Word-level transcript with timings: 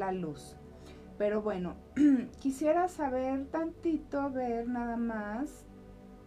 la 0.00 0.10
luz. 0.10 0.56
Pero 1.16 1.42
bueno, 1.42 1.74
quisiera 2.40 2.88
saber 2.88 3.46
tantito, 3.46 4.30
ver 4.30 4.66
nada 4.66 4.96
más, 4.96 5.66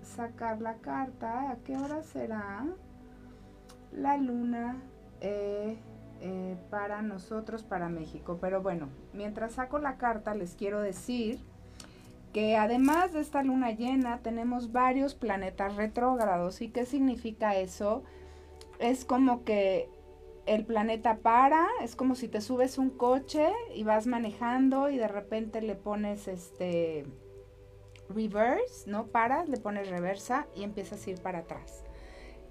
sacar 0.03 0.61
la 0.61 0.75
carta, 0.75 1.49
¿a 1.51 1.55
qué 1.65 1.75
hora 1.75 2.03
será 2.03 2.65
la 3.91 4.17
luna 4.17 4.77
eh, 5.19 5.77
eh, 6.21 6.55
para 6.69 7.01
nosotros, 7.01 7.63
para 7.63 7.89
México? 7.89 8.37
Pero 8.39 8.61
bueno, 8.61 8.89
mientras 9.13 9.53
saco 9.53 9.79
la 9.79 9.97
carta 9.97 10.35
les 10.35 10.55
quiero 10.55 10.79
decir 10.79 11.39
que 12.31 12.55
además 12.55 13.13
de 13.13 13.21
esta 13.21 13.41
luna 13.41 13.71
llena 13.71 14.19
tenemos 14.19 14.71
varios 14.71 15.15
planetas 15.15 15.75
retrógrados. 15.75 16.61
¿Y 16.61 16.69
qué 16.69 16.85
significa 16.85 17.55
eso? 17.55 18.03
Es 18.79 19.05
como 19.05 19.43
que 19.43 19.89
el 20.45 20.65
planeta 20.65 21.17
para, 21.17 21.67
es 21.81 21.95
como 21.95 22.15
si 22.15 22.27
te 22.27 22.41
subes 22.41 22.77
un 22.77 22.89
coche 22.89 23.47
y 23.73 23.83
vas 23.83 24.07
manejando 24.07 24.89
y 24.89 24.97
de 24.97 25.07
repente 25.07 25.61
le 25.61 25.75
pones 25.75 26.27
este 26.27 27.05
reverse, 28.09 28.89
¿no? 28.89 29.07
Paras, 29.07 29.47
le 29.49 29.57
pones 29.57 29.89
reversa 29.89 30.47
y 30.55 30.63
empiezas 30.63 31.05
a 31.05 31.09
ir 31.09 31.21
para 31.21 31.39
atrás. 31.39 31.83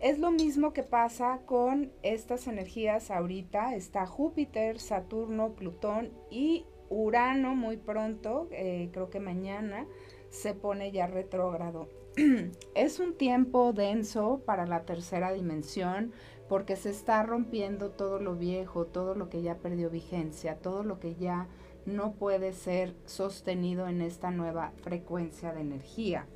Es 0.00 0.18
lo 0.18 0.30
mismo 0.32 0.72
que 0.72 0.82
pasa 0.82 1.40
con 1.46 1.92
estas 2.02 2.48
energías 2.48 3.10
ahorita. 3.10 3.76
Está 3.76 4.06
Júpiter, 4.06 4.80
Saturno, 4.80 5.52
Plutón 5.52 6.10
y 6.28 6.66
Urano 6.88 7.54
muy 7.54 7.76
pronto, 7.76 8.48
eh, 8.50 8.90
creo 8.92 9.10
que 9.10 9.20
mañana, 9.20 9.86
se 10.30 10.54
pone 10.54 10.92
ya 10.92 11.06
retrógrado. 11.06 11.88
es 12.74 13.00
un 13.00 13.16
tiempo 13.16 13.72
denso 13.72 14.42
para 14.44 14.66
la 14.66 14.84
tercera 14.84 15.32
dimensión 15.32 16.12
porque 16.52 16.76
se 16.76 16.90
está 16.90 17.22
rompiendo 17.22 17.88
todo 17.88 18.18
lo 18.18 18.36
viejo, 18.36 18.84
todo 18.84 19.14
lo 19.14 19.30
que 19.30 19.40
ya 19.40 19.56
perdió 19.56 19.88
vigencia, 19.88 20.56
todo 20.56 20.82
lo 20.82 21.00
que 21.00 21.14
ya 21.14 21.46
no 21.86 22.12
puede 22.12 22.52
ser 22.52 22.94
sostenido 23.06 23.88
en 23.88 24.02
esta 24.02 24.30
nueva 24.30 24.74
frecuencia 24.82 25.54
de 25.54 25.62
energía. 25.62 26.26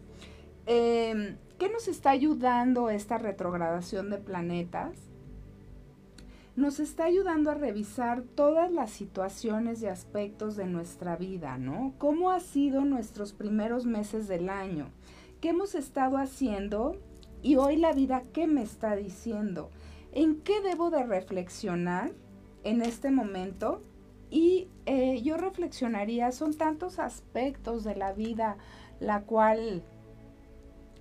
Em, 0.65 1.37
¿Qué 1.59 1.69
nos 1.69 1.87
está 1.87 2.09
ayudando 2.09 2.89
esta 2.89 3.19
retrogradación 3.19 4.09
de 4.09 4.17
planetas? 4.17 4.97
Nos 6.57 6.81
está 6.81 7.05
ayudando 7.05 7.51
a 7.51 7.55
revisar 7.55 8.23
todas 8.23 8.73
las 8.73 8.91
situaciones 8.93 9.83
y 9.83 9.87
aspectos 9.87 10.57
de 10.57 10.65
nuestra 10.65 11.17
vida, 11.17 11.59
¿no? 11.59 11.93
¿Cómo 11.99 12.31
ha 12.31 12.41
sido 12.41 12.87
nuestros 12.87 13.35
primeros 13.35 13.85
meses 13.85 14.29
del 14.29 14.49
año? 14.49 14.89
¿Qué 15.43 15.51
hemos 15.51 15.75
estado 15.75 16.17
haciendo? 16.17 16.97
Y 17.43 17.57
hoy 17.57 17.77
la 17.77 17.93
vida, 17.93 18.23
¿qué 18.33 18.47
me 18.47 18.63
está 18.63 18.97
diciendo? 18.97 19.69
¿En 20.17 20.41
qué 20.41 20.63
debo 20.63 20.89
de 20.89 21.03
reflexionar 21.03 22.11
en 22.65 22.81
este 22.81 23.11
momento? 23.11 23.83
Y 24.31 24.71
eh, 24.87 25.21
yo 25.21 25.37
reflexionaría, 25.37 26.33
son 26.33 26.55
tantos 26.55 26.99
aspectos 26.99 27.85
de 27.85 27.97
la 27.97 28.15
vida 28.15 28.57
la 28.99 29.25
cual 29.25 29.83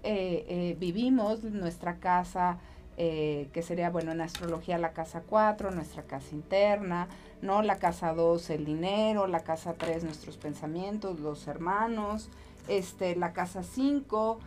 eh, 0.04 0.46
eh, 0.50 0.76
vivimos, 0.78 1.46
nuestra 1.46 2.00
casa, 2.00 2.60
que 2.98 3.62
sería, 3.62 3.90
bueno, 3.90 4.12
en 4.12 4.20
astrología 4.20 4.78
la 4.78 4.92
casa 4.92 5.22
4, 5.26 5.72
nuestra 5.72 6.04
casa 6.04 6.36
interna, 6.36 7.08
¿no? 7.42 7.62
La 7.62 7.78
casa 7.78 8.14
2, 8.14 8.50
el 8.50 8.66
dinero, 8.66 9.28
la 9.28 9.42
casa 9.42 9.76
3, 9.76 10.04
nuestros 10.04 10.36
pensamientos, 10.36 11.22
los 11.22 11.48
hermanos, 11.48 12.30
este, 12.68 13.16
la 13.16 13.32
casa 13.32 13.64
5, 13.64 14.40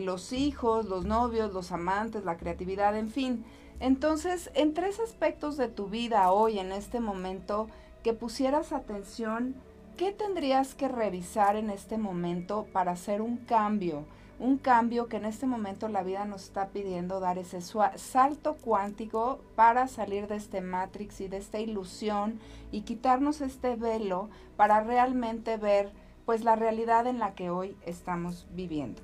los 0.00 0.32
hijos, 0.34 0.86
los 0.86 1.06
novios, 1.06 1.52
los 1.52 1.72
amantes, 1.72 2.24
la 2.24 2.36
creatividad, 2.36 2.96
en 2.98 3.08
fin. 3.08 3.44
Entonces, 3.80 4.50
en 4.54 4.74
tres 4.74 5.00
aspectos 5.00 5.56
de 5.56 5.68
tu 5.68 5.88
vida 5.88 6.30
hoy, 6.32 6.58
en 6.58 6.70
este 6.70 7.00
momento, 7.00 7.66
que 8.02 8.12
pusieras 8.12 8.72
atención, 8.72 9.54
¿qué 9.96 10.12
tendrías 10.12 10.74
que 10.74 10.86
revisar 10.86 11.56
en 11.56 11.70
este 11.70 11.96
momento 11.96 12.66
para 12.72 12.92
hacer 12.92 13.22
un 13.22 13.38
cambio? 13.38 14.04
Un 14.38 14.58
cambio 14.58 15.08
que 15.08 15.16
en 15.16 15.24
este 15.24 15.46
momento 15.46 15.88
la 15.88 16.02
vida 16.02 16.26
nos 16.26 16.44
está 16.44 16.68
pidiendo 16.68 17.20
dar 17.20 17.38
ese 17.38 17.60
salto 17.60 18.56
cuántico 18.56 19.40
para 19.54 19.86
salir 19.86 20.28
de 20.28 20.36
este 20.36 20.60
matrix 20.60 21.20
y 21.22 21.28
de 21.28 21.38
esta 21.38 21.58
ilusión 21.58 22.38
y 22.70 22.82
quitarnos 22.82 23.40
este 23.40 23.76
velo 23.76 24.28
para 24.56 24.82
realmente 24.82 25.56
ver 25.56 25.90
pues 26.24 26.44
la 26.44 26.56
realidad 26.56 27.06
en 27.06 27.18
la 27.18 27.34
que 27.34 27.50
hoy 27.50 27.76
estamos 27.84 28.46
viviendo. 28.54 29.02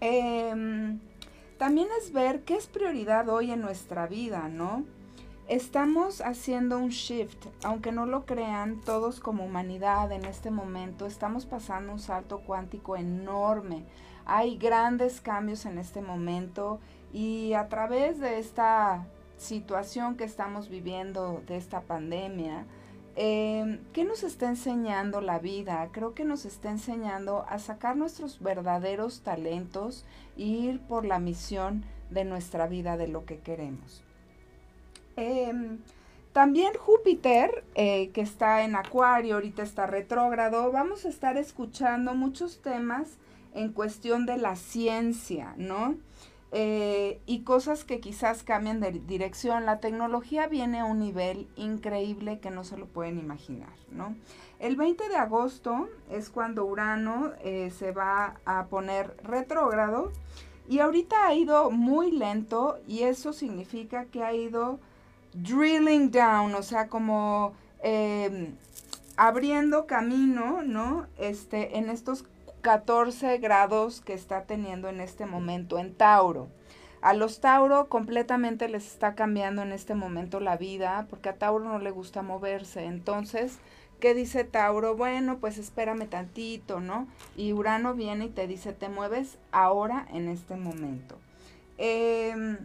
Eh, 0.00 0.98
también 1.58 1.88
es 2.00 2.12
ver 2.12 2.42
qué 2.42 2.56
es 2.56 2.66
prioridad 2.66 3.28
hoy 3.28 3.50
en 3.50 3.60
nuestra 3.60 4.06
vida, 4.06 4.48
¿no? 4.48 4.84
Estamos 5.48 6.20
haciendo 6.22 6.78
un 6.78 6.88
shift, 6.88 7.46
aunque 7.62 7.92
no 7.92 8.04
lo 8.04 8.26
crean, 8.26 8.80
todos 8.80 9.20
como 9.20 9.44
humanidad 9.44 10.10
en 10.10 10.24
este 10.24 10.50
momento 10.50 11.06
estamos 11.06 11.46
pasando 11.46 11.92
un 11.92 12.00
salto 12.00 12.40
cuántico 12.40 12.96
enorme. 12.96 13.84
Hay 14.24 14.58
grandes 14.58 15.20
cambios 15.20 15.64
en 15.64 15.78
este 15.78 16.02
momento 16.02 16.80
y 17.12 17.52
a 17.52 17.68
través 17.68 18.18
de 18.18 18.40
esta 18.40 19.06
situación 19.38 20.16
que 20.16 20.24
estamos 20.24 20.68
viviendo, 20.68 21.40
de 21.46 21.56
esta 21.56 21.80
pandemia, 21.80 22.66
eh, 23.16 23.80
¿Qué 23.94 24.04
nos 24.04 24.22
está 24.22 24.46
enseñando 24.46 25.22
la 25.22 25.38
vida? 25.38 25.88
Creo 25.90 26.14
que 26.14 26.24
nos 26.24 26.44
está 26.44 26.70
enseñando 26.70 27.46
a 27.48 27.58
sacar 27.58 27.96
nuestros 27.96 28.40
verdaderos 28.40 29.22
talentos 29.22 30.04
e 30.36 30.42
ir 30.42 30.80
por 30.80 31.06
la 31.06 31.18
misión 31.18 31.84
de 32.10 32.24
nuestra 32.24 32.66
vida, 32.66 32.98
de 32.98 33.08
lo 33.08 33.24
que 33.24 33.38
queremos. 33.38 34.02
Em, 35.16 35.78
también 36.34 36.74
Júpiter, 36.78 37.64
eh, 37.74 38.10
que 38.10 38.20
está 38.20 38.62
en 38.62 38.76
Acuario, 38.76 39.36
ahorita 39.36 39.62
está 39.62 39.86
retrógrado, 39.86 40.70
vamos 40.70 41.06
a 41.06 41.08
estar 41.08 41.38
escuchando 41.38 42.14
muchos 42.14 42.60
temas 42.60 43.16
en 43.54 43.72
cuestión 43.72 44.26
de 44.26 44.36
la 44.36 44.56
ciencia, 44.56 45.54
¿no? 45.56 45.96
Eh, 46.52 47.20
y 47.26 47.40
cosas 47.40 47.84
que 47.84 47.98
quizás 47.98 48.44
cambien 48.44 48.80
de 48.80 48.92
dirección. 48.92 49.66
La 49.66 49.80
tecnología 49.80 50.46
viene 50.46 50.78
a 50.80 50.84
un 50.84 51.00
nivel 51.00 51.48
increíble 51.56 52.38
que 52.38 52.50
no 52.50 52.62
se 52.62 52.76
lo 52.76 52.86
pueden 52.86 53.18
imaginar, 53.18 53.72
¿no? 53.90 54.14
El 54.58 54.76
20 54.76 55.08
de 55.08 55.16
agosto 55.16 55.88
es 56.10 56.30
cuando 56.30 56.64
Urano 56.64 57.32
eh, 57.42 57.70
se 57.76 57.90
va 57.90 58.36
a 58.46 58.66
poner 58.66 59.16
retrógrado 59.24 60.12
y 60.68 60.78
ahorita 60.78 61.26
ha 61.26 61.34
ido 61.34 61.70
muy 61.70 62.10
lento 62.12 62.78
y 62.86 63.02
eso 63.02 63.32
significa 63.32 64.06
que 64.06 64.22
ha 64.22 64.32
ido 64.32 64.78
drilling 65.34 66.10
down, 66.10 66.54
o 66.54 66.62
sea, 66.62 66.88
como 66.88 67.52
em, 67.82 68.54
abriendo 69.16 69.86
camino, 69.86 70.62
¿no? 70.62 71.06
Este, 71.18 71.76
en 71.76 71.90
estos 71.90 72.24
14 72.66 73.38
grados 73.38 74.00
que 74.00 74.12
está 74.12 74.42
teniendo 74.42 74.88
en 74.88 75.00
este 75.00 75.24
momento 75.24 75.78
en 75.78 75.94
Tauro. 75.94 76.48
A 77.00 77.14
los 77.14 77.40
Tauro 77.40 77.88
completamente 77.88 78.68
les 78.68 78.88
está 78.88 79.14
cambiando 79.14 79.62
en 79.62 79.70
este 79.70 79.94
momento 79.94 80.40
la 80.40 80.56
vida 80.56 81.06
porque 81.08 81.28
a 81.28 81.36
Tauro 81.36 81.64
no 81.64 81.78
le 81.78 81.92
gusta 81.92 82.22
moverse. 82.22 82.82
Entonces, 82.82 83.60
¿qué 84.00 84.14
dice 84.14 84.42
Tauro? 84.42 84.96
Bueno, 84.96 85.38
pues 85.38 85.58
espérame 85.58 86.08
tantito, 86.08 86.80
¿no? 86.80 87.06
Y 87.36 87.52
Urano 87.52 87.94
viene 87.94 88.24
y 88.24 88.30
te 88.30 88.48
dice, 88.48 88.72
te 88.72 88.88
mueves 88.88 89.38
ahora 89.52 90.08
en 90.12 90.28
este 90.28 90.56
momento. 90.56 91.20
Em, 91.78 92.58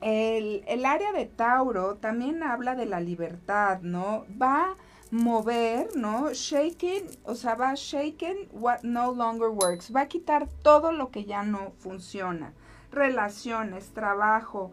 el, 0.00 0.64
el 0.66 0.84
área 0.84 1.12
de 1.12 1.26
Tauro 1.26 1.94
también 1.94 2.42
habla 2.42 2.74
de 2.74 2.86
la 2.86 2.98
libertad, 2.98 3.82
¿no? 3.82 4.26
Va 4.42 4.74
mover, 5.10 5.96
¿no? 5.96 6.32
Shaking, 6.32 7.04
o 7.24 7.34
sea, 7.34 7.54
va 7.54 7.74
shaking 7.74 8.48
what 8.52 8.82
no 8.82 9.12
longer 9.12 9.48
works. 9.48 9.94
Va 9.94 10.02
a 10.02 10.08
quitar 10.08 10.48
todo 10.62 10.92
lo 10.92 11.10
que 11.10 11.24
ya 11.24 11.42
no 11.42 11.72
funciona. 11.78 12.52
Relaciones, 12.90 13.92
trabajo. 13.92 14.72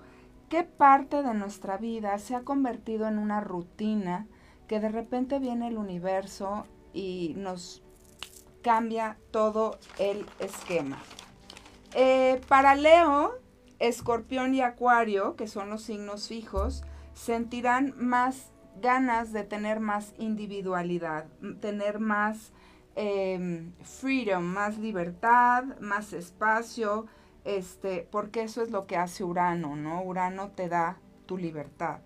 ¿Qué 0.50 0.64
parte 0.64 1.24
de 1.24 1.34
nuestra 1.34 1.78
vida 1.78 2.18
se 2.20 2.36
ha 2.36 2.42
convertido 2.42 3.08
en 3.08 3.18
una 3.18 3.42
rutina 3.42 4.28
que 4.68 4.80
de 4.80 4.90
repente 4.90 5.40
viene 5.40 5.68
el 5.68 5.78
universo 5.78 6.66
y 6.94 7.34
nos 7.38 7.84
cambia 8.62 9.18
todo 9.32 9.78
el 9.98 10.26
esquema? 10.40 11.00
Eh, 11.96 12.42
para 12.48 12.76
Leo, 12.76 13.34
Escorpión 13.80 14.56
y 14.56 14.62
Acuario, 14.62 15.36
que 15.36 15.48
son 15.48 15.70
los 15.70 15.84
signos 15.84 16.28
fijos, 16.28 16.84
sentirán 17.14 17.94
más 17.98 18.53
ganas 18.82 19.34
de 19.34 19.44
tener 19.44 19.80
más 19.80 20.14
individualidad, 20.18 21.26
tener 21.62 22.00
más 22.00 22.52
em, 22.96 23.72
freedom, 23.82 24.44
más 24.44 24.78
libertad, 24.78 25.64
más 25.80 26.14
espacio, 26.14 27.08
este, 27.44 28.08
porque 28.12 28.44
eso 28.44 28.62
es 28.62 28.72
lo 28.72 28.86
que 28.88 28.98
hace 28.98 29.24
Urano, 29.24 29.76
¿no? 29.76 30.04
Urano 30.04 30.50
te 30.50 30.70
da 30.70 30.98
tu 31.26 31.38
libertad. 31.38 32.02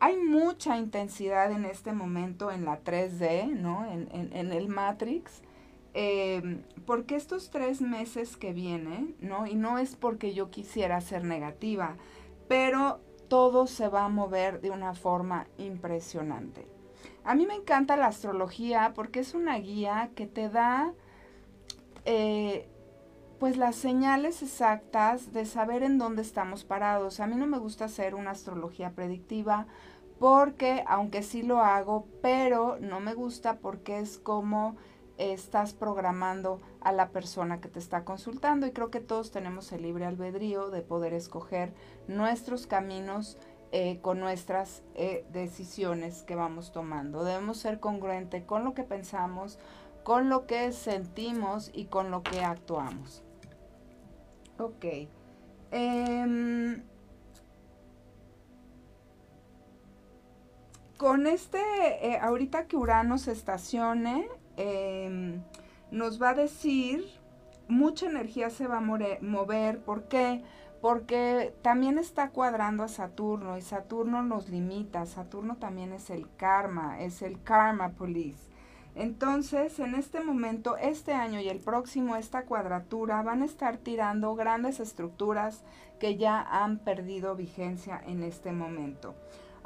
Hay 0.00 0.16
mucha 0.16 0.76
intensidad 0.76 1.50
en 1.52 1.64
este 1.64 1.92
momento 1.92 2.50
en 2.50 2.64
la 2.64 2.82
3D, 2.82 3.48
¿no? 3.48 3.86
En, 3.90 4.52
el 4.52 4.68
Matrix. 4.68 5.42
Em, 5.94 6.62
porque 6.86 7.14
estos 7.14 7.50
tres 7.50 7.80
meses 7.80 8.36
que 8.36 8.52
vienen, 8.52 9.14
¿no? 9.20 9.46
Y 9.46 9.54
no 9.54 9.78
es 9.78 9.96
porque 9.96 10.34
yo 10.34 10.50
quisiera 10.50 11.00
ser 11.00 11.24
negativa, 11.24 11.96
pero 12.48 13.00
todo 13.28 13.66
se 13.66 13.88
va 13.88 14.04
a 14.04 14.08
mover 14.08 14.60
de 14.60 14.70
una 14.70 14.94
forma 14.94 15.46
impresionante. 15.58 16.66
A 17.24 17.34
mí 17.34 17.46
me 17.46 17.54
encanta 17.54 17.96
la 17.96 18.06
astrología 18.06 18.92
porque 18.94 19.20
es 19.20 19.34
una 19.34 19.56
guía 19.58 20.10
que 20.14 20.26
te 20.26 20.48
da 20.48 20.92
eh, 22.04 22.68
pues 23.38 23.56
las 23.56 23.76
señales 23.76 24.42
exactas 24.42 25.32
de 25.32 25.46
saber 25.46 25.82
en 25.82 25.98
dónde 25.98 26.22
estamos 26.22 26.64
parados. 26.64 27.20
A 27.20 27.26
mí 27.26 27.36
no 27.36 27.46
me 27.46 27.58
gusta 27.58 27.86
hacer 27.86 28.14
una 28.14 28.30
astrología 28.30 28.90
predictiva 28.90 29.66
porque, 30.18 30.84
aunque 30.86 31.22
sí 31.22 31.42
lo 31.42 31.60
hago, 31.60 32.06
pero 32.22 32.78
no 32.80 33.00
me 33.00 33.14
gusta 33.14 33.58
porque 33.58 33.98
es 33.98 34.18
como 34.18 34.76
estás 35.18 35.74
programando 35.74 36.60
a 36.84 36.92
la 36.92 37.10
persona 37.10 37.60
que 37.60 37.68
te 37.68 37.78
está 37.78 38.04
consultando 38.04 38.66
y 38.66 38.72
creo 38.72 38.90
que 38.90 39.00
todos 39.00 39.30
tenemos 39.30 39.72
el 39.72 39.82
libre 39.82 40.04
albedrío 40.04 40.70
de 40.70 40.82
poder 40.82 41.14
escoger 41.14 41.72
nuestros 42.06 42.66
caminos 42.66 43.38
eh, 43.72 43.98
con 44.02 44.20
nuestras 44.20 44.82
eh, 44.94 45.24
decisiones 45.32 46.22
que 46.22 46.36
vamos 46.36 46.72
tomando. 46.72 47.24
Debemos 47.24 47.58
ser 47.58 47.80
congruentes 47.80 48.44
con 48.44 48.64
lo 48.64 48.74
que 48.74 48.84
pensamos, 48.84 49.58
con 50.04 50.28
lo 50.28 50.46
que 50.46 50.70
sentimos 50.72 51.70
y 51.74 51.86
con 51.86 52.10
lo 52.10 52.22
que 52.22 52.44
actuamos. 52.44 53.24
Ok. 54.58 54.84
Em, 55.72 56.84
con 60.96 61.26
este, 61.26 61.58
eh, 62.00 62.18
ahorita 62.20 62.66
que 62.68 62.76
Urano 62.76 63.18
se 63.18 63.32
estacione, 63.32 64.28
Em, 64.56 65.42
nos 65.90 66.20
va 66.20 66.30
a 66.30 66.34
decir, 66.34 67.04
mucha 67.68 68.06
energía 68.06 68.50
se 68.50 68.66
va 68.66 68.78
a 68.78 69.18
mover. 69.20 69.80
¿Por 69.80 70.04
qué? 70.04 70.42
Porque 70.80 71.54
también 71.62 71.98
está 71.98 72.30
cuadrando 72.30 72.82
a 72.82 72.88
Saturno 72.88 73.56
y 73.56 73.62
Saturno 73.62 74.22
nos 74.22 74.48
limita. 74.48 75.06
Saturno 75.06 75.56
también 75.56 75.92
es 75.92 76.10
el 76.10 76.26
karma, 76.36 77.00
es 77.00 77.22
el 77.22 77.42
karma 77.42 77.90
police. 77.90 78.50
Entonces, 78.94 79.80
en 79.80 79.94
este 79.94 80.20
momento, 80.20 80.76
este 80.76 81.14
año 81.14 81.40
y 81.40 81.48
el 81.48 81.58
próximo, 81.58 82.14
esta 82.14 82.44
cuadratura 82.44 83.22
van 83.22 83.42
a 83.42 83.46
estar 83.46 83.76
tirando 83.76 84.34
grandes 84.36 84.78
estructuras 84.78 85.64
que 85.98 86.16
ya 86.16 86.40
han 86.40 86.78
perdido 86.78 87.34
vigencia 87.34 88.00
en 88.06 88.22
este 88.22 88.52
momento. 88.52 89.14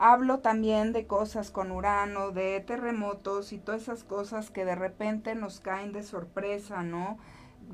Hablo 0.01 0.39
también 0.39 0.93
de 0.93 1.09
cosas 1.09 1.51
con 1.51 1.73
Urano, 1.73 2.31
de 2.31 2.61
terremotos 2.61 3.53
y 3.53 3.59
todas 3.59 3.83
esas 3.83 4.05
cosas 4.05 4.49
que 4.49 4.65
de 4.65 4.77
repente 4.77 5.35
nos 5.35 5.59
caen 5.59 5.93
de 5.93 6.05
sorpresa, 6.05 6.85
¿no? 6.85 7.19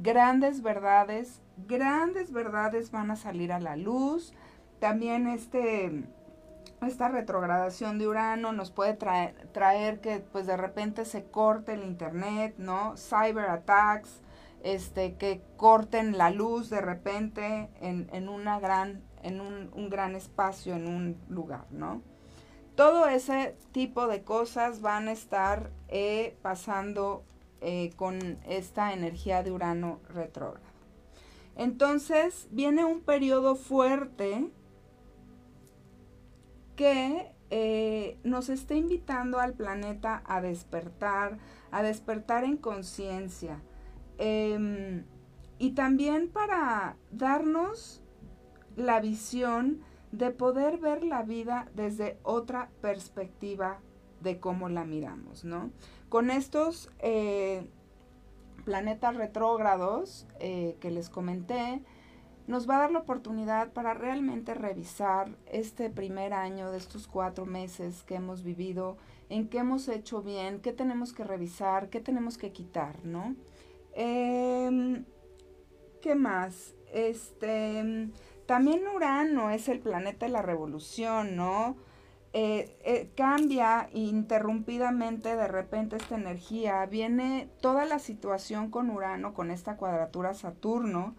Grandes 0.00 0.62
verdades, 0.62 1.42
grandes 1.68 2.32
verdades 2.32 2.90
van 2.90 3.10
a 3.10 3.16
salir 3.16 3.52
a 3.52 3.60
la 3.60 3.76
luz. 3.76 4.32
También 4.80 5.26
este, 5.28 6.06
esta 6.80 7.08
retrogradación 7.08 7.98
de 7.98 8.08
Urano 8.08 8.52
nos 8.52 8.70
puede 8.70 8.94
traer, 8.94 9.34
traer 9.52 10.00
que 10.00 10.20
pues 10.20 10.46
de 10.46 10.56
repente 10.56 11.04
se 11.04 11.24
corte 11.24 11.74
el 11.74 11.84
internet, 11.84 12.54
¿no? 12.56 12.96
Cyber 12.96 13.50
attacks, 13.50 14.22
este, 14.62 15.16
que 15.16 15.42
corten 15.58 16.16
la 16.16 16.30
luz 16.30 16.70
de 16.70 16.80
repente 16.80 17.68
en, 17.82 18.08
en 18.14 18.30
una 18.30 18.58
gran, 18.60 19.02
en 19.22 19.42
un, 19.42 19.70
un 19.74 19.90
gran 19.90 20.14
espacio, 20.16 20.74
en 20.74 20.88
un 20.88 21.18
lugar, 21.28 21.66
¿no? 21.70 22.00
Todo 22.76 23.06
ese 23.06 23.56
tipo 23.72 24.08
de 24.08 24.22
cosas 24.22 24.80
van 24.80 25.08
a 25.08 25.12
estar 25.12 25.70
eh, 25.88 26.36
pasando 26.42 27.24
eh, 27.60 27.92
con 27.96 28.38
esta 28.46 28.92
energía 28.92 29.42
de 29.42 29.52
Urano 29.52 30.00
retrógrado. 30.08 30.74
Entonces 31.56 32.48
viene 32.50 32.84
un 32.84 33.00
periodo 33.00 33.54
fuerte 33.54 34.50
que 36.74 37.32
eh, 37.50 38.18
nos 38.24 38.48
está 38.48 38.74
invitando 38.74 39.38
al 39.38 39.54
planeta 39.54 40.22
a 40.26 40.40
despertar, 40.40 41.38
a 41.70 41.82
despertar 41.82 42.42
en 42.42 42.56
conciencia. 42.56 43.62
Em, 44.18 45.04
y 45.58 45.70
también 45.72 46.28
para 46.28 46.96
darnos 47.12 48.02
la 48.76 49.00
visión 49.00 49.80
de 50.18 50.30
poder 50.30 50.78
ver 50.78 51.02
la 51.04 51.22
vida 51.22 51.68
desde 51.74 52.18
otra 52.22 52.70
perspectiva 52.80 53.80
de 54.20 54.38
cómo 54.38 54.68
la 54.68 54.84
miramos, 54.84 55.44
¿no? 55.44 55.70
Con 56.08 56.30
estos 56.30 56.90
eh, 57.00 57.68
planetas 58.64 59.16
retrógrados 59.16 60.26
eh, 60.38 60.76
que 60.80 60.90
les 60.90 61.10
comenté, 61.10 61.82
nos 62.46 62.68
va 62.68 62.76
a 62.76 62.80
dar 62.80 62.92
la 62.92 63.00
oportunidad 63.00 63.72
para 63.72 63.94
realmente 63.94 64.54
revisar 64.54 65.36
este 65.46 65.90
primer 65.90 66.32
año 66.32 66.70
de 66.70 66.78
estos 66.78 67.08
cuatro 67.08 67.44
meses 67.44 68.04
que 68.04 68.14
hemos 68.14 68.44
vivido, 68.44 68.96
en 69.30 69.48
qué 69.48 69.58
hemos 69.58 69.88
hecho 69.88 70.22
bien, 70.22 70.60
qué 70.60 70.72
tenemos 70.72 71.12
que 71.12 71.24
revisar, 71.24 71.88
qué 71.88 72.00
tenemos 72.00 72.38
que 72.38 72.52
quitar, 72.52 73.04
¿no? 73.04 73.34
Em, 73.94 75.04
¿Qué 76.00 76.14
más? 76.14 76.74
Este, 76.92 78.10
también 78.46 78.86
Urano 78.86 79.50
es 79.50 79.68
el 79.68 79.80
planeta 79.80 80.26
de 80.26 80.32
la 80.32 80.42
revolución, 80.42 81.36
¿no? 81.36 81.76
Eh, 82.36 82.76
eh, 82.82 83.10
cambia 83.16 83.88
interrumpidamente 83.92 85.36
de 85.36 85.46
repente 85.46 85.96
esta 85.96 86.16
energía. 86.16 86.84
Viene 86.86 87.48
toda 87.60 87.84
la 87.84 88.00
situación 88.00 88.70
con 88.70 88.90
Urano, 88.90 89.34
con 89.34 89.52
esta 89.52 89.76
cuadratura 89.76 90.34
Saturno. 90.34 91.14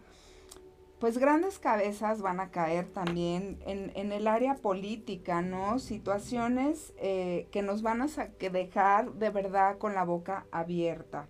Pues 1.00 1.18
grandes 1.18 1.58
cabezas 1.58 2.22
van 2.22 2.42
a 2.42 2.52
caer 2.52 2.92
también 2.92 3.60
en, 3.66 4.12
el 4.12 4.28
área 4.28 4.56
política, 4.56 5.42
¿no? 5.42 5.80
Situaciones 5.80 6.94
eh, 6.98 7.48
que 7.52 7.62
nos 7.62 7.82
van 7.82 8.02
a 8.02 8.08
dejar 8.52 9.14
de 9.14 9.30
verdad 9.30 9.78
con 9.78 9.94
la 9.94 10.04
boca 10.04 10.46
abierta. 10.52 11.30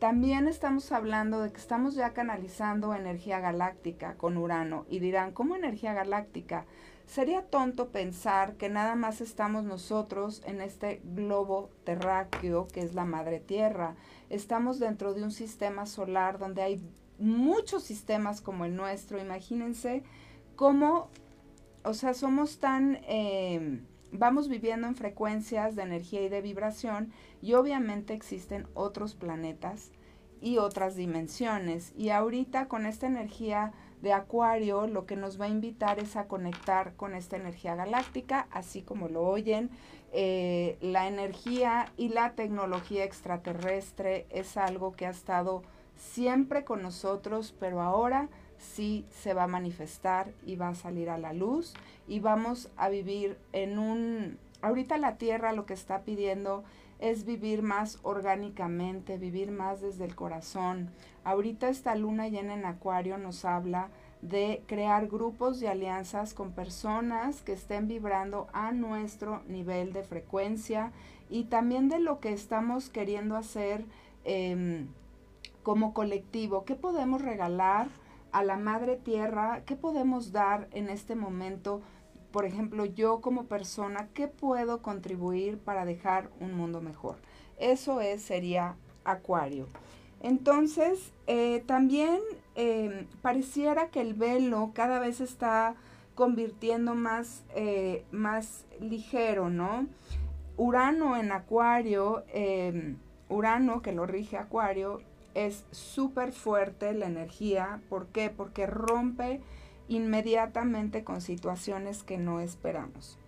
También 0.00 0.48
estamos 0.48 0.92
hablando 0.92 1.42
de 1.42 1.52
que 1.52 1.60
estamos 1.60 1.94
ya 1.94 2.14
canalizando 2.14 2.94
energía 2.94 3.38
galáctica 3.38 4.14
con 4.14 4.38
Urano 4.38 4.86
y 4.88 4.98
dirán, 4.98 5.32
¿cómo 5.32 5.56
energía 5.56 5.92
galáctica? 5.92 6.64
Sería 7.04 7.42
tonto 7.42 7.90
pensar 7.90 8.54
que 8.54 8.70
nada 8.70 8.94
más 8.94 9.20
estamos 9.20 9.64
nosotros 9.64 10.42
en 10.46 10.62
este 10.62 11.02
globo 11.04 11.68
terráqueo 11.84 12.66
que 12.66 12.80
es 12.80 12.94
la 12.94 13.04
madre 13.04 13.40
tierra. 13.40 13.94
Estamos 14.30 14.78
dentro 14.78 15.12
de 15.12 15.22
un 15.22 15.32
sistema 15.32 15.84
solar 15.84 16.38
donde 16.38 16.62
hay 16.62 16.82
muchos 17.18 17.82
sistemas 17.82 18.40
como 18.40 18.64
el 18.64 18.76
nuestro. 18.76 19.20
Imagínense 19.20 20.02
cómo, 20.56 21.10
o 21.84 21.92
sea, 21.92 22.14
somos 22.14 22.58
tan... 22.58 23.00
Eh, 23.02 23.82
vamos 24.12 24.48
viviendo 24.48 24.86
en 24.86 24.96
frecuencias 24.96 25.76
de 25.76 25.82
energía 25.82 26.22
y 26.22 26.28
de 26.28 26.40
vibración 26.40 27.12
y 27.42 27.54
obviamente 27.54 28.14
existen 28.14 28.66
otros 28.74 29.14
planetas 29.14 29.90
y 30.40 30.58
otras 30.58 30.96
dimensiones. 30.96 31.92
Y 31.96 32.10
ahorita 32.10 32.68
con 32.68 32.86
esta 32.86 33.06
energía 33.06 33.72
de 34.02 34.12
Acuario 34.12 34.86
lo 34.86 35.06
que 35.06 35.16
nos 35.16 35.40
va 35.40 35.44
a 35.44 35.48
invitar 35.48 35.98
es 35.98 36.16
a 36.16 36.26
conectar 36.26 36.94
con 36.94 37.14
esta 37.14 37.36
energía 37.36 37.74
galáctica, 37.74 38.46
así 38.50 38.82
como 38.82 39.08
lo 39.08 39.22
oyen. 39.22 39.70
Eh, 40.12 40.78
la 40.80 41.06
energía 41.06 41.92
y 41.96 42.08
la 42.08 42.32
tecnología 42.32 43.04
extraterrestre 43.04 44.26
es 44.30 44.56
algo 44.56 44.92
que 44.92 45.06
ha 45.06 45.10
estado 45.10 45.62
siempre 45.96 46.64
con 46.64 46.82
nosotros, 46.82 47.54
pero 47.60 47.82
ahora 47.82 48.28
sí 48.58 49.06
se 49.10 49.34
va 49.34 49.44
a 49.44 49.48
manifestar 49.48 50.32
y 50.44 50.56
va 50.56 50.68
a 50.68 50.74
salir 50.74 51.10
a 51.10 51.18
la 51.18 51.32
luz 51.32 51.74
y 52.08 52.20
vamos 52.20 52.70
a 52.76 52.88
vivir 52.88 53.38
en 53.52 53.78
un... 53.78 54.38
Ahorita 54.62 54.98
la 54.98 55.16
Tierra 55.16 55.52
lo 55.52 55.64
que 55.64 55.72
está 55.72 56.02
pidiendo 56.02 56.64
es 57.00 57.24
vivir 57.24 57.62
más 57.62 57.98
orgánicamente, 58.02 59.18
vivir 59.18 59.50
más 59.50 59.80
desde 59.80 60.04
el 60.04 60.14
corazón. 60.14 60.90
Ahorita 61.24 61.68
esta 61.68 61.94
luna 61.94 62.28
llena 62.28 62.54
en 62.54 62.64
Acuario 62.64 63.18
nos 63.18 63.44
habla 63.44 63.88
de 64.22 64.62
crear 64.66 65.08
grupos 65.08 65.62
y 65.62 65.66
alianzas 65.66 66.34
con 66.34 66.52
personas 66.52 67.40
que 67.42 67.52
estén 67.52 67.88
vibrando 67.88 68.48
a 68.52 68.72
nuestro 68.72 69.42
nivel 69.48 69.92
de 69.92 70.02
frecuencia 70.02 70.92
y 71.30 71.44
también 71.44 71.88
de 71.88 72.00
lo 72.00 72.20
que 72.20 72.32
estamos 72.32 72.90
queriendo 72.90 73.36
hacer 73.36 73.84
em, 74.24 74.88
como 75.62 75.94
colectivo. 75.94 76.64
¿Qué 76.64 76.74
podemos 76.74 77.22
regalar? 77.22 77.88
a 78.32 78.44
la 78.44 78.56
madre 78.56 78.96
tierra, 78.96 79.62
¿qué 79.66 79.76
podemos 79.76 80.32
dar 80.32 80.68
en 80.72 80.88
este 80.88 81.16
momento? 81.16 81.82
Por 82.32 82.44
ejemplo, 82.44 82.84
yo 82.84 83.20
como 83.20 83.44
persona, 83.44 84.08
¿qué 84.14 84.28
puedo 84.28 84.82
contribuir 84.82 85.58
para 85.58 85.84
dejar 85.84 86.30
un 86.40 86.54
mundo 86.54 86.80
mejor? 86.80 87.16
Eso 87.58 88.00
es, 88.00 88.22
sería 88.22 88.76
Acuario. 89.04 89.66
Entonces, 90.22 91.12
eh, 91.26 91.62
también 91.66 92.20
em, 92.54 93.06
pareciera 93.22 93.88
que 93.88 94.00
el 94.00 94.14
velo 94.14 94.70
cada 94.74 94.98
vez 94.98 95.20
está 95.20 95.74
convirtiendo 96.14 96.94
más, 96.94 97.42
eh, 97.54 98.04
más 98.10 98.66
ligero, 98.80 99.48
¿no? 99.48 99.86
Urano 100.56 101.16
en 101.16 101.32
Acuario, 101.32 102.22
em, 102.32 102.96
Urano 103.30 103.80
que 103.80 103.92
lo 103.92 104.06
rige 104.06 104.36
Acuario, 104.36 105.00
es 105.34 105.64
súper 105.70 106.32
fuerte 106.32 106.92
la 106.92 107.06
energía. 107.06 107.80
¿Por 107.88 108.06
qué? 108.08 108.30
Porque 108.30 108.66
rompe 108.66 109.40
inmediatamente 109.90 111.04
con 111.04 111.20
situaciones 111.20 112.04
que 112.04 112.16
no 112.16 112.40
esperamos. 112.40 113.18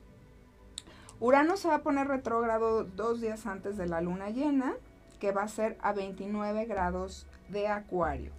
Urano 1.21 1.57
se 1.57 1.69
va 1.69 1.77
a 1.77 1.83
poner 1.83 2.07
retrógrado 2.09 2.85
dos 2.85 3.21
días 3.21 3.47
antes 3.47 3.77
de 3.77 3.87
la 3.87 4.01
luna 4.01 4.31
llena, 4.31 4.75
que 5.21 5.33
va 5.33 5.43
a 5.43 5.49
ser 5.49 5.77
a 5.83 5.93
29 5.93 6.65
grados 6.65 7.27
de 7.49 7.69
acuario. 7.69 8.33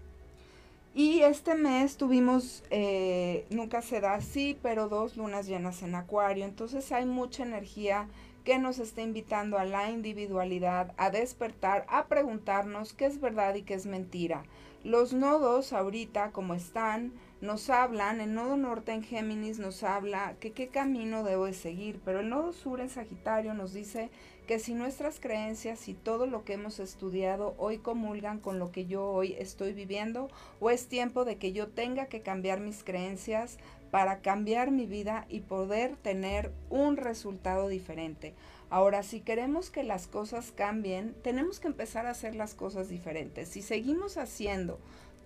Y 0.96 1.22
este 1.22 1.56
mes 1.56 1.98
tuvimos, 1.98 2.64
eh, 2.70 3.46
nunca 3.50 3.82
se 3.82 4.00
da 4.00 4.14
así, 4.14 4.58
pero 4.62 4.90
dos 4.90 5.18
lunas 5.18 5.48
llenas 5.48 5.82
en 5.82 5.96
acuario. 5.96 6.46
Entonces 6.46 6.92
hay 6.92 7.06
mucha 7.06 7.44
energía 7.44 8.08
que 8.44 8.60
nos 8.60 8.80
está 8.80 9.02
invitando 9.02 9.58
a 9.58 9.66
la 9.66 9.90
individualidad, 9.90 10.94
a 10.98 11.10
despertar, 11.10 11.86
a 11.90 12.06
preguntarnos 12.06 12.94
qué 12.94 13.06
es 13.06 13.20
verdad 13.20 13.56
y 13.56 13.64
qué 13.64 13.74
es 13.74 13.86
mentira. 13.86 14.44
Los 14.84 15.14
nodos 15.14 15.74
ahorita 15.74 16.32
como 16.32 16.54
están, 16.54 17.14
nos 17.44 17.70
hablan, 17.70 18.22
el 18.22 18.34
nodo 18.34 18.56
norte 18.56 18.94
en 18.94 19.04
Géminis 19.04 19.60
nos 19.60 19.84
habla 19.84 20.36
que 20.40 20.54
qué 20.54 20.70
camino 20.70 21.26
debo 21.26 21.46
de 21.46 21.54
seguir, 21.54 22.00
pero 22.06 22.22
el 22.22 22.30
nodo 22.30 22.54
sur 22.54 22.80
en 22.80 22.90
Sagitario 22.90 23.54
nos 23.54 23.74
dice 23.74 24.10
que 24.48 24.60
si 24.60 24.74
nuestras 24.74 25.20
creencias 25.20 25.90
y 25.90 25.94
todo 25.94 26.26
lo 26.26 26.46
que 26.46 26.54
hemos 26.54 26.80
estudiado 26.80 27.54
hoy 27.58 27.80
comulgan 27.80 28.40
con 28.40 28.60
lo 28.60 28.72
que 28.72 28.86
yo 28.86 29.06
hoy 29.10 29.36
estoy 29.38 29.74
viviendo, 29.74 30.30
o 30.62 30.70
es 30.70 30.88
tiempo 30.88 31.26
de 31.26 31.36
que 31.36 31.52
yo 31.52 31.68
tenga 31.68 32.06
que 32.06 32.22
cambiar 32.22 32.62
mis 32.62 32.82
creencias 32.82 33.58
para 33.92 34.22
cambiar 34.22 34.72
mi 34.72 34.86
vida 34.86 35.26
y 35.28 35.42
poder 35.42 35.98
tener 35.98 36.50
un 36.70 36.96
resultado 36.96 37.68
diferente. 37.68 38.36
Ahora, 38.70 39.04
si 39.04 39.20
queremos 39.20 39.70
que 39.70 39.84
las 39.84 40.08
cosas 40.08 40.54
cambien, 40.54 41.14
tenemos 41.24 41.60
que 41.60 41.68
empezar 41.68 42.08
a 42.08 42.12
hacer 42.12 42.36
las 42.36 42.56
cosas 42.56 42.88
diferentes. 42.88 43.50
Si 43.50 43.62
seguimos 43.62 44.18
haciendo 44.18 44.80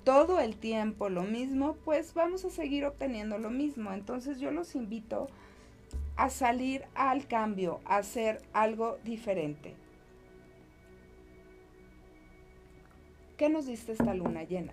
todo 0.07 0.39
el 0.39 0.55
tiempo 0.55 1.09
lo 1.09 1.23
mismo, 1.23 1.75
pues 1.83 2.13
vamos 2.13 2.45
a 2.45 2.49
seguir 2.49 2.85
obteniendo 2.85 3.37
lo 3.39 3.49
mismo. 3.49 3.91
Entonces 3.91 4.39
yo 4.39 4.51
los 4.51 4.73
invito 4.73 5.27
a 6.15 6.29
salir 6.29 6.85
al 6.95 7.27
cambio, 7.27 7.81
a 7.83 7.97
hacer 7.97 8.41
algo 8.53 8.99
diferente. 9.03 9.75
¿Qué 13.35 13.49
nos 13.49 13.65
diste 13.65 13.91
esta 13.91 14.13
luna 14.13 14.43
llena? 14.43 14.71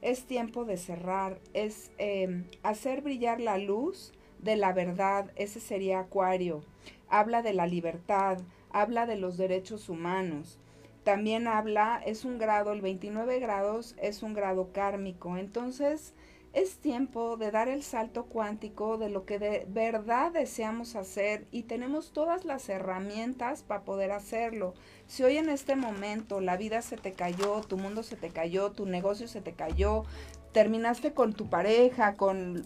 Es 0.00 0.24
tiempo 0.24 0.64
de 0.64 0.78
cerrar, 0.78 1.38
es 1.52 1.90
em, 1.98 2.46
hacer 2.62 3.02
brillar 3.02 3.42
la 3.42 3.58
luz 3.58 4.14
de 4.38 4.56
la 4.56 4.72
verdad, 4.72 5.30
ese 5.36 5.60
sería 5.60 6.00
Acuario. 6.00 6.64
Habla 7.10 7.42
de 7.42 7.52
la 7.52 7.66
libertad, 7.66 8.38
habla 8.70 9.04
de 9.04 9.18
los 9.18 9.36
derechos 9.36 9.90
humanos, 9.90 10.58
también 11.04 11.46
habla, 11.46 12.02
es 12.04 12.24
un 12.24 12.38
grado, 12.38 12.72
el 12.72 12.80
29 12.80 13.38
grados 13.38 13.94
es 14.00 14.22
un 14.22 14.34
grado 14.34 14.72
kármico. 14.72 15.36
Entonces, 15.36 16.14
es 16.54 16.76
tiempo 16.76 17.36
de 17.36 17.50
dar 17.50 17.68
el 17.68 17.82
salto 17.82 18.26
cuántico 18.26 18.96
de 18.96 19.10
lo 19.10 19.26
que 19.26 19.38
de 19.40 19.66
verdad 19.68 20.30
deseamos 20.30 20.94
hacer 20.94 21.46
y 21.50 21.64
tenemos 21.64 22.12
todas 22.12 22.44
las 22.44 22.68
herramientas 22.68 23.64
para 23.64 23.82
poder 23.82 24.12
hacerlo. 24.12 24.74
Si 25.08 25.24
hoy 25.24 25.36
en 25.36 25.48
este 25.48 25.74
momento 25.74 26.40
la 26.40 26.56
vida 26.56 26.80
se 26.80 26.96
te 26.96 27.12
cayó, 27.12 27.60
tu 27.62 27.76
mundo 27.76 28.04
se 28.04 28.16
te 28.16 28.30
cayó, 28.30 28.70
tu 28.70 28.86
negocio 28.86 29.26
se 29.26 29.40
te 29.40 29.52
cayó, 29.52 30.04
terminaste 30.52 31.12
con 31.12 31.32
tu 31.32 31.50
pareja, 31.50 32.14
con 32.14 32.64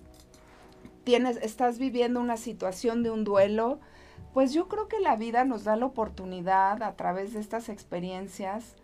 tienes 1.04 1.38
estás 1.38 1.78
viviendo 1.78 2.20
una 2.20 2.36
situación 2.36 3.02
de 3.02 3.10
un 3.10 3.24
duelo, 3.24 3.80
pues 4.32 4.52
yo 4.52 4.68
creo 4.68 4.88
que 4.88 5.00
la 5.00 5.16
vida 5.16 5.44
nos 5.44 5.64
da 5.64 5.76
la 5.76 5.86
oportunidad 5.86 6.82
a 6.82 6.96
través 6.96 7.32
de 7.32 7.40
estas 7.40 7.68
experiencias 7.68 8.76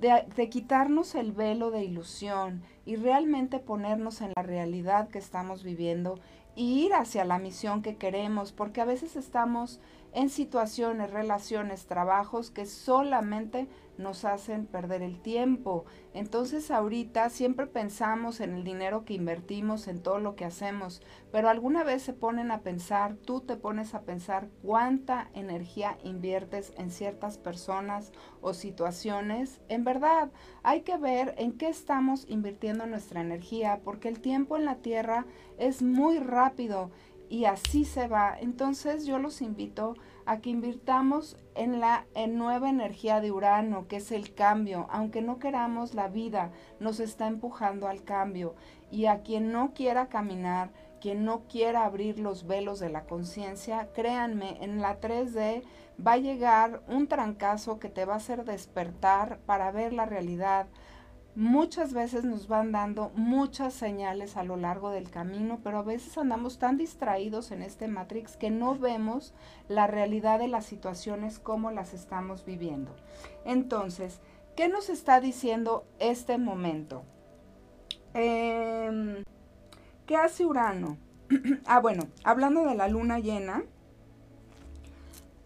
de, 0.00 0.48
quitarnos 0.50 1.14
el 1.14 1.32
velo 1.32 1.70
de 1.70 1.84
ilusión 1.84 2.62
y 2.84 2.96
realmente 2.96 3.58
ponernos 3.58 4.20
en 4.20 4.32
la 4.36 4.42
realidad 4.42 5.08
que 5.08 5.18
estamos 5.18 5.62
viviendo 5.62 6.18
ir 6.56 6.94
hacia 6.94 7.24
la 7.24 7.38
misión 7.38 7.82
que 7.82 7.96
queremos, 7.96 8.52
porque 8.52 8.80
a 8.80 8.84
veces 8.84 9.16
estamos 9.16 9.80
en 10.14 10.30
situaciones, 10.30 11.10
relaciones, 11.10 11.86
trabajos 11.86 12.50
que 12.50 12.66
solamente 12.66 13.68
nos 13.98 14.24
hacen 14.24 14.66
perder 14.66 15.02
el 15.02 15.20
tiempo. 15.20 15.84
Entonces 16.14 16.70
ahorita 16.70 17.30
siempre 17.30 17.66
pensamos 17.66 18.40
en 18.40 18.54
el 18.54 18.64
dinero 18.64 19.04
que 19.04 19.14
invertimos, 19.14 19.88
en 19.88 20.02
todo 20.02 20.18
lo 20.20 20.36
que 20.36 20.44
hacemos, 20.44 21.02
pero 21.32 21.48
alguna 21.48 21.84
vez 21.84 22.02
se 22.02 22.12
ponen 22.12 22.50
a 22.50 22.60
pensar, 22.60 23.16
tú 23.16 23.40
te 23.40 23.56
pones 23.56 23.94
a 23.94 24.02
pensar 24.02 24.48
cuánta 24.62 25.30
energía 25.34 25.98
inviertes 26.04 26.72
en 26.76 26.90
ciertas 26.90 27.38
personas 27.38 28.12
o 28.40 28.54
situaciones. 28.54 29.60
En 29.68 29.84
verdad, 29.84 30.30
hay 30.62 30.82
que 30.82 30.96
ver 30.96 31.34
en 31.38 31.52
qué 31.52 31.68
estamos 31.68 32.24
invirtiendo 32.28 32.86
nuestra 32.86 33.20
energía, 33.20 33.80
porque 33.84 34.08
el 34.08 34.20
tiempo 34.20 34.56
en 34.56 34.64
la 34.64 34.76
Tierra 34.76 35.26
es 35.58 35.82
muy 35.82 36.18
rápido 36.18 36.90
y 37.28 37.46
así 37.46 37.84
se 37.84 38.08
va. 38.08 38.36
Entonces 38.38 39.06
yo 39.06 39.18
los 39.18 39.42
invito 39.42 39.96
a 40.26 40.38
que 40.38 40.50
invirtamos 40.50 41.36
en 41.54 41.80
la 41.80 42.06
en 42.14 42.38
nueva 42.38 42.70
energía 42.70 43.20
de 43.20 43.32
Urano, 43.32 43.86
que 43.88 43.96
es 43.96 44.12
el 44.12 44.34
cambio. 44.34 44.86
Aunque 44.90 45.22
no 45.22 45.38
queramos, 45.38 45.94
la 45.94 46.08
vida 46.08 46.50
nos 46.80 47.00
está 47.00 47.26
empujando 47.26 47.88
al 47.88 48.04
cambio. 48.04 48.54
Y 48.90 49.06
a 49.06 49.22
quien 49.22 49.52
no 49.52 49.74
quiera 49.74 50.08
caminar, 50.08 50.70
quien 51.00 51.24
no 51.24 51.42
quiera 51.48 51.84
abrir 51.84 52.18
los 52.18 52.46
velos 52.46 52.80
de 52.80 52.88
la 52.88 53.04
conciencia, 53.04 53.88
créanme, 53.92 54.56
en 54.62 54.80
la 54.80 55.00
3D 55.00 55.62
va 56.04 56.12
a 56.12 56.18
llegar 56.18 56.82
un 56.88 57.08
trancazo 57.08 57.78
que 57.78 57.88
te 57.88 58.04
va 58.04 58.14
a 58.14 58.18
hacer 58.18 58.44
despertar 58.44 59.38
para 59.46 59.70
ver 59.70 59.92
la 59.92 60.06
realidad, 60.06 60.66
muchas 61.36 61.92
veces 61.92 62.24
nos 62.24 62.46
van 62.46 62.70
dando 62.70 63.10
muchas 63.16 63.74
señales 63.74 64.36
a 64.36 64.44
lo 64.44 64.56
largo 64.56 64.90
del 64.90 65.10
camino, 65.10 65.60
pero 65.62 65.78
a 65.78 65.82
veces 65.82 66.16
andamos 66.16 66.58
tan 66.58 66.76
distraídos 66.76 67.50
en 67.50 67.62
este 67.62 67.88
Matrix 67.88 68.36
que 68.36 68.50
no 68.50 68.78
vemos 68.78 69.34
la 69.68 69.86
realidad 69.86 70.38
de 70.38 70.48
las 70.48 70.66
situaciones 70.66 71.38
como 71.38 71.70
las 71.70 71.92
estamos 71.92 72.44
viviendo. 72.44 72.94
Entonces, 73.44 74.20
¿qué 74.56 74.68
nos 74.68 74.88
está 74.88 75.20
diciendo 75.20 75.86
este 75.98 76.38
momento? 76.38 77.02
Em, 78.14 79.24
¿Qué 80.06 80.16
hace 80.16 80.46
Urano? 80.46 80.98
ah, 81.66 81.80
bueno, 81.80 82.04
hablando 82.22 82.64
de 82.64 82.76
la 82.76 82.86
luna 82.88 83.18
llena, 83.18 83.64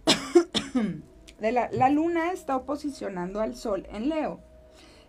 la, 1.41 1.71
la 1.71 1.89
luna 1.89 2.33
está 2.33 2.57
oposicionando 2.57 3.41
al 3.41 3.55
sol 3.57 3.87
en 3.91 4.11
Leo. 4.11 4.48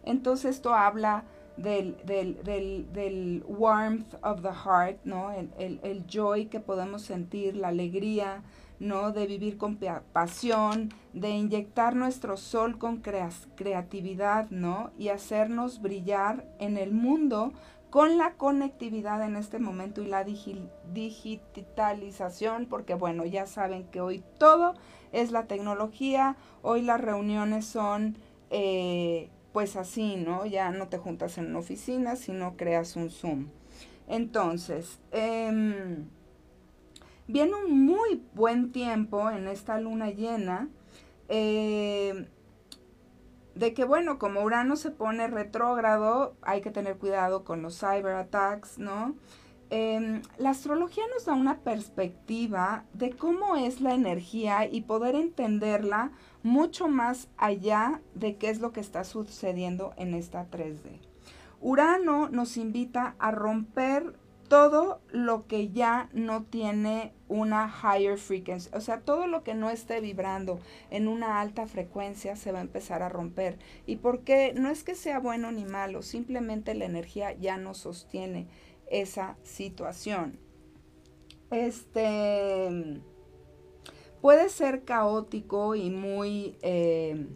Entonces 0.03 0.56
esto 0.56 0.74
habla 0.74 1.25
del, 1.62 1.96
del, 2.06 3.44
warmth 3.48 4.13
of 4.24 4.41
the 4.41 4.53
heart, 4.53 5.00
¿no? 5.03 5.32
El, 5.32 6.06
joy 6.08 6.46
que 6.46 6.60
podemos 6.60 7.03
sentir, 7.03 7.56
la 7.56 7.70
alegría, 7.70 8.44
¿no? 8.79 9.12
De 9.12 9.25
vivir 9.27 9.58
con 9.58 9.77
pasión, 10.13 10.94
de 11.13 11.29
inyectar 11.29 11.96
nuestro 11.96 12.38
sol 12.38 12.77
con 12.77 13.01
creatividad, 13.01 14.50
¿no? 14.50 14.91
Y 14.98 15.10
hacernos 15.10 15.82
brillar 15.82 16.46
en 16.60 16.77
el 16.77 16.94
mundo 16.94 17.51
con 17.89 18.18
la 18.18 18.34
conectividad 18.34 19.22
en 19.24 19.36
este 19.36 19.60
momento 19.60 20.01
y 20.01 20.08
la 20.08 20.24
digitalización, 20.24 22.68
porque 22.68 22.94
bueno, 22.94 23.25
ya 23.25 23.48
saben 23.48 23.84
que 23.86 24.00
hoy 24.00 24.24
todo 24.38 24.75
es 25.12 25.32
la 25.32 25.48
tecnología, 25.48 26.38
hoy 26.62 26.84
las 26.84 27.01
reuniones 27.01 27.65
son... 27.65 28.15
Eh, 28.51 29.29
pues 29.60 29.75
así, 29.75 30.16
¿no? 30.16 30.46
Ya 30.46 30.72
no 30.72 30.88
te 30.88 30.98
juntas 30.98 31.38
en 31.38 31.48
una 31.48 31.60
oficina, 31.60 32.16
sino 32.16 32.56
creas 32.56 32.96
un 32.96 33.10
Zoom. 33.10 33.48
Entonces, 34.08 35.00
em, 35.12 36.08
viene 37.28 37.56
un 37.56 37.86
muy 37.86 38.24
buen 38.34 38.72
tiempo 38.72 39.30
en 39.30 39.50
esta 39.50 39.78
luna 39.78 40.12
llena. 40.12 40.70
Eh, 41.28 42.30
de 43.54 43.74
que 43.74 43.84
bueno, 43.84 44.18
como 44.18 44.44
Urano 44.44 44.78
se 44.78 44.92
pone 44.92 45.28
retrógrado, 45.28 46.38
hay 46.42 46.62
que 46.62 46.72
tener 46.72 46.98
cuidado 46.98 47.44
con 47.44 47.62
los 47.62 47.78
cyber 47.78 48.16
attacks, 48.16 48.78
¿no? 48.80 49.16
Em, 49.72 50.22
la 50.38 50.51
astrología 50.51 51.04
nos 51.13 51.25
da 51.25 51.34
una 51.34 51.60
perspectiva 51.60 52.86
de 52.94 53.10
cómo 53.10 53.58
es 53.58 53.82
la 53.82 53.94
energía 53.94 54.70
y 54.72 54.84
poder 54.84 55.16
entenderla 55.16 56.13
mucho 56.43 56.88
más 56.88 57.29
allá 57.38 58.01
de 58.15 58.38
qué 58.38 58.50
es 58.50 58.60
lo 58.60 58.72
que 58.72 58.79
está 58.79 59.03
sucediendo 59.03 59.93
en 59.98 60.13
esta 60.13 60.50
3D. 60.50 61.00
Urano 61.62 62.29
nos 62.29 62.58
invita 62.58 63.15
a 63.19 63.31
romper 63.31 64.15
todo 64.50 65.00
lo 65.12 65.46
que 65.48 65.69
ya 65.69 66.10
no 66.12 66.43
tiene 66.43 67.13
una 67.27 67.72
higher 67.84 68.17
frequency, 68.17 68.69
o 68.74 68.81
sea, 68.81 69.01
todo 69.01 69.27
lo 69.27 69.43
que 69.43 69.53
no 69.53 69.69
esté 69.69 70.01
vibrando 70.01 70.60
en 70.89 71.08
una 71.08 71.39
alta 71.39 71.67
frecuencia 71.67 72.36
se 72.36 72.51
va 72.51 72.58
a 72.58 72.63
empezar 72.63 73.03
a 73.03 73.10
romper. 73.10 73.60
¿Y 73.86 73.98
por 73.98 74.22
qué? 74.24 74.53
No 74.55 74.69
es 74.69 74.84
que 74.84 74.96
sea 74.96 75.19
bueno 75.19 75.51
ni 75.51 75.65
malo, 75.65 76.01
simplemente 76.01 76.74
la 76.74 76.86
energía 76.86 77.34
ya 77.34 77.58
no 77.58 77.75
sostiene 77.75 78.48
esa 78.89 79.38
situación. 79.43 80.39
Este 81.51 83.01
puede 84.22 84.50
ser 84.50 84.84
caótico 84.84 85.76
y 85.76 85.90
muy 85.90 86.58
eh, 86.62 87.28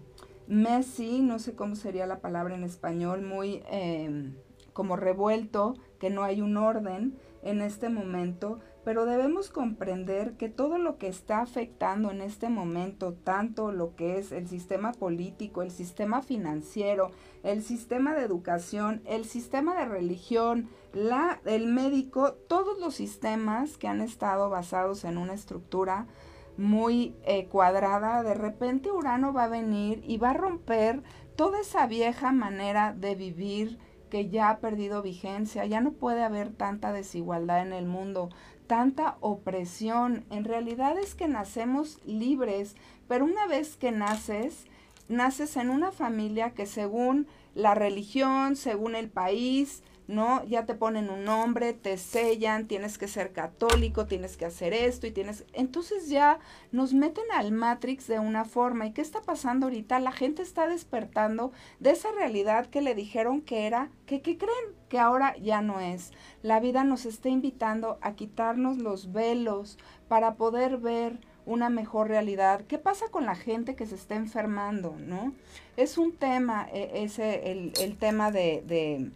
messy, 0.47 1.21
no 1.21 1.39
sé 1.39 1.55
cómo 1.55 1.75
sería 1.75 2.05
la 2.05 2.19
palabra 2.19 2.55
en 2.55 2.63
español, 2.63 3.21
muy 3.21 3.63
em, 3.69 4.35
como 4.73 4.95
revuelto, 4.95 5.75
que 5.99 6.09
no 6.09 6.23
hay 6.23 6.41
un 6.41 6.57
orden 6.57 7.17
en 7.41 7.61
este 7.61 7.89
momento. 7.89 8.59
pero 8.83 9.05
debemos 9.05 9.49
comprender 9.49 10.33
que 10.33 10.49
todo 10.49 10.77
lo 10.77 10.97
que 10.97 11.07
está 11.07 11.39
afectando 11.39 12.11
en 12.11 12.19
este 12.19 12.49
momento, 12.49 13.13
tanto 13.13 13.71
lo 13.71 13.95
que 13.95 14.17
es 14.17 14.33
el 14.33 14.49
sistema 14.49 14.91
político, 14.91 15.61
el 15.61 15.71
sistema 15.71 16.21
financiero, 16.21 17.11
el 17.43 17.63
sistema 17.63 18.13
de 18.13 18.25
educación, 18.25 19.01
el 19.05 19.23
sistema 19.23 19.73
de 19.77 19.85
religión, 19.85 20.67
la, 20.91 21.39
el 21.45 21.67
médico, 21.67 22.33
todos 22.33 22.77
los 22.77 22.93
sistemas 22.93 23.77
que 23.77 23.87
han 23.87 24.01
estado 24.01 24.49
basados 24.49 25.05
en 25.05 25.17
una 25.17 25.33
estructura 25.33 26.07
muy 26.57 27.15
eh, 27.23 27.45
cuadrada, 27.45 28.23
de 28.23 28.33
repente 28.33 28.91
Urano 28.91 29.33
va 29.33 29.45
a 29.45 29.49
venir 29.49 30.03
y 30.07 30.17
va 30.17 30.31
a 30.31 30.35
romper 30.35 31.01
toda 31.35 31.61
esa 31.61 31.87
vieja 31.87 32.31
manera 32.31 32.93
de 32.93 33.15
vivir 33.15 33.79
que 34.09 34.29
ya 34.29 34.49
ha 34.51 34.59
perdido 34.59 35.01
vigencia, 35.01 35.65
ya 35.65 35.81
no 35.81 35.93
puede 35.93 36.23
haber 36.23 36.51
tanta 36.51 36.93
desigualdad 36.93 37.63
en 37.63 37.73
el 37.73 37.87
mundo, 37.87 38.29
tanta 38.67 39.17
opresión. 39.21 40.25
En 40.29 40.43
realidad 40.43 40.99
es 40.99 41.15
que 41.15 41.27
nacemos 41.27 41.99
libres, 42.05 42.75
pero 43.07 43.25
una 43.25 43.47
vez 43.47 43.75
que 43.75 43.91
naces, 43.91 44.65
naces 45.07 45.57
en 45.57 45.71
una 45.71 45.91
familia 45.91 46.51
que 46.51 46.67
según 46.67 47.27
la 47.55 47.73
religión, 47.73 48.55
según 48.55 48.95
el 48.95 49.09
país, 49.09 49.81
¿no? 50.07 50.43
Ya 50.45 50.65
te 50.65 50.75
ponen 50.75 51.09
un 51.09 51.23
nombre, 51.23 51.73
te 51.73 51.97
sellan, 51.97 52.67
tienes 52.67 52.97
que 52.97 53.07
ser 53.07 53.31
católico, 53.31 54.05
tienes 54.05 54.37
que 54.37 54.45
hacer 54.45 54.73
esto 54.73 55.07
y 55.07 55.11
tienes... 55.11 55.45
Entonces 55.53 56.09
ya 56.09 56.39
nos 56.71 56.93
meten 56.93 57.25
al 57.33 57.51
Matrix 57.51 58.07
de 58.07 58.19
una 58.19 58.45
forma. 58.45 58.85
¿Y 58.85 58.91
qué 58.91 59.01
está 59.01 59.21
pasando 59.21 59.67
ahorita? 59.67 59.99
La 59.99 60.11
gente 60.11 60.41
está 60.41 60.67
despertando 60.67 61.51
de 61.79 61.91
esa 61.91 62.11
realidad 62.11 62.67
que 62.67 62.81
le 62.81 62.95
dijeron 62.95 63.41
que 63.41 63.65
era, 63.67 63.89
que, 64.05 64.21
que 64.21 64.37
creen 64.37 64.75
que 64.89 64.99
ahora 64.99 65.35
ya 65.37 65.61
no 65.61 65.79
es. 65.79 66.11
La 66.41 66.59
vida 66.59 66.83
nos 66.83 67.05
está 67.05 67.29
invitando 67.29 67.97
a 68.01 68.13
quitarnos 68.13 68.77
los 68.77 69.11
velos 69.11 69.77
para 70.07 70.35
poder 70.35 70.77
ver 70.77 71.19
una 71.45 71.69
mejor 71.69 72.07
realidad. 72.07 72.61
¿Qué 72.67 72.77
pasa 72.77 73.07
con 73.09 73.25
la 73.25 73.35
gente 73.35 73.75
que 73.75 73.85
se 73.85 73.95
está 73.95 74.15
enfermando, 74.15 74.95
no? 74.97 75.33
Es 75.77 75.97
un 75.97 76.13
tema, 76.13 76.67
e, 76.71 77.03
ese, 77.03 77.51
el, 77.51 77.73
el 77.81 77.97
tema 77.97 78.31
de, 78.31 78.63
de 78.65 79.11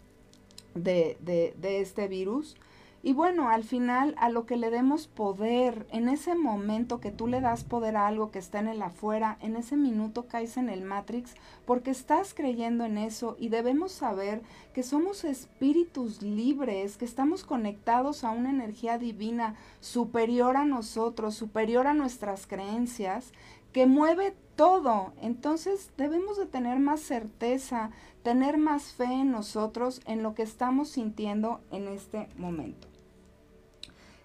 de, 0.84 1.18
de, 1.22 1.82
este 1.82 2.08
virus. 2.08 2.56
Y 3.04 3.14
bueno, 3.14 3.50
al 3.50 3.64
final 3.64 4.16
a 4.18 4.30
lo 4.30 4.46
que 4.46 4.58
le 4.58 4.70
demos 4.70 5.08
poder, 5.08 5.86
en 5.92 6.10
ese 6.10 6.36
momento 6.36 7.00
que 7.00 7.12
tú 7.12 7.28
le 7.28 7.40
das 7.40 7.64
poder 7.64 7.96
a 7.96 8.08
algo 8.08 8.32
que 8.32 8.40
está 8.40 8.60
en 8.60 8.68
el 8.68 8.82
afuera, 8.82 9.38
en 9.40 9.56
ese 9.56 9.78
minuto 9.78 10.26
caes 10.28 10.58
en 10.58 10.68
el 10.68 10.82
Matrix 10.82 11.36
porque 11.66 11.92
estás 11.92 12.34
creyendo 12.34 12.86
en 12.86 12.98
eso 12.98 13.38
y 13.40 13.50
debemos 13.50 13.92
saber 13.92 14.42
que 14.74 14.84
somos 14.84 15.24
espíritus 15.24 16.22
libres, 16.22 16.98
que 16.98 17.06
estamos 17.06 17.44
conectados 17.44 18.24
a 18.24 18.32
una 18.32 18.50
energía 18.50 18.98
divina 18.98 19.56
superior 19.80 20.58
a 20.58 20.66
nosotros, 20.66 21.36
superior 21.36 21.88
a 21.88 21.94
nuestras 21.94 22.48
creencias, 22.48 23.32
que 23.72 23.86
mueve 23.86 24.34
todo. 24.56 25.14
Entonces 25.22 25.92
debemos 25.98 26.38
de 26.38 26.48
tener 26.48 26.80
más 26.80 27.00
certeza, 27.00 27.92
tener 28.28 28.58
más 28.58 28.92
fe 28.92 29.06
en 29.06 29.32
nosotros, 29.32 30.02
en 30.06 30.22
lo 30.22 30.34
que 30.34 30.44
estamos 30.44 30.90
sintiendo 30.90 31.62
en 31.72 31.88
este 31.88 32.28
momento. 32.36 32.90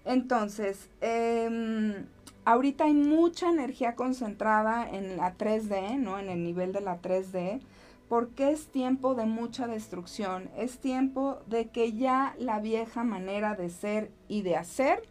Entonces, 0.03 0.89
em, 0.99 2.05
ahorita 2.43 2.83
hay 2.83 2.95
mucha 2.95 3.49
energía 3.49 3.95
concentrada 3.95 4.89
en 4.89 5.15
la 5.15 5.37
3D, 5.37 5.97
¿no? 5.97 6.19
En 6.19 6.27
el 6.27 6.43
nivel 6.43 6.73
de 6.73 6.81
la 6.81 7.01
3D, 7.01 7.61
porque 8.09 8.51
es 8.51 8.67
tiempo 8.67 9.15
de 9.15 9.25
mucha 9.25 9.67
destrucción, 9.67 10.49
es 10.57 10.79
tiempo 10.79 11.39
de 11.47 11.69
que 11.69 11.93
ya 11.93 12.35
la 12.37 12.59
vieja 12.59 13.05
manera 13.05 13.55
de 13.55 13.69
ser 13.69 14.11
y 14.27 14.41
de 14.41 14.57
hacer 14.57 15.01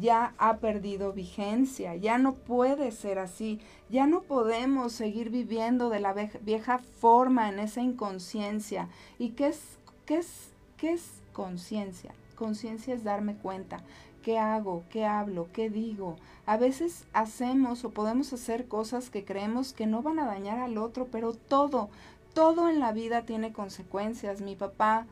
ya 0.00 0.34
ha 0.38 0.58
perdido 0.58 1.12
vigencia, 1.12 1.94
ya 1.96 2.18
no 2.18 2.34
puede 2.34 2.92
ser 2.92 3.18
así, 3.18 3.60
ya 3.90 4.06
no 4.06 4.22
podemos 4.22 4.92
seguir 4.92 5.30
viviendo 5.30 5.90
de 5.90 6.00
la 6.00 6.14
vieja 6.42 6.78
forma 6.78 7.48
en 7.48 7.58
esa 7.58 7.80
inconsciencia. 7.80 8.88
¿Y 9.18 9.30
qué 9.30 9.48
es, 9.48 9.78
qué 10.06 10.16
es, 10.16 10.50
qué 10.76 10.92
es 10.92 11.22
conciencia? 11.32 12.12
Conciencia 12.36 12.94
es 12.94 13.04
darme 13.04 13.36
cuenta. 13.36 13.82
¿Qué 14.22 14.38
hago? 14.38 14.84
¿Qué 14.88 15.04
hablo? 15.04 15.48
¿Qué 15.52 15.68
digo? 15.68 16.16
A 16.46 16.56
veces 16.56 17.04
hacemos 17.12 17.84
o 17.84 17.90
podemos 17.90 18.32
hacer 18.32 18.66
cosas 18.66 19.10
que 19.10 19.24
creemos 19.24 19.72
que 19.74 19.86
no 19.86 20.02
van 20.02 20.18
a 20.18 20.26
dañar 20.26 20.58
al 20.58 20.78
otro, 20.78 21.08
pero 21.10 21.34
todo, 21.34 21.90
todo 22.32 22.70
en 22.70 22.80
la 22.80 22.92
vida 22.92 23.22
tiene 23.22 23.52
consecuencias. 23.52 24.40
Mi 24.40 24.56
papá 24.56 25.06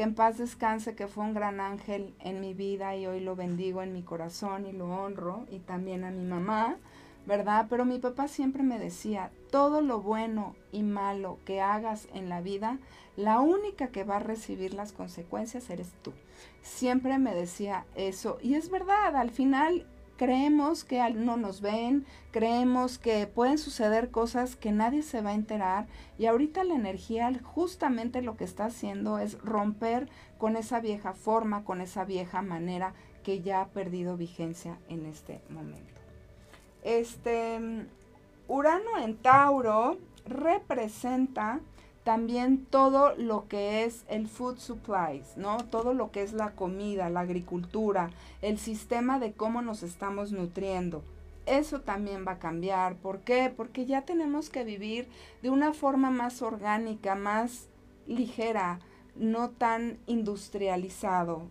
que 0.00 0.04
en 0.04 0.14
paz 0.14 0.38
descanse, 0.38 0.94
que 0.94 1.08
fue 1.08 1.24
un 1.24 1.34
gran 1.34 1.60
ángel 1.60 2.14
en 2.20 2.40
mi 2.40 2.54
vida 2.54 2.96
y 2.96 3.06
hoy 3.06 3.20
lo 3.20 3.36
bendigo 3.36 3.82
en 3.82 3.92
mi 3.92 4.02
corazón 4.02 4.64
y 4.64 4.72
lo 4.72 4.86
honro, 4.86 5.44
y 5.50 5.58
también 5.58 6.04
a 6.04 6.10
mi 6.10 6.24
mamá, 6.24 6.78
¿verdad? 7.26 7.66
Pero 7.68 7.84
mi 7.84 7.98
papá 7.98 8.26
siempre 8.26 8.62
me 8.62 8.78
decía, 8.78 9.30
todo 9.50 9.82
lo 9.82 10.00
bueno 10.00 10.56
y 10.72 10.84
malo 10.84 11.36
que 11.44 11.60
hagas 11.60 12.08
en 12.14 12.30
la 12.30 12.40
vida, 12.40 12.78
la 13.18 13.40
única 13.40 13.88
que 13.88 14.04
va 14.04 14.16
a 14.16 14.20
recibir 14.20 14.72
las 14.72 14.92
consecuencias 14.92 15.68
eres 15.68 15.92
tú. 16.00 16.14
Siempre 16.62 17.18
me 17.18 17.34
decía 17.34 17.84
eso, 17.94 18.38
y 18.40 18.54
es 18.54 18.70
verdad, 18.70 19.14
al 19.16 19.30
final 19.30 19.86
creemos 20.20 20.84
que 20.84 21.00
no 21.14 21.38
nos 21.38 21.62
ven, 21.62 22.04
creemos 22.30 22.98
que 22.98 23.26
pueden 23.26 23.56
suceder 23.56 24.10
cosas 24.10 24.54
que 24.54 24.70
nadie 24.70 25.02
se 25.02 25.22
va 25.22 25.30
a 25.30 25.34
enterar 25.34 25.86
y 26.18 26.26
ahorita 26.26 26.62
la 26.62 26.74
energía 26.74 27.32
justamente 27.42 28.20
lo 28.20 28.36
que 28.36 28.44
está 28.44 28.66
haciendo 28.66 29.18
es 29.18 29.40
romper 29.40 30.10
con 30.36 30.56
esa 30.56 30.78
vieja 30.80 31.14
forma, 31.14 31.64
con 31.64 31.80
esa 31.80 32.04
vieja 32.04 32.42
manera 32.42 32.92
que 33.24 33.40
ya 33.40 33.62
ha 33.62 33.68
perdido 33.68 34.18
vigencia 34.18 34.76
en 34.90 35.06
este 35.06 35.40
momento. 35.48 36.02
Este 36.82 37.86
Urano 38.46 38.98
en 39.02 39.16
Tauro 39.16 39.96
representa 40.26 41.60
también 42.04 42.64
todo 42.64 43.14
lo 43.16 43.46
que 43.48 43.84
es 43.84 44.04
el 44.08 44.26
food 44.26 44.58
supplies, 44.58 45.36
¿no? 45.36 45.58
Todo 45.58 45.92
lo 45.92 46.10
que 46.10 46.22
es 46.22 46.32
la 46.32 46.52
comida, 46.52 47.10
la 47.10 47.20
agricultura, 47.20 48.10
el 48.42 48.58
sistema 48.58 49.18
de 49.18 49.32
cómo 49.32 49.62
nos 49.62 49.82
estamos 49.82 50.32
nutriendo. 50.32 51.02
Eso 51.46 51.80
también 51.80 52.26
va 52.26 52.32
a 52.32 52.38
cambiar. 52.38 52.96
¿Por 52.96 53.20
qué? 53.20 53.52
Porque 53.54 53.84
ya 53.84 54.02
tenemos 54.02 54.50
que 54.50 54.64
vivir 54.64 55.08
de 55.42 55.50
una 55.50 55.72
forma 55.74 56.10
más 56.10 56.42
orgánica, 56.42 57.14
más 57.14 57.68
ligera, 58.06 58.80
no 59.16 59.50
tan 59.50 59.98
industrializado. 60.06 61.42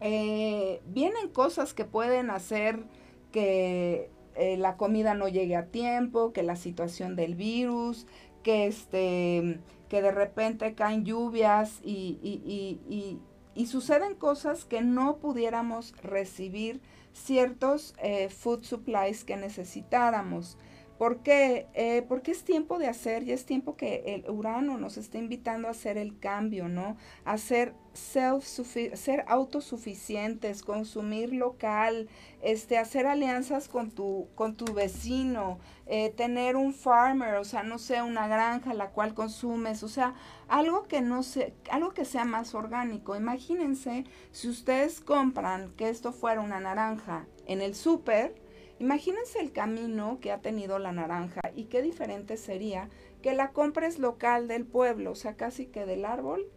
Eh, 0.00 0.80
vienen 0.86 1.28
cosas 1.28 1.74
que 1.74 1.84
pueden 1.84 2.30
hacer 2.30 2.84
que 3.32 4.10
eh, 4.36 4.56
la 4.56 4.76
comida 4.76 5.14
no 5.14 5.26
llegue 5.28 5.56
a 5.56 5.66
tiempo, 5.66 6.32
que 6.32 6.44
la 6.44 6.54
situación 6.54 7.16
del 7.16 7.34
virus, 7.34 8.06
que, 8.42 8.66
este, 8.66 9.60
que 9.88 10.02
de 10.02 10.10
repente 10.10 10.74
caen 10.74 11.04
lluvias 11.04 11.80
y, 11.82 12.18
y, 12.22 13.20
y, 13.54 13.66
suceden 13.66 14.14
cosas 14.14 14.64
que 14.64 14.82
no 14.82 15.16
pudiéramos 15.16 15.92
recibir 16.02 16.80
ciertos 17.12 17.94
eh, 18.00 18.28
food 18.28 18.62
supplies 18.62 19.24
que 19.24 19.36
necesitáramos. 19.36 20.56
¿Por 20.98 21.22
qué? 21.22 21.68
Eh, 21.74 22.04
porque 22.08 22.32
es 22.32 22.42
tiempo 22.42 22.78
de 22.80 22.88
hacer 22.88 23.22
y 23.22 23.30
es 23.30 23.46
tiempo 23.46 23.76
que 23.76 24.02
el 24.06 24.28
Urano 24.28 24.78
nos 24.78 24.96
está 24.96 25.18
invitando 25.18 25.68
a 25.68 25.70
hacer 25.70 25.96
el 25.96 26.18
cambio, 26.18 26.68
¿no? 26.68 26.96
A 27.24 27.38
ser, 27.38 27.72
self 27.92 28.44
ser 28.44 29.24
autosuficientes, 29.28 30.62
consumir 30.62 31.32
local, 31.32 32.08
este, 32.42 32.78
hacer 32.78 33.06
alianzas 33.06 33.68
con 33.68 33.92
tu, 33.92 34.26
con 34.34 34.56
tu 34.56 34.74
vecino, 34.74 35.60
eh, 35.86 36.10
tener 36.10 36.56
un 36.56 36.74
farmer, 36.74 37.36
o 37.36 37.44
sea, 37.44 37.62
no 37.62 37.78
sé, 37.78 38.02
una 38.02 38.26
granja 38.26 38.74
la 38.74 38.90
cual 38.90 39.14
consumes, 39.14 39.84
o 39.84 39.88
sea, 39.88 40.14
algo 40.48 40.88
que 40.88 41.00
no 41.00 41.22
se, 41.22 41.54
algo 41.70 41.94
que 41.94 42.04
sea 42.04 42.24
más 42.24 42.56
orgánico. 42.56 43.14
Imagínense 43.14 44.04
si 44.32 44.48
ustedes 44.48 45.00
compran 45.00 45.72
que 45.76 45.88
esto 45.88 46.12
fuera 46.12 46.40
una 46.40 46.58
naranja 46.58 47.26
en 47.46 47.60
el 47.60 47.76
súper, 47.76 48.47
Imagínense 48.80 49.40
el 49.40 49.52
camino 49.52 50.18
que 50.20 50.30
ha 50.30 50.40
tenido 50.40 50.78
la 50.78 50.92
naranja 50.92 51.40
y 51.56 51.64
qué 51.64 51.82
diferente 51.82 52.36
sería 52.36 52.88
que 53.22 53.34
la 53.34 53.50
compres 53.50 53.98
local 53.98 54.46
del 54.46 54.64
pueblo, 54.64 55.12
o 55.12 55.14
sea, 55.16 55.34
casi 55.34 55.66
que 55.66 55.84
del 55.84 56.04
árbol 56.04 56.48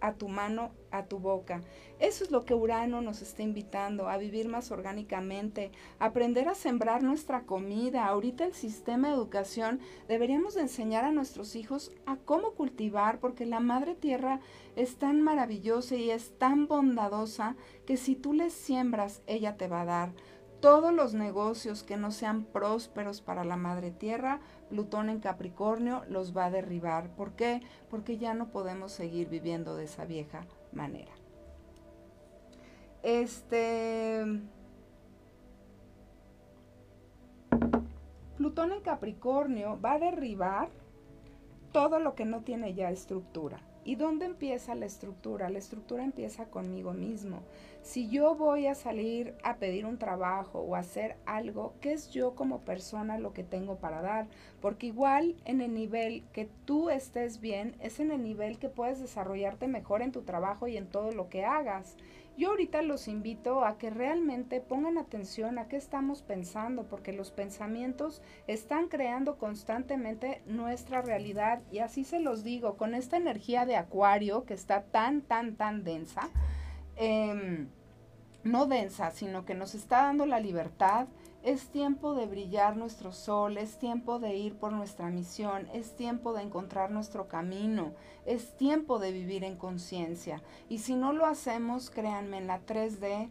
a 0.00 0.14
tu 0.14 0.28
mano, 0.28 0.72
a 0.90 1.06
tu 1.06 1.18
boca. 1.18 1.62
Eso 1.98 2.24
es 2.24 2.30
lo 2.30 2.44
que 2.44 2.54
Urano 2.54 3.00
nos 3.02 3.22
está 3.22 3.42
invitando, 3.42 4.08
a 4.08 4.16
vivir 4.18 4.48
más 4.48 4.70
orgánicamente, 4.70 5.70
aprender 5.98 6.48
a 6.48 6.54
sembrar 6.54 7.02
nuestra 7.02 7.42
comida. 7.42 8.06
Ahorita 8.06 8.44
el 8.44 8.54
sistema 8.54 9.08
de 9.08 9.14
educación 9.14 9.80
deberíamos 10.08 10.54
de 10.54 10.62
enseñar 10.62 11.04
a 11.04 11.12
nuestros 11.12 11.56
hijos 11.56 11.92
a 12.06 12.16
cómo 12.16 12.52
cultivar, 12.52 13.18
porque 13.20 13.46
la 13.46 13.60
madre 13.60 13.94
tierra 13.94 14.40
es 14.76 14.96
tan 14.96 15.22
maravillosa 15.22 15.96
y 15.96 16.10
es 16.10 16.38
tan 16.38 16.68
bondadosa 16.68 17.56
que 17.86 17.96
si 17.96 18.14
tú 18.16 18.32
le 18.32 18.50
siembras, 18.50 19.22
ella 19.26 19.56
te 19.56 19.68
va 19.68 19.82
a 19.82 19.86
dar 19.86 20.12
todos 20.66 20.92
los 20.92 21.14
negocios 21.14 21.84
que 21.84 21.96
no 21.96 22.10
sean 22.10 22.42
prósperos 22.42 23.20
para 23.20 23.44
la 23.44 23.56
madre 23.56 23.92
tierra, 23.92 24.40
Plutón 24.68 25.10
en 25.10 25.20
Capricornio 25.20 26.02
los 26.08 26.36
va 26.36 26.46
a 26.46 26.50
derribar. 26.50 27.08
¿Por 27.10 27.34
qué? 27.34 27.62
Porque 27.88 28.18
ya 28.18 28.34
no 28.34 28.48
podemos 28.48 28.90
seguir 28.90 29.28
viviendo 29.28 29.76
de 29.76 29.84
esa 29.84 30.06
vieja 30.06 30.44
manera. 30.72 31.12
Este... 33.04 34.24
Plutón 38.36 38.72
en 38.72 38.80
Capricornio 38.80 39.80
va 39.80 39.92
a 39.92 39.98
derribar 40.00 40.68
todo 41.70 42.00
lo 42.00 42.16
que 42.16 42.24
no 42.24 42.40
tiene 42.40 42.74
ya 42.74 42.90
estructura. 42.90 43.60
¿Y 43.84 43.94
dónde 43.94 44.26
empieza 44.26 44.74
la 44.74 44.86
estructura? 44.86 45.48
La 45.48 45.58
estructura 45.58 46.02
empieza 46.02 46.46
conmigo 46.46 46.92
mismo. 46.92 47.44
Si 47.86 48.08
yo 48.08 48.34
voy 48.34 48.66
a 48.66 48.74
salir 48.74 49.36
a 49.44 49.58
pedir 49.58 49.86
un 49.86 49.96
trabajo 49.96 50.58
o 50.58 50.74
hacer 50.74 51.16
algo, 51.24 51.74
¿qué 51.80 51.92
es 51.92 52.10
yo 52.10 52.34
como 52.34 52.62
persona 52.62 53.16
lo 53.16 53.32
que 53.32 53.44
tengo 53.44 53.76
para 53.76 54.02
dar? 54.02 54.26
Porque 54.60 54.88
igual 54.88 55.36
en 55.44 55.60
el 55.60 55.72
nivel 55.72 56.24
que 56.32 56.48
tú 56.64 56.90
estés 56.90 57.40
bien, 57.40 57.76
es 57.78 58.00
en 58.00 58.10
el 58.10 58.24
nivel 58.24 58.58
que 58.58 58.68
puedes 58.68 58.98
desarrollarte 58.98 59.68
mejor 59.68 60.02
en 60.02 60.10
tu 60.10 60.22
trabajo 60.22 60.66
y 60.66 60.76
en 60.76 60.88
todo 60.88 61.12
lo 61.12 61.28
que 61.28 61.44
hagas. 61.44 61.96
Yo 62.36 62.50
ahorita 62.50 62.82
los 62.82 63.06
invito 63.06 63.64
a 63.64 63.78
que 63.78 63.88
realmente 63.90 64.60
pongan 64.60 64.98
atención 64.98 65.56
a 65.60 65.68
qué 65.68 65.76
estamos 65.76 66.22
pensando, 66.22 66.88
porque 66.88 67.12
los 67.12 67.30
pensamientos 67.30 68.20
están 68.48 68.88
creando 68.88 69.38
constantemente 69.38 70.42
nuestra 70.44 71.02
realidad 71.02 71.62
y 71.70 71.78
así 71.78 72.02
se 72.02 72.18
los 72.18 72.42
digo, 72.42 72.76
con 72.76 72.96
esta 72.96 73.16
energía 73.16 73.64
de 73.64 73.76
acuario 73.76 74.44
que 74.44 74.54
está 74.54 74.82
tan, 74.82 75.22
tan, 75.22 75.54
tan 75.54 75.84
densa, 75.84 76.28
em, 76.96 77.68
no 78.44 78.66
densa, 78.66 79.10
sino 79.10 79.44
que 79.44 79.54
nos 79.54 79.74
está 79.74 80.02
dando 80.02 80.26
la 80.26 80.40
libertad, 80.40 81.08
es 81.42 81.68
tiempo 81.68 82.14
de 82.14 82.26
brillar 82.26 82.76
nuestro 82.76 83.12
sol, 83.12 83.56
es 83.56 83.78
tiempo 83.78 84.18
de 84.18 84.34
ir 84.34 84.56
por 84.56 84.72
nuestra 84.72 85.10
misión, 85.10 85.68
es 85.72 85.94
tiempo 85.94 86.32
de 86.32 86.42
encontrar 86.42 86.90
nuestro 86.90 87.28
camino, 87.28 87.92
es 88.24 88.56
tiempo 88.56 88.98
de 88.98 89.12
vivir 89.12 89.44
en 89.44 89.56
conciencia. 89.56 90.42
Y 90.68 90.78
si 90.78 90.96
no 90.96 91.12
lo 91.12 91.24
hacemos, 91.24 91.90
créanme, 91.90 92.38
en 92.38 92.48
la 92.48 92.66
3D 92.66 93.30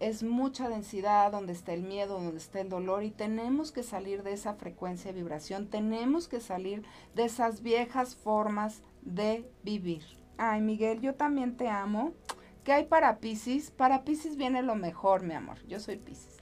es 0.00 0.22
mucha 0.22 0.68
densidad 0.68 1.32
donde 1.32 1.54
está 1.54 1.72
el 1.72 1.82
miedo, 1.82 2.20
donde 2.20 2.36
está 2.36 2.60
el 2.60 2.68
dolor 2.68 3.04
y 3.04 3.10
tenemos 3.10 3.72
que 3.72 3.82
salir 3.82 4.22
de 4.22 4.32
esa 4.34 4.54
frecuencia 4.54 5.12
de 5.12 5.18
vibración, 5.18 5.68
tenemos 5.70 6.28
que 6.28 6.40
salir 6.40 6.84
de 7.14 7.24
esas 7.24 7.62
viejas 7.62 8.16
formas 8.16 8.82
de 9.00 9.50
vivir. 9.62 10.02
Ay, 10.36 10.60
Miguel, 10.60 11.00
yo 11.00 11.14
también 11.14 11.56
te 11.56 11.68
amo. 11.68 12.12
¿Qué 12.64 12.72
hay 12.72 12.86
para 12.86 13.18
Pisces? 13.18 13.70
Para 13.70 14.04
Pisces 14.04 14.36
viene 14.36 14.62
lo 14.62 14.74
mejor, 14.74 15.22
mi 15.22 15.34
amor. 15.34 15.58
Yo 15.66 15.78
soy 15.80 15.98
Pisces. 15.98 16.38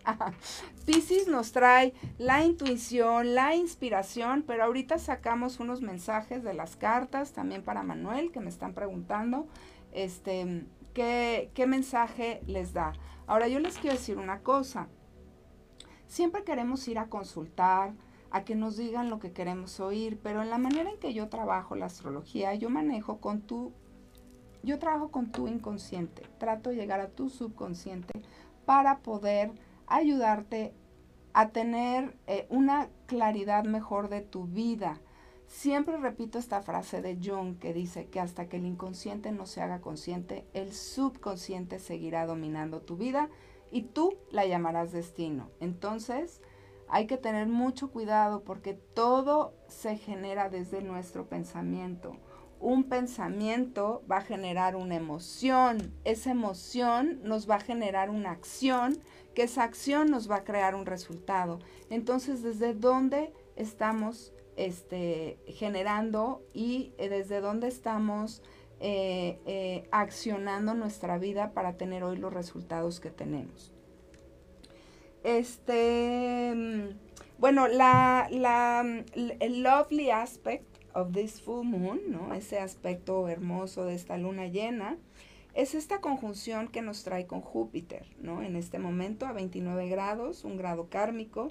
Pisces 0.87 1.27
nos 1.27 1.51
trae 1.51 1.95
la 2.17 2.45
intuición, 2.45 3.35
la 3.35 3.57
inspiración, 3.57 4.45
pero 4.47 4.63
ahorita 4.65 4.99
sacamos 4.99 5.59
unos 5.59 5.83
mensajes 5.83 6.45
de 6.45 6.55
las 6.55 6.77
cartas 6.77 7.33
también 7.33 7.65
para 7.65 7.83
Manuel 7.83 8.31
que 8.31 8.39
me 8.39 8.51
están 8.51 8.73
preguntando 8.73 9.49
este 9.91 10.65
qué, 10.95 11.51
qué 11.55 11.67
mensaje 11.67 12.41
les 12.47 12.73
da. 12.73 12.93
Ahora 13.27 13.49
yo 13.49 13.59
les 13.59 13.79
quiero 13.79 13.97
decir 13.97 14.17
una 14.17 14.43
cosa. 14.43 14.87
Siempre 16.07 16.45
queremos 16.45 16.87
ir 16.87 17.01
a 17.01 17.09
consultar, 17.09 17.95
a 18.31 18.45
que 18.45 18.55
nos 18.55 18.77
digan 18.77 19.11
lo 19.11 19.19
que 19.19 19.33
queremos 19.33 19.81
oír, 19.81 20.21
pero 20.23 20.41
en 20.41 20.51
la 20.51 20.59
manera 20.59 20.89
en 20.89 20.99
que 20.99 21.15
yo 21.15 21.29
trabajo 21.29 21.75
la 21.75 21.87
astrología, 21.87 22.55
yo 22.55 22.71
manejo 22.71 23.21
con 23.21 23.43
tu 23.43 23.73
yo 24.62 24.79
trabajo 24.79 25.11
con 25.11 25.33
tu 25.33 25.48
inconsciente, 25.48 26.22
trato 26.38 26.70
de 26.70 26.77
llegar 26.77 27.01
a 27.01 27.09
tu 27.09 27.29
subconsciente 27.29 28.12
para 28.64 28.98
poder 28.98 29.53
ayudarte 29.87 30.72
a 31.33 31.48
tener 31.48 32.16
eh, 32.27 32.46
una 32.51 32.88
claridad 33.07 33.64
mejor 33.64 34.09
de 34.09 34.20
tu 34.20 34.44
vida. 34.46 35.01
Siempre 35.46 35.96
repito 35.96 36.38
esta 36.38 36.62
frase 36.62 37.03
de 37.03 37.18
Jung 37.22 37.59
que 37.59 37.75
dice 37.75 38.07
que 38.07 38.20
hasta 38.20 38.48
que 38.48 38.57
el 38.57 38.66
inconsciente 38.66 39.33
no 39.33 39.46
se 39.46 39.61
haga 39.61 39.81
consciente, 39.81 40.46
el 40.55 40.72
subconsciente 40.72 41.79
seguirá 41.79 42.27
dominando 42.27 42.81
tu 42.81 42.96
vida 42.96 43.29
y 43.70 43.83
tú 43.83 44.14
la 44.31 44.46
llamarás 44.46 44.92
destino. 44.92 45.51
Entonces, 45.61 46.40
hay 46.88 47.07
que 47.07 47.16
tener 47.16 47.48
mucho 47.48 47.90
cuidado 47.90 48.44
porque 48.44 48.75
todo 48.75 49.55
se 49.66 49.96
genera 49.96 50.48
desde 50.48 50.83
nuestro 50.83 51.27
pensamiento 51.27 52.16
un 52.62 52.85
pensamiento 52.85 54.03
va 54.11 54.18
a 54.18 54.20
generar 54.22 54.77
una 54.77 54.94
emoción, 54.94 55.92
esa 56.05 56.31
emoción 56.31 57.20
nos 57.25 57.51
va 57.51 57.57
a 57.57 57.61
generar 57.61 58.09
una 58.09 58.31
acción, 58.31 58.98
que 59.35 59.42
esa 59.42 59.64
acción 59.64 60.11
nos 60.11 60.31
va 60.31 60.37
a 60.37 60.44
crear 60.44 60.77
un 60.77 60.87
resultado. 60.87 61.59
Entonces, 61.90 62.42
¿desde 62.42 62.72
dónde 62.72 63.33
estamos 63.57 64.33
este, 64.57 65.38
generando 65.48 66.42
y 66.55 66.92
eh, 66.98 67.09
desde 67.09 67.40
dónde 67.40 67.66
estamos 67.66 68.42
eh, 68.79 69.40
eh, 69.44 69.88
accionando 69.90 70.75
nuestra 70.75 71.18
vida 71.18 71.53
para 71.53 71.77
tener 71.77 72.05
hoy 72.05 72.16
los 72.16 72.33
resultados 72.33 73.01
que 73.01 73.11
tenemos? 73.11 73.72
Este, 75.25 76.53
mm, 76.55 77.38
bueno, 77.38 77.66
la, 77.66 78.29
la, 78.31 78.85
el 79.14 79.62
lovely 79.64 80.11
aspect 80.11 80.72
of 80.95 81.13
this 81.13 81.41
full 81.41 81.65
moon, 81.65 82.01
¿no? 82.09 82.35
Ese 82.35 82.59
aspecto 82.59 83.29
hermoso 83.29 83.85
de 83.85 83.95
esta 83.95 84.17
luna 84.17 84.47
llena, 84.47 84.97
es 85.55 85.75
esta 85.75 86.01
conjunción 86.01 86.69
que 86.69 86.83
nos 86.83 87.05
trae 87.05 87.27
con 87.27 87.41
Júpiter, 87.41 88.07
¿no? 88.21 88.43
En 88.43 88.57
este 88.57 88.79
momento 88.79 89.27
a 89.27 89.33
29 89.33 89.89
grados, 89.89 90.45
un 90.45 90.57
grado 90.57 90.89
kármico, 90.89 91.49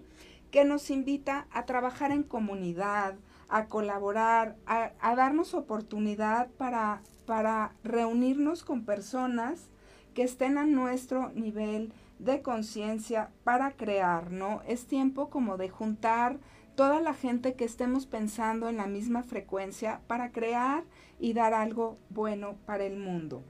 que 0.49 0.65
nos 0.65 0.89
invita 0.89 1.47
a 1.51 1.65
trabajar 1.65 2.11
en 2.11 2.23
comunidad, 2.23 3.15
a 3.47 3.67
colaborar, 3.67 4.57
a, 4.65 4.91
a 4.99 5.15
darnos 5.15 5.53
oportunidad 5.53 6.49
para, 6.57 7.03
para 7.25 7.73
reunirnos 7.83 8.63
con 8.63 8.85
personas 8.85 9.69
que 10.13 10.23
estén 10.23 10.57
a 10.57 10.65
nuestro 10.65 11.29
nivel 11.33 11.93
de 12.19 12.41
conciencia 12.41 13.29
para 13.43 13.71
crear, 13.71 14.31
¿no? 14.31 14.61
Es 14.67 14.85
tiempo 14.85 15.29
como 15.29 15.57
de 15.57 15.69
juntar 15.69 16.39
toda 16.81 16.99
la 16.99 17.13
gente 17.13 17.53
que 17.53 17.63
estemos 17.63 18.07
pensando 18.07 18.67
en 18.67 18.77
la 18.77 18.87
misma 18.87 19.21
frecuencia 19.21 20.01
para 20.07 20.31
crear 20.31 20.83
y 21.19 21.33
dar 21.33 21.53
algo 21.53 21.99
bueno 22.09 22.55
para 22.65 22.85
el 22.85 22.97
mundo. 22.97 23.43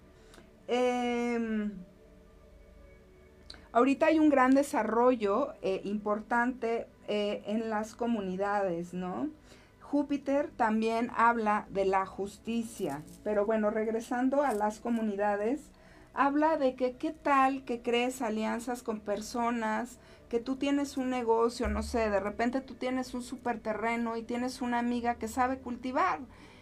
Em, 0.67 1.72
ahorita 3.72 4.08
hay 4.08 4.20
un 4.20 4.28
gran 4.30 4.54
desarrollo 4.54 5.54
eh, 5.62 5.80
importante 5.86 6.88
eh, 7.08 7.41
en 7.46 7.70
las 7.70 7.96
comunidades, 7.96 8.94
¿no? 8.94 9.30
Júpiter 9.80 10.52
también 10.58 11.10
habla 11.15 11.67
de 11.70 11.86
la 11.86 12.06
justicia, 12.06 13.02
pero 13.24 13.46
bueno, 13.46 13.70
regresando 13.70 14.44
a 14.44 14.52
las 14.52 14.82
comunidades, 14.82 15.72
habla 16.13 16.58
de 16.58 16.76
que 16.76 16.98
qué 16.98 17.12
tal 17.12 17.63
que 17.63 17.82
crees 17.82 18.22
alianzas 18.22 18.84
con 18.84 19.00
personas, 19.00 20.00
que 20.32 20.39
tú 20.39 20.56
tienes 20.56 20.96
un 20.96 21.10
negocio, 21.10 21.67
no 21.67 21.84
sé, 21.84 22.10
de 22.10 22.22
repente 22.22 22.62
tú 22.62 22.76
tienes 22.76 23.13
un 23.13 23.22
super 23.22 23.60
terreno 23.60 24.15
y 24.15 24.24
tienes 24.24 24.62
una 24.62 24.80
amiga 24.80 25.15
que 25.15 25.28
sabe 25.28 25.58
cultivar. 25.58 26.22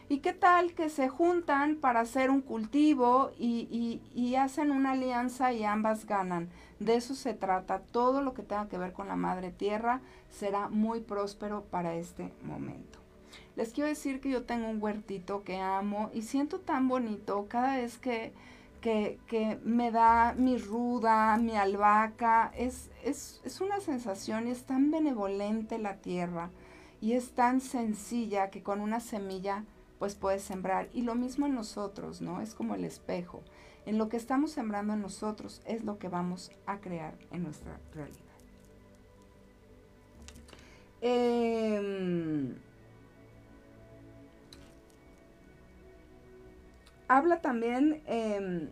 ¿Y 0.10 0.22
qué 0.22 0.34
tal 0.34 0.74
que 0.74 0.90
se 0.90 1.08
juntan 1.08 1.76
para 1.76 2.00
hacer 2.00 2.32
un 2.32 2.42
cultivo 2.42 3.30
y, 3.38 4.02
y, 4.16 4.36
hacen 4.38 4.72
una 4.72 4.94
alianza 4.94 5.54
y 5.54 5.66
ambas 5.66 6.08
ganan? 6.08 6.50
De 6.80 6.96
eso 6.96 7.14
se 7.14 7.36
trata. 7.36 7.84
Todo 7.92 8.24
lo 8.24 8.34
que 8.34 8.42
tenga 8.42 8.68
que 8.70 8.80
ver 8.80 8.92
con 8.92 9.08
la 9.08 9.16
madre 9.16 9.52
tierra 9.52 10.02
será 10.32 10.68
muy 10.70 11.02
próspero 11.02 11.64
para 11.66 11.94
este 11.94 12.34
momento. 12.42 12.98
Les 13.56 13.72
quiero 13.72 13.88
decir 13.88 14.20
que 14.20 14.32
yo 14.32 14.46
tengo 14.46 14.68
un 14.68 14.82
huertito 14.82 15.44
que 15.44 15.60
amo 15.60 16.10
y 16.12 16.24
siento 16.24 16.60
tan 16.60 16.88
bonito 16.88 17.46
cada 17.48 17.78
vez 17.78 18.00
que 18.00 18.34
que, 18.80 19.60
me 19.64 19.92
da 19.92 20.34
mi 20.38 20.58
ruda, 20.58 21.38
mi 21.38 21.56
albahaca. 21.56 22.52
Es, 22.56 22.90
es, 23.04 23.42
es, 23.44 23.62
una 23.62 23.80
sensación 23.80 24.48
y 24.48 24.52
es 24.52 24.64
tan 24.64 24.92
benevolente 24.92 25.78
la 25.78 25.98
tierra 25.98 26.50
y 27.02 27.14
es 27.14 27.32
tan 27.32 27.62
sencilla 27.62 28.50
que 28.50 28.64
con 28.64 28.82
una 28.82 29.00
semilla 29.00 29.66
pues 30.00 30.16
puedes 30.16 30.44
sembrar. 30.44 30.90
Y 30.94 31.02
lo 31.02 31.16
mismo 31.16 31.46
en 31.46 31.56
nosotros, 31.56 32.22
¿no? 32.22 32.42
Es 32.42 32.56
como 32.56 32.76
el 32.76 32.86
espejo. 32.86 33.42
En 33.86 33.98
lo 33.98 34.10
que 34.10 34.18
estamos 34.18 34.52
sembrando 34.52 34.94
en 34.94 35.02
nosotros 35.02 35.62
es 35.66 35.84
lo 35.84 35.98
que 35.98 36.10
vamos 36.10 36.52
a 36.66 36.80
crear 36.80 37.18
en 37.32 37.44
nuestra 37.44 37.80
realidad. 37.94 38.24
Eh, 41.02 42.56
Habla 47.10 47.42
también 47.42 48.04
em, 48.06 48.70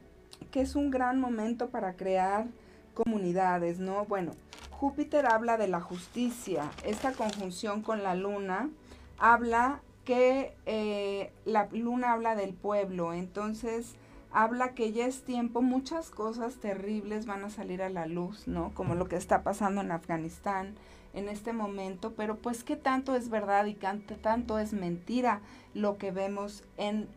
que 0.51 0.61
es 0.61 0.75
un 0.75 0.91
gran 0.91 1.19
momento 1.19 1.69
para 1.69 1.95
crear 1.95 2.45
comunidades, 2.93 3.79
¿no? 3.79 4.05
Bueno, 4.05 4.33
Júpiter 4.69 5.25
habla 5.25 5.57
de 5.57 5.67
la 5.67 5.81
justicia, 5.81 6.69
esta 6.85 7.13
conjunción 7.13 7.81
con 7.81 8.03
la 8.03 8.13
luna 8.13 8.69
habla 9.17 9.81
que 10.05 10.53
eh, 10.67 11.31
la 11.45 11.67
luna 11.71 12.13
habla 12.13 12.35
del 12.35 12.53
pueblo, 12.53 13.11
entonces 13.11 13.95
habla 14.31 14.75
que 14.75 14.91
ya 14.91 15.07
es 15.07 15.23
tiempo, 15.23 15.63
muchas 15.63 16.11
cosas 16.11 16.57
terribles 16.57 17.25
van 17.25 17.43
a 17.43 17.49
salir 17.49 17.81
a 17.81 17.89
la 17.89 18.05
luz, 18.05 18.47
¿no? 18.47 18.71
Como 18.75 18.93
lo 18.93 19.07
que 19.07 19.15
está 19.15 19.41
pasando 19.41 19.81
en 19.81 19.91
Afganistán 19.91 20.75
en 21.15 21.27
este 21.27 21.53
momento, 21.53 22.13
pero 22.15 22.35
pues 22.35 22.63
qué 22.63 22.75
tanto 22.75 23.15
es 23.15 23.29
verdad 23.29 23.65
y 23.65 23.73
qué 23.73 24.15
tanto 24.21 24.59
es 24.59 24.73
mentira 24.73 25.41
lo 25.73 25.97
que 25.97 26.11
vemos 26.11 26.63
en 26.77 27.07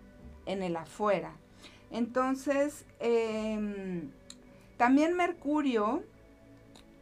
en 0.53 0.63
el 0.63 0.77
afuera. 0.77 1.33
Entonces, 1.91 2.85
em, 3.01 4.11
También 4.77 5.15
Mercurio 5.15 6.03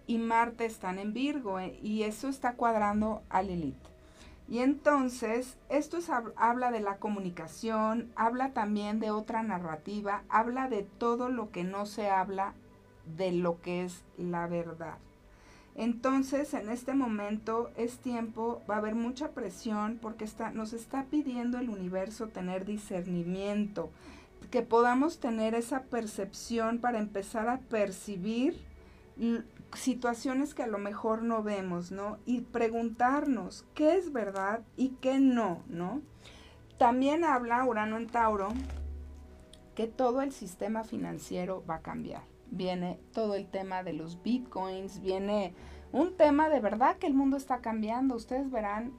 y 0.08 0.18
Marte 0.18 0.64
están 0.64 0.98
en 0.98 1.12
Virgo 1.12 1.61
eh, 1.61 1.78
y 1.80 2.02
eso 2.02 2.28
está 2.28 2.54
cuadrando 2.54 3.22
a 3.28 3.42
Lilith. 3.42 3.76
Y 4.48 4.61
entonces, 4.61 5.58
esto 5.68 5.98
habla 6.37 6.70
de 6.72 6.80
la 6.80 6.96
comunicación, 6.96 8.11
habla 8.16 8.52
también 8.52 8.98
de 8.98 9.11
otra 9.11 9.42
narrativa, 9.42 10.22
habla 10.28 10.68
de 10.68 10.82
todo 10.82 11.28
lo 11.28 11.50
que 11.52 11.62
no 11.64 11.87
se 11.87 12.08
habla 12.08 12.54
de 13.16 13.30
lo 13.30 13.61
que 13.61 13.84
es 13.84 14.02
la 14.16 14.46
verdad. 14.46 14.96
Entonces, 15.78 16.54
en 16.54 16.70
este 16.70 16.92
momento 16.92 17.70
es 17.76 17.98
tiempo, 17.98 18.62
va 18.68 18.74
a 18.74 18.78
haber 18.78 18.96
mucha 18.96 19.30
presión 19.30 19.96
porque 20.02 20.24
está, 20.24 20.50
nos 20.50 20.72
está 20.72 21.04
pidiendo 21.04 21.56
el 21.56 21.70
universo 21.70 22.26
tener 22.26 22.64
discernimiento, 22.64 23.88
que 24.50 24.62
podamos 24.62 25.20
tener 25.20 25.54
esa 25.54 25.84
percepción 25.84 26.78
para 26.78 26.98
empezar 26.98 27.48
a 27.48 27.60
percibir 27.60 28.60
situaciones 29.72 30.52
que 30.52 30.64
a 30.64 30.66
lo 30.66 30.78
mejor 30.78 31.22
no 31.22 31.44
vemos, 31.44 31.92
¿no? 31.92 32.18
Y 32.26 32.40
preguntarnos 32.40 33.64
qué 33.74 33.98
es 33.98 34.12
verdad 34.12 34.62
y 34.76 34.96
qué 35.00 35.20
no, 35.20 35.62
¿no? 35.68 36.02
También 36.76 37.22
habla 37.22 37.64
Urano 37.64 37.98
en 37.98 38.08
Tauro 38.08 38.48
que 39.76 39.86
todo 39.86 40.22
el 40.22 40.32
sistema 40.32 40.82
financiero 40.82 41.64
va 41.70 41.76
a 41.76 41.82
cambiar. 41.82 42.22
Viene 42.50 42.98
todo 43.12 43.34
el 43.34 43.46
tema 43.46 43.82
de 43.82 43.92
los 43.92 44.22
bitcoins, 44.22 45.00
viene 45.00 45.54
un 45.92 46.16
tema 46.16 46.48
de 46.48 46.61
verdad 46.61 46.96
que 46.96 47.06
el 47.06 47.14
mundo 47.14 47.37
está 47.37 47.61
cambiando. 47.61 48.14
Ustedes 48.14 48.50
verán, 48.50 48.92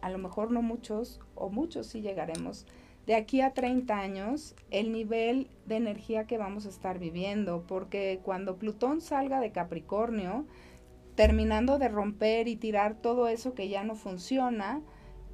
a 0.00 0.10
lo 0.10 0.18
mejor 0.18 0.50
no 0.50 0.62
muchos 0.62 1.20
o 1.34 1.50
muchos 1.50 1.86
sí 1.86 2.00
llegaremos 2.00 2.66
de 3.06 3.14
aquí 3.14 3.40
a 3.40 3.52
30 3.52 3.98
años 3.98 4.54
el 4.70 4.92
nivel 4.92 5.48
de 5.66 5.76
energía 5.76 6.26
que 6.26 6.38
vamos 6.38 6.66
a 6.66 6.70
estar 6.70 6.98
viviendo, 6.98 7.64
porque 7.66 8.20
cuando 8.22 8.56
Plutón 8.56 9.00
salga 9.00 9.40
de 9.40 9.52
Capricornio, 9.52 10.46
terminando 11.14 11.78
de 11.78 11.88
romper 11.88 12.48
y 12.48 12.56
tirar 12.56 12.94
todo 12.94 13.28
eso 13.28 13.54
que 13.54 13.68
ya 13.68 13.84
no 13.84 13.94
funciona, 13.94 14.80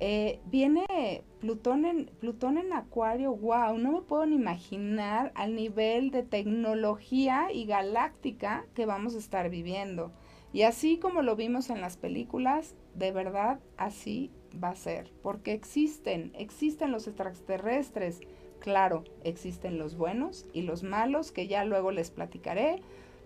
eh, 0.00 0.40
viene 0.46 1.24
Plutón 1.40 1.84
en, 1.84 2.06
Plutón 2.20 2.56
en 2.56 2.72
Acuario, 2.72 3.34
wow, 3.34 3.76
no 3.78 3.92
me 3.92 4.00
puedo 4.00 4.24
ni 4.26 4.36
imaginar 4.36 5.30
al 5.34 5.54
nivel 5.54 6.10
de 6.10 6.22
tecnología 6.22 7.48
y 7.52 7.66
galáctica 7.66 8.66
que 8.74 8.86
vamos 8.86 9.14
a 9.14 9.18
estar 9.18 9.50
viviendo. 9.50 10.10
Y 10.52 10.62
así 10.62 10.98
como 10.98 11.22
lo 11.22 11.36
vimos 11.36 11.70
en 11.70 11.80
las 11.80 11.96
películas, 11.96 12.74
de 12.94 13.12
verdad 13.12 13.60
así 13.76 14.30
va 14.62 14.70
a 14.70 14.74
ser, 14.74 15.12
porque 15.22 15.52
existen, 15.52 16.32
existen 16.34 16.92
los 16.92 17.06
extraterrestres, 17.06 18.20
claro, 18.58 19.04
existen 19.22 19.78
los 19.78 19.96
buenos 19.96 20.46
y 20.52 20.62
los 20.62 20.82
malos, 20.82 21.30
que 21.30 21.46
ya 21.46 21.64
luego 21.64 21.92
les 21.92 22.10
platicaré, 22.10 22.82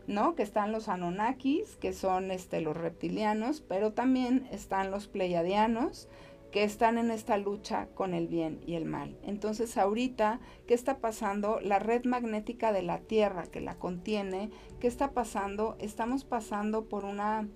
¿no? 0.07 0.35
Que 0.35 0.43
están 0.43 0.73
los 0.73 0.89
Anunnakis, 0.89 1.77
que 1.77 1.93
son 1.93 2.31
este, 2.31 2.61
los 2.61 2.77
reptilianos, 2.77 3.63
pero 3.63 3.93
también 3.93 4.47
están 4.51 4.91
los 4.91 5.09
pleiadianos, 5.09 6.09
que 6.55 6.63
están 6.63 6.99
en 6.99 7.11
esta 7.11 7.37
lucha 7.37 7.89
con 7.97 8.15
el 8.15 8.29
bien 8.29 8.61
y 8.65 8.77
el 8.77 8.85
mal. 8.85 9.19
Entonces 9.25 9.77
ahorita, 9.77 10.39
¿qué 10.69 10.75
está 10.75 10.99
pasando? 10.99 11.59
La 11.61 11.81
red 11.81 12.05
magnética 12.05 12.73
de 12.73 12.83
la 12.83 13.01
Tierra 13.01 13.49
que 13.49 13.61
la 13.61 13.77
contiene, 13.77 14.53
¿qué 14.79 14.87
está 14.87 15.11
pasando? 15.11 15.75
Estamos 15.81 16.23
pasando 16.23 16.85
por 16.85 17.07
una 17.07 17.49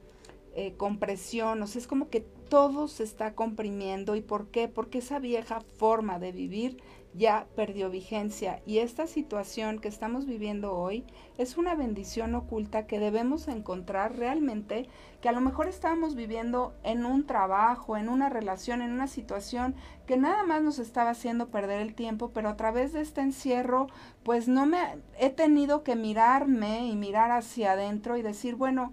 eh, 0.56 0.74
compresión, 0.76 1.62
o 1.62 1.68
sea, 1.68 1.80
es 1.80 1.86
como 1.86 2.08
que 2.08 2.22
todo 2.22 2.88
se 2.88 3.04
está 3.04 3.36
comprimiendo. 3.36 4.16
¿Y 4.16 4.20
por 4.20 4.48
qué? 4.48 4.66
Porque 4.66 4.98
esa 4.98 5.20
vieja 5.20 5.60
forma 5.60 6.18
de 6.18 6.32
vivir 6.32 6.78
ya 7.14 7.46
perdió 7.56 7.90
vigencia. 7.90 8.60
Y 8.66 8.78
esta 8.78 9.06
situación 9.06 9.78
que 9.78 9.88
estamos 9.88 10.26
viviendo 10.26 10.74
hoy 10.74 11.04
es 11.36 11.56
una 11.56 11.74
bendición 11.74 12.34
oculta 12.34 12.86
que 12.86 12.98
debemos 12.98 13.48
encontrar 13.48 14.16
realmente, 14.16 14.88
que 15.20 15.28
a 15.28 15.32
lo 15.32 15.40
mejor 15.40 15.68
estábamos 15.68 16.14
viviendo 16.14 16.74
en 16.82 17.04
un 17.04 17.26
trabajo, 17.26 17.96
en 17.96 18.08
una 18.08 18.28
relación, 18.28 18.82
en 18.82 18.92
una 18.92 19.08
situación 19.08 19.74
que 20.06 20.16
nada 20.16 20.44
más 20.44 20.62
nos 20.62 20.78
estaba 20.78 21.10
haciendo 21.10 21.48
perder 21.48 21.80
el 21.80 21.94
tiempo, 21.94 22.30
pero 22.32 22.48
a 22.48 22.56
través 22.56 22.92
de 22.92 23.00
este 23.00 23.20
encierro, 23.20 23.88
pues 24.22 24.48
no 24.48 24.66
me 24.66 24.78
he 25.18 25.30
tenido 25.30 25.82
que 25.82 25.96
mirarme 25.96 26.86
y 26.86 26.96
mirar 26.96 27.30
hacia 27.30 27.72
adentro 27.72 28.16
y 28.16 28.22
decir, 28.22 28.54
bueno, 28.54 28.92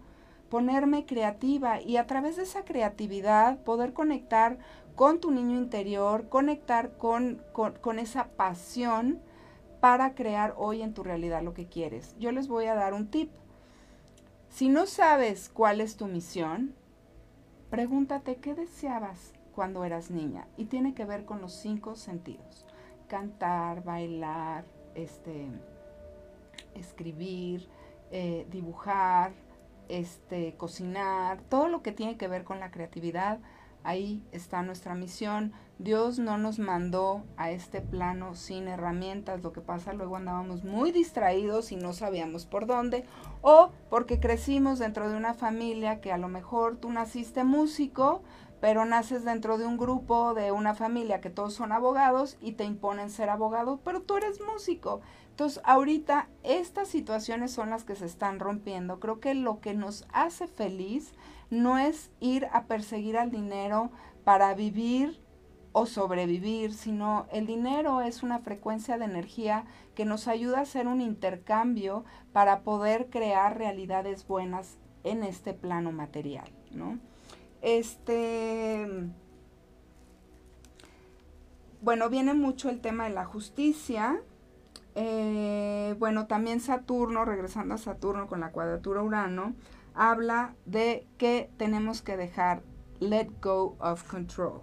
ponerme 0.50 1.06
creativa 1.06 1.82
y 1.82 1.98
a 1.98 2.08
través 2.08 2.38
de 2.38 2.44
esa 2.44 2.64
creatividad 2.64 3.58
poder 3.64 3.94
conectar 3.94 4.58
con 4.96 5.20
tu 5.20 5.32
niño 5.32 5.58
interior, 5.58 6.30
conectar 6.30 6.98
con, 6.98 7.42
con, 7.54 8.00
esa 8.00 8.30
pasión 8.30 9.20
para 9.80 10.16
crear 10.16 10.56
hoy 10.58 10.82
en 10.82 10.94
tu 10.94 11.04
realidad 11.04 11.44
lo 11.44 11.54
que 11.54 11.68
quieres. 11.68 12.16
Yo 12.18 12.32
les 12.32 12.48
voy 12.48 12.66
a 12.66 12.76
dar 12.76 12.94
un 12.94 13.08
tip. 13.10 13.32
Si 14.50 14.70
no 14.70 14.86
sabes 14.86 15.50
cuál 15.50 15.82
es 15.82 15.98
tu 15.98 16.08
misión, 16.08 16.74
pregúntate 17.70 18.38
qué 18.38 18.56
deseabas 18.56 19.34
cuando 19.54 19.84
eras 19.84 20.12
niña 20.12 20.48
y 20.58 20.66
tiene 20.66 20.94
que 20.94 21.06
ver 21.06 21.26
con 21.26 21.42
los 21.42 21.54
cinco 21.54 21.96
sentidos. 21.96 22.66
Cantar, 23.08 23.84
bailar, 23.84 24.66
este, 24.96 25.48
escribir, 26.74 27.68
eh, 28.12 28.48
dibujar, 28.50 29.34
este, 29.90 30.56
cocinar, 30.56 31.42
todo 31.50 31.68
lo 31.68 31.82
que 31.82 31.92
tiene 31.92 32.18
que 32.18 32.28
ver 32.28 32.44
con 32.44 32.60
la 32.60 32.72
creatividad, 32.72 33.40
ahí 33.86 34.22
está 34.32 34.64
nuestra 34.64 34.96
misión. 34.96 35.54
Dios 35.78 36.20
no 36.20 36.38
nos 36.38 36.58
mandó 36.58 37.24
a 37.38 37.52
este 37.52 37.82
plano 37.82 38.36
sin 38.36 38.68
herramientas, 38.68 39.44
lo 39.44 39.54
que 39.54 39.62
pasa 39.62 39.94
luego 39.94 40.16
andábamos 40.16 40.64
muy 40.64 40.92
distraídos 40.92 41.72
y 41.72 41.76
no 41.76 41.94
sabíamos 41.94 42.46
por 42.46 42.66
dónde, 42.66 43.06
o 43.42 43.72
porque 43.90 44.20
crecimos 44.20 44.80
dentro 44.80 45.10
de 45.10 45.16
una 45.16 45.34
familia 45.34 46.02
que 46.02 46.12
a 46.12 46.18
lo 46.18 46.30
mejor 46.30 46.78
tú 46.78 46.92
naciste 46.92 47.44
músico, 47.44 48.24
pero 48.62 48.86
naces 48.86 49.24
dentro 49.26 49.58
de 49.58 49.66
un 49.66 49.78
grupo, 49.78 50.34
de 50.34 50.52
una 50.52 50.74
familia 50.74 51.22
que 51.22 51.30
todos 51.30 51.54
son 51.54 51.72
abogados 51.72 52.38
y 52.42 52.54
te 52.54 52.64
imponen 52.64 53.10
ser 53.10 53.30
abogado, 53.30 53.80
pero 53.84 54.02
tú 54.02 54.18
eres 54.18 54.40
músico. 54.42 55.02
Entonces, 55.30 55.62
ahorita 55.66 56.30
estas 56.44 56.88
situaciones 56.88 57.52
son 57.52 57.70
las 57.70 57.84
que 57.84 57.96
se 57.96 58.06
están 58.06 58.40
rompiendo. 58.40 59.02
Creo 59.02 59.20
que 59.20 59.34
lo 59.34 59.60
que 59.60 59.74
nos 59.74 60.08
hace 60.14 60.48
feliz 60.48 61.14
no 61.50 61.78
es 61.78 62.12
ir 62.20 62.48
a 62.52 62.66
perseguir 62.66 63.18
al 63.18 63.32
dinero 63.32 63.92
para 64.24 64.54
vivir 64.54 65.20
o 65.72 65.86
sobrevivir, 65.86 66.74
sino 66.74 67.28
el 67.32 67.46
dinero 67.46 68.02
es 68.02 68.24
una 68.24 68.40
frecuencia 68.40 68.98
de 68.98 69.06
energía 69.06 69.66
que 69.94 70.06
nos 70.06 70.28
ayuda 70.28 70.60
a 70.60 70.62
hacer 70.62 70.88
un 70.88 71.02
intercambio 71.02 72.06
para 72.32 72.62
poder 72.62 73.10
crear 73.10 73.58
realidades 73.58 74.26
buenas 74.26 74.78
en 75.04 75.24
este 75.24 75.54
plano 75.54 75.92
material, 75.92 76.50
¿no? 76.72 76.98
Este 77.62 78.88
bueno, 81.82 82.10
viene 82.10 82.34
mucho 82.34 82.70
el 82.70 82.82
tema 82.82 83.04
de 83.04 83.12
la 83.12 83.26
justicia, 83.26 84.20
eh, 84.96 85.94
bueno, 86.00 86.26
también 86.26 86.60
Saturno, 86.60 87.26
regresando 87.26 87.76
a 87.76 87.78
Saturno 87.78 88.28
con 88.28 88.40
la 88.40 88.52
cuadratura 88.52 89.04
Urano, 89.04 89.54
habla 89.96 90.56
de 90.66 91.08
que 91.18 91.50
tenemos 91.58 92.02
que 92.02 92.18
dejar 92.18 92.64
let 93.00 93.30
go 93.42 93.76
of 93.80 94.04
control. 94.10 94.62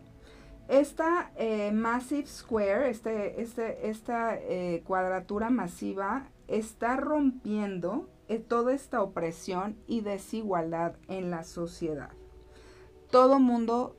Esta 0.68 1.32
eh, 1.36 1.72
massive 1.72 2.26
square, 2.26 2.88
este, 2.88 3.40
este, 3.42 3.88
esta 3.88 4.38
eh, 4.38 4.82
cuadratura 4.86 5.50
masiva, 5.50 6.28
está 6.48 6.96
rompiendo 6.96 8.08
toda 8.48 8.72
esta 8.72 9.02
opresión 9.02 9.76
y 9.86 10.00
desigualdad 10.00 10.96
en 11.08 11.30
la 11.30 11.44
sociedad. 11.44 12.12
Todo 13.10 13.38
mundo 13.38 13.94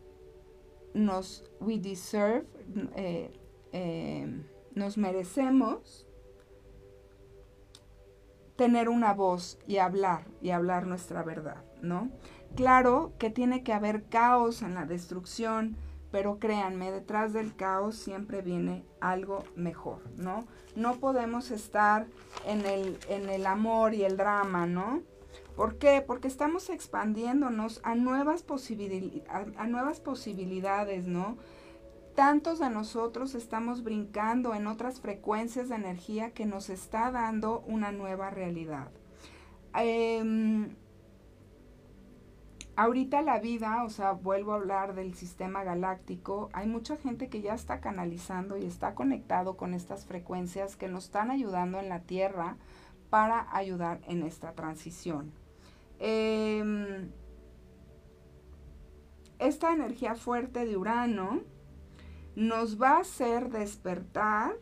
nos, 0.96 1.44
we 1.60 1.78
deserve, 1.78 2.48
nos 4.74 4.98
merecemos 4.98 6.08
tener 8.56 8.90
una 8.90 9.14
voz 9.14 9.60
y 9.68 9.78
hablar 9.78 10.26
y 10.42 10.52
hablar 10.52 10.86
nuestra 10.86 11.24
verdad, 11.24 11.64
¿no? 11.82 12.10
Claro 12.56 13.14
que 13.18 13.30
tiene 13.30 13.64
que 13.64 13.74
haber 13.74 14.04
caos 14.04 14.62
en 14.62 14.76
la 14.76 14.86
destrucción, 14.86 15.76
pero 16.12 16.38
créanme, 16.38 16.92
detrás 16.92 17.34
del 17.34 17.56
caos 17.56 17.96
siempre 17.96 18.44
viene 18.44 18.86
algo 19.02 19.44
mejor, 19.56 20.02
¿no? 20.16 20.46
No 20.76 21.00
podemos 21.00 21.50
estar 21.50 22.06
en 22.46 22.66
el, 22.66 23.00
en 23.10 23.30
el 23.30 23.48
amor 23.48 23.96
y 23.96 24.04
el 24.04 24.18
drama, 24.18 24.68
¿no? 24.68 25.02
¿Por 25.56 25.78
qué? 25.78 26.04
Porque 26.06 26.28
estamos 26.28 26.70
expandiéndonos 26.70 27.82
a 27.84 27.96
nuevas, 27.96 28.46
a 29.58 29.68
nuevas 29.68 30.00
posibilidades, 30.00 31.06
¿no? 31.06 31.38
Tantos 32.16 32.60
de 32.60 32.70
nosotros 32.70 33.36
estamos 33.36 33.84
brincando 33.84 34.54
en 34.54 34.68
otras 34.68 35.00
frecuencias 35.00 35.70
de 35.70 35.76
energía 35.76 36.32
que 36.32 36.46
nos 36.46 36.70
está 36.70 37.12
dando 37.12 37.62
una 37.62 37.92
nueva 37.92 38.30
realidad. 38.30 38.92
Em, 39.76 40.76
ahorita 42.76 43.22
la 43.22 43.40
vida, 43.40 43.84
o 43.84 43.90
sea, 43.90 44.12
vuelvo 44.12 44.54
a 44.54 44.56
hablar 44.56 44.94
del 44.96 45.16
sistema 45.16 45.64
galáctico, 45.64 46.50
hay 46.54 46.68
mucha 46.68 46.98
gente 46.98 47.30
que 47.30 47.42
ya 47.42 47.54
está 47.54 47.82
canalizando 47.82 48.58
y 48.58 48.66
está 48.66 48.94
conectado 48.94 49.58
con 49.58 49.74
estas 49.74 50.06
frecuencias 50.06 50.76
que 50.76 50.88
nos 50.88 51.06
están 51.06 51.32
ayudando 51.32 51.80
en 51.80 51.90
la 51.90 52.02
Tierra 52.02 52.58
para 53.10 53.48
ayudar 53.56 54.02
en 54.08 54.24
esta 54.24 54.54
transición. 54.54 55.32
Em, 56.00 57.12
esta 59.40 59.74
energía 59.74 60.16
fuerte 60.16 60.66
de 60.66 60.78
Urano 60.78 61.42
nos 62.36 62.82
va 62.82 62.98
a 62.98 63.02
hacer 63.02 63.50
despertar 63.50 64.56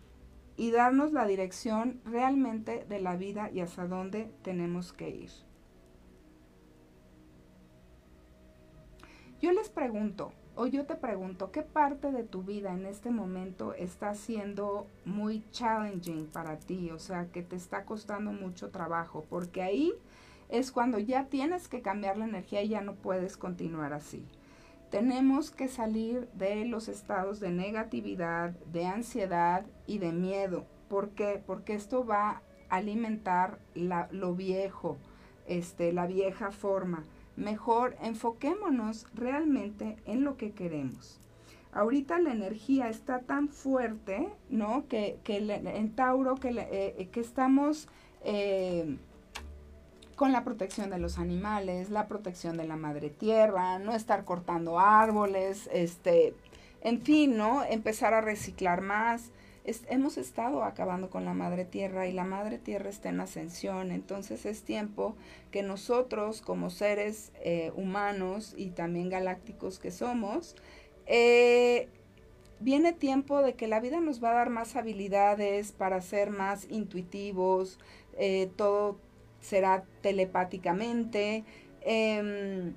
y 0.57 0.71
darnos 0.71 1.11
la 1.13 1.25
dirección 1.25 2.01
realmente 2.05 2.85
de 2.87 2.99
la 2.99 3.15
vida 3.15 3.49
y 3.51 3.61
hacia 3.61 3.87
dónde 3.87 4.31
tenemos 4.43 4.93
que 4.93 5.09
ir. 5.09 5.31
Yo 9.41 9.51
les 9.53 9.69
pregunto, 9.69 10.33
o 10.53 10.67
yo 10.67 10.85
te 10.85 10.95
pregunto, 10.95 11.51
¿qué 11.51 11.63
parte 11.63 12.11
de 12.11 12.23
tu 12.23 12.43
vida 12.43 12.73
en 12.73 12.85
este 12.85 13.09
momento 13.09 13.73
está 13.73 14.13
siendo 14.13 14.85
muy 15.05 15.43
challenging 15.49 16.27
para 16.27 16.59
ti? 16.59 16.91
O 16.91 16.99
sea, 16.99 17.31
que 17.31 17.41
te 17.41 17.55
está 17.55 17.85
costando 17.85 18.31
mucho 18.31 18.69
trabajo, 18.69 19.25
porque 19.29 19.63
ahí 19.63 19.93
es 20.49 20.71
cuando 20.71 20.99
ya 20.99 21.25
tienes 21.25 21.67
que 21.67 21.81
cambiar 21.81 22.17
la 22.17 22.25
energía 22.25 22.61
y 22.61 22.69
ya 22.69 22.81
no 22.81 22.95
puedes 22.95 23.37
continuar 23.37 23.93
así. 23.93 24.23
Tenemos 24.91 25.51
que 25.51 25.69
salir 25.69 26.27
de 26.33 26.65
los 26.65 26.89
estados 26.89 27.39
de 27.39 27.49
negatividad, 27.49 28.51
de 28.73 28.85
ansiedad 28.85 29.65
y 29.87 29.99
de 29.99 30.11
miedo. 30.11 30.65
¿Por 30.89 31.11
qué? 31.11 31.41
Porque 31.47 31.75
esto 31.75 32.05
va 32.05 32.41
a 32.69 32.75
alimentar 32.75 33.57
lo 33.73 34.35
viejo, 34.35 34.97
este, 35.47 35.93
la 35.93 36.07
vieja 36.07 36.51
forma. 36.51 37.05
Mejor 37.37 37.95
enfoquémonos 38.01 39.07
realmente 39.15 39.95
en 40.05 40.25
lo 40.25 40.35
que 40.35 40.51
queremos. 40.51 41.21
Ahorita 41.71 42.19
la 42.19 42.33
energía 42.33 42.89
está 42.89 43.19
tan 43.19 43.47
fuerte, 43.47 44.27
¿no? 44.49 44.89
Que, 44.89 45.19
en 45.25 45.95
Tauro, 45.95 46.35
que, 46.35 46.49
eh, 46.49 47.07
que 47.13 47.21
estamos 47.21 47.87
eh, 48.25 48.97
con 50.21 50.33
la 50.33 50.43
protección 50.43 50.91
de 50.91 50.99
los 50.99 51.17
animales, 51.17 51.89
la 51.89 52.07
protección 52.07 52.55
de 52.55 52.67
la 52.67 52.75
madre 52.75 53.09
tierra, 53.09 53.79
no 53.79 53.95
estar 53.95 54.23
cortando 54.23 54.79
árboles, 54.79 55.67
este, 55.73 56.35
en 56.81 57.01
fin, 57.01 57.37
¿no? 57.37 57.63
Empezar 57.63 58.13
a 58.13 58.21
reciclar 58.21 58.81
más. 58.81 59.31
hemos 59.65 60.19
estado 60.19 60.63
acabando 60.63 61.09
con 61.09 61.25
la 61.25 61.33
madre 61.33 61.65
tierra 61.65 62.05
y 62.05 62.13
la 62.13 62.23
madre 62.23 62.59
tierra 62.59 62.91
está 62.91 63.09
en 63.09 63.19
ascensión, 63.19 63.89
entonces 63.89 64.45
es 64.45 64.61
tiempo 64.61 65.15
que 65.49 65.63
nosotros 65.63 66.41
como 66.41 66.69
seres 66.69 67.31
eh, 67.43 67.71
humanos 67.75 68.53
y 68.55 68.69
también 68.69 69.09
galácticos 69.09 69.79
que 69.79 69.89
somos, 69.89 70.55
eh, 71.07 71.89
viene 72.59 72.93
tiempo 72.93 73.41
de 73.41 73.55
que 73.55 73.67
la 73.67 73.79
vida 73.79 73.99
nos 73.99 74.23
va 74.23 74.29
a 74.29 74.35
dar 74.35 74.51
más 74.51 74.75
habilidades 74.75 75.71
para 75.71 75.99
ser 75.99 76.29
más 76.29 76.67
intuitivos, 76.69 77.79
eh, 78.19 78.51
todo 78.55 78.99
será 79.41 79.83
telepáticamente. 80.01 81.43
Em, 81.81 82.73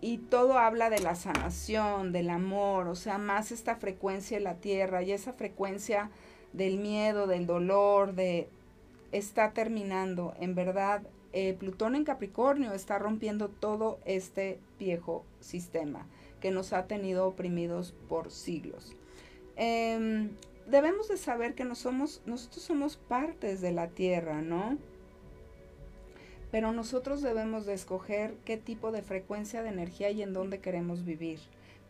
y 0.00 0.18
todo 0.18 0.58
habla 0.58 0.90
de 0.90 1.00
la 1.00 1.14
sanación, 1.14 2.12
del 2.12 2.30
amor, 2.30 2.88
o 2.88 2.94
sea, 2.94 3.18
más 3.18 3.52
esta 3.52 3.76
frecuencia 3.76 4.36
de 4.38 4.44
la 4.44 4.56
tierra 4.56 5.02
y 5.02 5.12
esa 5.12 5.32
frecuencia 5.32 6.10
del 6.52 6.78
miedo, 6.78 7.26
del 7.26 7.46
dolor, 7.46 8.14
de 8.14 8.48
está 9.12 9.52
terminando. 9.52 10.34
En 10.40 10.54
verdad, 10.54 11.02
eh, 11.32 11.54
Plutón 11.54 11.94
en 11.94 12.04
Capricornio 12.04 12.72
está 12.72 12.98
rompiendo 12.98 13.48
todo 13.48 13.98
este 14.04 14.58
viejo 14.78 15.24
sistema 15.40 16.06
que 16.40 16.50
nos 16.50 16.72
ha 16.72 16.86
tenido 16.86 17.26
oprimidos 17.28 17.94
por 18.08 18.30
siglos. 18.32 18.96
Em, 19.56 20.30
debemos 20.66 21.08
de 21.08 21.16
saber 21.16 21.54
que 21.54 21.72
somos, 21.74 22.22
nosotros 22.26 22.64
somos 22.64 22.96
partes 22.96 23.60
de 23.60 23.72
la 23.72 23.88
tierra, 23.88 24.42
¿no? 24.42 24.76
Pero 26.52 26.70
nosotros 26.70 27.22
debemos 27.22 27.66
de 27.66 27.72
escoger 27.72 28.34
qué 28.44 28.58
tipo 28.58 28.92
de 28.92 29.02
frecuencia 29.02 29.62
de 29.62 29.70
energía 29.70 30.10
y 30.10 30.22
en 30.22 30.34
dónde 30.34 30.60
queremos 30.60 31.04
vivir, 31.04 31.40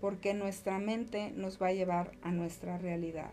porque 0.01 0.33
nuestra 0.33 0.79
mente 0.79 1.33
nos 1.37 1.61
va 1.61 1.67
a 1.67 1.73
llevar 1.73 2.13
a 2.23 2.31
nuestra 2.31 2.79
realidad. 2.79 3.33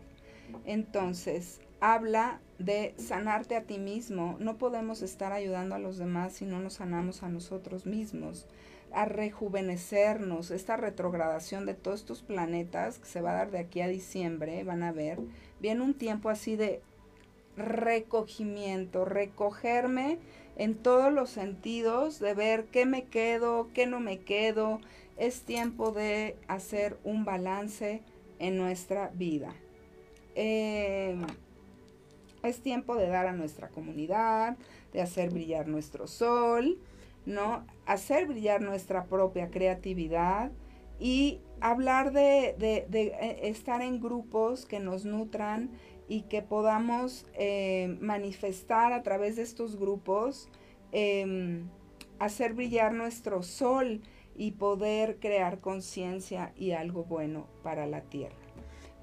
Entonces, 0.64 1.60
habla 1.78 2.40
de 2.58 2.94
sanarte 2.98 3.54
a 3.54 3.62
ti 3.62 3.78
mismo. 3.78 4.36
No 4.40 4.58
podemos 4.58 5.02
estar 5.02 5.32
ayudando 5.32 5.76
a 5.76 5.78
los 5.78 5.98
demás 5.98 6.32
si 6.32 6.44
no 6.44 6.58
nos 6.58 6.74
sanamos 6.74 7.22
a 7.22 7.28
nosotros 7.28 7.86
mismos, 7.86 8.48
a 8.92 9.04
rejuvenecernos. 9.04 10.50
Esta 10.50 10.76
retrogradación 10.76 11.64
de 11.64 11.74
todos 11.74 12.00
estos 12.00 12.22
planetas 12.22 12.98
que 12.98 13.06
se 13.06 13.20
va 13.20 13.30
a 13.30 13.34
dar 13.34 13.50
de 13.52 13.60
aquí 13.60 13.80
a 13.82 13.88
diciembre, 13.88 14.64
van 14.64 14.82
a 14.82 14.90
ver, 14.90 15.20
viene 15.60 15.82
un 15.82 15.94
tiempo 15.94 16.28
así 16.28 16.56
de 16.56 16.82
recogimiento, 17.56 19.04
recogerme 19.04 20.18
en 20.56 20.74
todos 20.74 21.12
los 21.12 21.30
sentidos, 21.30 22.18
de 22.18 22.34
ver 22.34 22.66
qué 22.66 22.86
me 22.86 23.04
quedo, 23.04 23.68
qué 23.74 23.86
no 23.86 24.00
me 24.00 24.18
quedo. 24.18 24.80
Es 25.16 25.42
tiempo 25.42 25.92
de 25.92 26.36
hacer 26.48 26.98
un 27.04 27.24
balance 27.24 28.02
en 28.38 28.56
nuestra 28.56 29.10
vida. 29.14 29.54
Em, 30.34 31.26
es 32.42 32.60
tiempo 32.60 32.96
de 32.96 33.08
dar 33.08 33.26
a 33.26 33.32
nuestra 33.32 33.68
comunidad, 33.68 34.56
de 34.92 35.02
hacer 35.02 35.30
brillar 35.30 35.68
nuestro 35.68 36.06
sol, 36.06 36.78
¿no? 37.26 37.66
Hacer 37.86 38.26
brillar 38.26 38.62
nuestra 38.62 39.04
propia 39.04 39.50
creatividad 39.50 40.50
y 41.00 41.40
hablar 41.60 42.12
de, 42.12 42.54
eh, 42.60 43.40
estar 43.42 43.82
en 43.82 44.00
grupos 44.00 44.66
que 44.66 44.78
nos 44.78 45.04
nutran 45.04 45.70
y 46.08 46.22
que 46.22 46.42
podamos 46.42 47.26
eh, 47.34 47.96
manifestar 48.00 48.92
a 48.92 49.02
través 49.02 49.36
de 49.36 49.42
estos 49.42 49.76
grupos, 49.76 50.48
em, 50.92 51.68
hacer 52.18 52.52
brillar 52.52 52.92
nuestro 52.92 53.42
sol 53.42 54.02
y 54.36 54.52
poder 54.52 55.18
crear 55.18 55.60
conciencia 55.60 56.52
y 56.56 56.72
algo 56.72 57.04
bueno 57.04 57.46
para 57.62 57.86
la 57.86 58.02
tierra. 58.02 58.36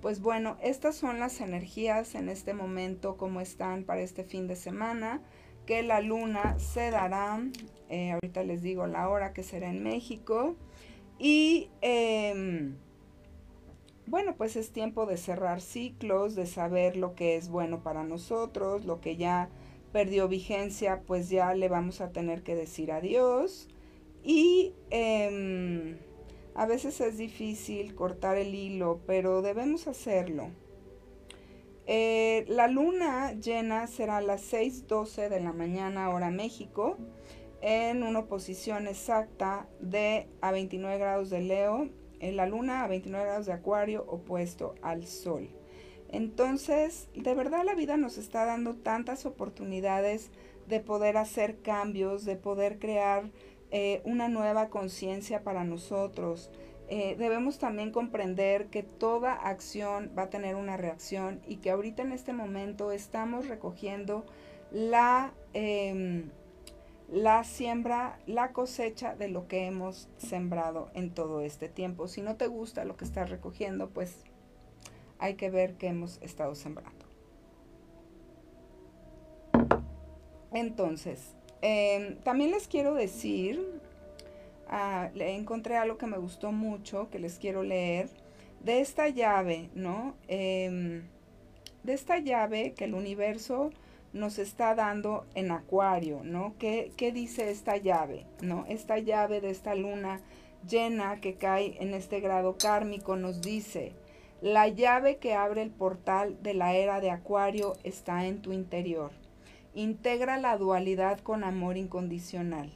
Pues 0.01 0.21
bueno, 0.21 0.57
estas 0.61 0.95
son 0.95 1.19
las 1.19 1.41
energías 1.41 2.13
en 2.15 2.29
este 2.29 2.53
momento, 2.53 3.17
como 3.17 3.41
están 3.41 3.83
para 3.83 4.01
este 4.01 4.23
fin 4.23 4.47
de 4.47 4.55
semana, 4.55 5.21
que 5.65 5.81
la 5.83 6.01
luna 6.01 6.57
se 6.59 6.91
dará, 6.91 7.41
eh, 7.89 8.11
ahorita 8.11 8.43
les 8.43 8.61
digo 8.61 8.87
la 8.87 9.09
hora 9.09 9.33
que 9.33 9.43
será 9.43 9.69
en 9.69 9.83
México, 9.83 10.55
y 11.19 11.69
em, 11.81 12.75
bueno, 14.05 14.35
pues 14.37 14.55
es 14.55 14.71
tiempo 14.71 15.05
de 15.05 15.17
cerrar 15.17 15.61
ciclos, 15.61 16.35
de 16.35 16.45
saber 16.45 16.95
lo 16.95 17.15
que 17.15 17.35
es 17.35 17.49
bueno 17.49 17.83
para 17.83 18.03
nosotros, 18.03 18.85
lo 18.85 19.01
que 19.01 19.17
ya 19.17 19.49
perdió 19.91 20.27
vigencia, 20.27 21.01
pues 21.05 21.29
ya 21.29 21.53
le 21.53 21.69
vamos 21.69 22.01
a 22.01 22.11
tener 22.11 22.43
que 22.43 22.55
decir 22.55 22.91
adiós. 22.91 23.67
Y 24.23 24.73
em, 24.91 25.97
a 26.55 26.65
veces 26.65 27.01
es 27.01 27.17
difícil 27.17 27.95
cortar 27.95 28.37
el 28.37 28.53
hilo, 28.55 29.01
pero 29.05 29.41
debemos 29.41 29.87
hacerlo. 29.87 30.49
Eh, 31.85 32.45
la 32.47 32.67
luna 32.67 33.33
llena 33.33 33.87
será 33.87 34.17
a 34.17 34.21
las 34.21 34.53
6.12 34.53 35.29
de 35.29 35.39
la 35.39 35.53
mañana 35.53 36.09
hora 36.09 36.29
México 36.31 36.97
en 37.61 38.03
una 38.03 38.25
posición 38.25 38.87
exacta 38.87 39.67
de 39.79 40.27
a 40.41 40.51
29 40.51 40.97
grados 40.97 41.29
de 41.29 41.41
Leo 41.41 41.89
en 42.19 42.35
la 42.35 42.45
luna 42.45 42.83
a 42.83 42.87
29 42.87 43.25
grados 43.25 43.45
de 43.45 43.53
acuario 43.53 44.05
opuesto 44.07 44.75
al 44.81 45.05
sol. 45.05 45.49
Entonces, 46.09 47.09
de 47.15 47.33
verdad 47.35 47.63
la 47.65 47.75
vida 47.75 47.97
nos 47.97 48.17
está 48.17 48.45
dando 48.45 48.75
tantas 48.75 49.25
oportunidades 49.25 50.31
de 50.67 50.79
poder 50.79 51.17
hacer 51.17 51.61
cambios, 51.61 52.25
de 52.25 52.35
poder 52.35 52.79
crear 52.79 53.29
eh, 53.71 54.01
una 54.05 54.29
nueva 54.29 54.69
conciencia 54.69 55.43
para 55.43 55.63
nosotros. 55.63 56.49
Eh, 56.89 57.15
debemos 57.17 57.59
también 57.59 57.91
comprender 57.91 58.67
que 58.67 58.83
toda 58.83 59.33
acción 59.33 60.11
va 60.17 60.23
a 60.23 60.29
tener 60.29 60.55
una 60.55 60.77
reacción 60.77 61.41
y 61.45 61.57
que 61.57 61.71
ahorita 61.71 62.01
en 62.01 62.13
este 62.13 62.33
momento 62.33 62.91
estamos 62.91 63.47
recogiendo 63.47 64.25
la... 64.71 65.33
Em, 65.53 66.29
la 67.09 67.43
siembra, 67.43 68.19
la 68.25 68.51
cosecha 68.51 69.15
de 69.15 69.29
lo 69.29 69.47
que 69.47 69.65
hemos 69.65 70.09
sembrado 70.17 70.89
en 70.93 71.11
todo 71.11 71.41
este 71.41 71.69
tiempo. 71.69 72.07
Si 72.07 72.21
no 72.21 72.35
te 72.35 72.47
gusta 72.47 72.85
lo 72.85 72.97
que 72.97 73.05
estás 73.05 73.29
recogiendo, 73.29 73.89
pues 73.89 74.15
hay 75.19 75.35
que 75.35 75.49
ver 75.49 75.75
qué 75.75 75.87
hemos 75.87 76.21
estado 76.21 76.53
sembrando. 76.55 77.05
Entonces, 80.51 81.35
em, 81.61 82.17
también 82.19 82.51
les 82.51 82.67
quiero 82.67 82.93
decir, 82.93 83.81
ah, 84.67 85.09
encontré 85.15 85.77
algo 85.77 85.97
que 85.97 86.07
me 86.07 86.17
gustó 86.17 86.51
mucho, 86.51 87.09
que 87.09 87.19
les 87.19 87.37
quiero 87.37 87.63
leer, 87.63 88.09
de 88.61 88.81
esta 88.81 89.07
llave, 89.09 89.69
¿no? 89.75 90.15
Em, 90.27 91.03
de 91.83 91.93
esta 91.93 92.19
llave 92.19 92.73
que 92.73 92.85
el 92.85 92.95
universo 92.95 93.69
nos 94.17 94.39
está 94.39 94.75
dando 94.75 95.25
en 95.35 95.51
acuario, 95.51 96.21
¿no? 96.23 96.55
¿Qué, 96.59 96.91
¿Qué, 96.97 97.11
dice 97.11 97.49
esta 97.49 97.77
llave, 97.77 98.25
¿no? 98.41 98.65
Esta 98.67 98.99
llave 98.99 99.41
de 99.41 99.49
esta 99.49 99.75
luna 99.75 100.21
llena 100.67 101.21
que 101.21 101.35
cae 101.35 101.77
en 101.79 101.93
este 101.93 102.19
grado 102.19 102.57
kármico 102.57 103.15
nos 103.15 103.41
dice, 103.41 103.93
la 104.41 104.67
llave 104.67 105.17
que 105.17 105.33
abre 105.33 105.61
el 105.61 105.71
portal 105.71 106.37
de 106.43 106.53
la 106.53 106.75
era 106.75 106.99
de 106.99 107.09
acuario 107.09 107.73
está 107.83 108.25
en 108.25 108.41
tu 108.41 108.53
interior. 108.53 109.11
Integra 109.73 110.37
la 110.37 110.57
dualidad 110.57 111.19
con 111.19 111.43
amor 111.43 111.77
incondicional. 111.77 112.71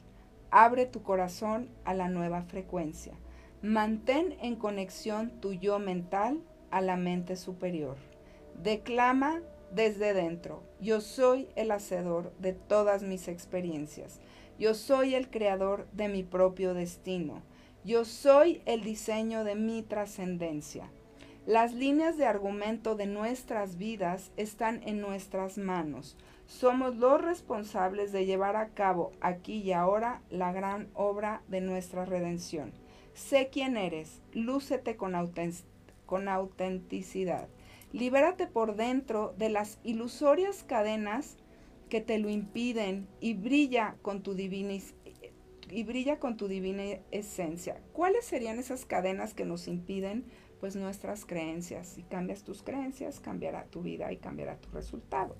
Abre 0.50 0.86
tu 0.86 1.02
corazón 1.02 1.68
a 1.84 1.94
la 1.94 2.08
nueva 2.08 2.42
frecuencia. 2.42 3.14
Mantén 3.62 4.36
en 4.40 4.56
conexión 4.56 5.30
tu 5.40 5.52
yo 5.52 5.78
mental 5.78 6.40
a 6.70 6.80
la 6.80 6.96
mente 6.96 7.36
superior. 7.36 7.96
Declama 8.60 9.40
desde 9.74 10.12
dentro, 10.12 10.62
yo 10.80 11.00
soy 11.00 11.48
el 11.56 11.70
hacedor 11.70 12.32
de 12.38 12.52
todas 12.52 13.02
mis 13.02 13.26
experiencias. 13.28 14.20
Yo 14.58 14.74
soy 14.74 15.14
el 15.14 15.30
creador 15.30 15.88
de 15.92 16.08
mi 16.08 16.22
propio 16.22 16.74
destino. 16.74 17.42
Yo 17.84 18.04
soy 18.04 18.60
el 18.66 18.82
diseño 18.82 19.44
de 19.44 19.54
mi 19.54 19.82
trascendencia. 19.82 20.90
Las 21.46 21.72
líneas 21.74 22.16
de 22.18 22.26
argumento 22.26 22.94
de 22.94 23.06
nuestras 23.06 23.76
vidas 23.76 24.30
están 24.36 24.82
en 24.84 25.00
nuestras 25.00 25.58
manos. 25.58 26.16
Somos 26.46 26.96
los 26.96 27.20
responsables 27.20 28.12
de 28.12 28.26
llevar 28.26 28.56
a 28.56 28.68
cabo 28.68 29.12
aquí 29.20 29.54
y 29.62 29.72
ahora 29.72 30.22
la 30.30 30.52
gran 30.52 30.88
obra 30.94 31.42
de 31.48 31.60
nuestra 31.60 32.04
redención. 32.04 32.72
Sé 33.14 33.48
quién 33.50 33.76
eres, 33.76 34.20
lúcete 34.32 34.96
con, 34.96 35.14
con 36.06 36.28
autenticidad. 36.28 37.48
Libérate 37.92 38.46
por 38.46 38.76
dentro 38.76 39.34
de 39.36 39.50
las 39.50 39.78
ilusorias 39.84 40.64
cadenas 40.64 41.36
que 41.90 42.00
te 42.00 42.18
lo 42.18 42.30
impiden 42.30 43.06
y 43.20 43.34
brilla 43.34 43.96
con 44.00 44.22
tu 44.22 44.34
divina 44.34 44.74
y 45.70 45.84
brilla 45.84 46.18
con 46.18 46.36
tu 46.36 46.48
divina 46.48 46.82
esencia. 47.10 47.80
¿Cuáles 47.92 48.24
serían 48.24 48.58
esas 48.58 48.84
cadenas 48.84 49.34
que 49.34 49.44
nos 49.44 49.68
impiden? 49.68 50.24
Pues 50.60 50.76
nuestras 50.76 51.24
creencias. 51.24 51.88
Si 51.88 52.02
cambias 52.02 52.44
tus 52.44 52.62
creencias, 52.62 53.20
cambiará 53.20 53.64
tu 53.64 53.82
vida 53.82 54.12
y 54.12 54.18
cambiará 54.18 54.56
tu 54.56 54.70
resultado. 54.70 55.36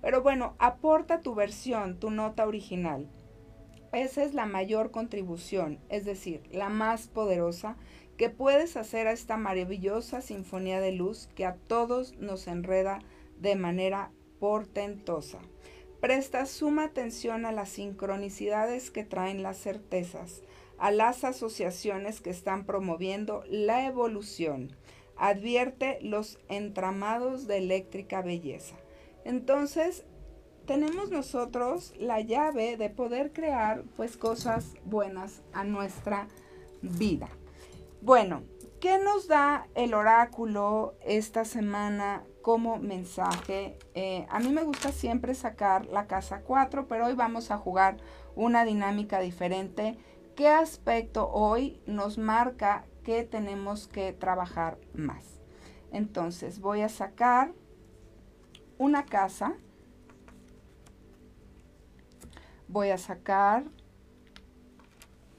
Pero 0.00 0.22
bueno, 0.22 0.54
aporta 0.58 1.20
tu 1.20 1.34
versión, 1.34 1.98
tu 1.98 2.10
nota 2.10 2.46
original. 2.46 3.08
Esa 3.92 4.22
es 4.22 4.34
la 4.34 4.46
mayor 4.46 4.92
contribución, 4.92 5.80
es 5.88 6.04
decir, 6.04 6.42
la 6.52 6.68
más 6.68 7.08
poderosa 7.08 7.76
que 8.20 8.28
puedes 8.28 8.76
hacer 8.76 9.06
a 9.06 9.12
esta 9.12 9.38
maravillosa 9.38 10.20
sinfonía 10.20 10.78
de 10.78 10.92
luz 10.92 11.30
que 11.34 11.46
a 11.46 11.54
todos 11.54 12.18
nos 12.18 12.48
enreda 12.48 12.98
de 13.38 13.56
manera 13.56 14.10
portentosa. 14.38 15.38
Presta 16.02 16.44
suma 16.44 16.84
atención 16.84 17.46
a 17.46 17.52
las 17.52 17.70
sincronicidades 17.70 18.90
que 18.90 19.04
traen 19.04 19.42
las 19.42 19.56
certezas, 19.56 20.42
a 20.76 20.90
las 20.90 21.24
asociaciones 21.24 22.20
que 22.20 22.28
están 22.28 22.66
promoviendo 22.66 23.42
la 23.48 23.86
evolución. 23.86 24.76
Advierte 25.16 25.98
los 26.02 26.38
entramados 26.50 27.46
de 27.46 27.56
eléctrica 27.56 28.20
belleza. 28.20 28.76
Entonces, 29.24 30.04
tenemos 30.66 31.08
nosotros 31.08 31.94
la 31.98 32.20
llave 32.20 32.76
de 32.76 32.90
poder 32.90 33.32
crear 33.32 33.84
pues 33.96 34.18
cosas 34.18 34.74
buenas 34.84 35.40
a 35.54 35.64
nuestra 35.64 36.28
vida. 36.82 37.30
Bueno, 38.02 38.42
¿qué 38.80 38.98
nos 38.98 39.28
da 39.28 39.66
el 39.74 39.94
oráculo 39.94 40.94
esta 41.02 41.44
semana 41.44 42.24
como 42.42 42.78
mensaje. 42.78 43.78
Eh, 43.94 44.26
a 44.30 44.40
mí 44.40 44.50
me 44.50 44.62
gusta 44.62 44.92
siempre 44.92 45.34
sacar 45.34 45.86
la 45.86 46.06
casa 46.06 46.42
4, 46.42 46.86
pero 46.88 47.06
hoy 47.06 47.14
vamos 47.14 47.50
a 47.50 47.58
jugar 47.58 47.98
una 48.34 48.64
dinámica 48.64 49.20
diferente. 49.20 49.98
¿Qué 50.36 50.48
aspecto 50.48 51.28
hoy 51.28 51.80
nos 51.86 52.18
marca 52.18 52.86
que 53.04 53.24
tenemos 53.24 53.88
que 53.88 54.12
trabajar 54.12 54.78
más? 54.94 55.40
Entonces 55.92 56.60
voy 56.60 56.82
a 56.82 56.88
sacar 56.88 57.52
una 58.78 59.04
casa. 59.04 59.54
Voy 62.68 62.90
a 62.90 62.98
sacar 62.98 63.64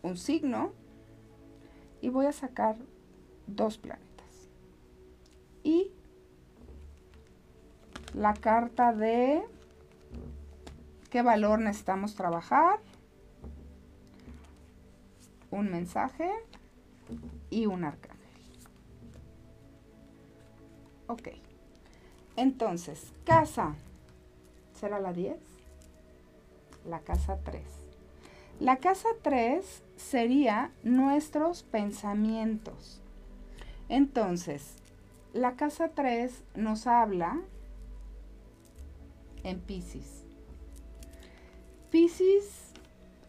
un 0.01 0.18
signo 0.18 0.74
y 2.01 2.09
voy 2.09 2.25
a 2.25 2.33
sacar 2.33 2.75
dos 3.47 3.77
planetas. 3.77 4.49
Y 5.63 5.91
la 8.13 8.33
carta 8.33 8.93
de 8.93 9.43
qué 11.09 11.21
valor 11.21 11.59
necesitamos 11.59 12.15
trabajar, 12.15 12.79
un 15.51 15.69
mensaje 15.69 16.29
y 17.49 17.67
un 17.67 17.83
arcángel. 17.83 18.21
Ok. 21.07 21.29
Entonces, 22.37 23.11
casa, 23.25 23.75
¿será 24.73 24.99
la 24.99 25.13
10? 25.13 25.37
La 26.85 27.01
casa 27.01 27.37
3. 27.43 27.61
La 28.59 28.77
casa 28.77 29.09
3 29.21 29.83
sería 30.01 30.71
nuestros 30.83 31.63
pensamientos. 31.63 33.01
Entonces, 33.87 34.75
la 35.33 35.55
casa 35.55 35.89
3 35.89 36.43
nos 36.55 36.87
habla 36.87 37.41
en 39.43 39.59
Pisces. 39.59 40.25
Pisces 41.89 42.73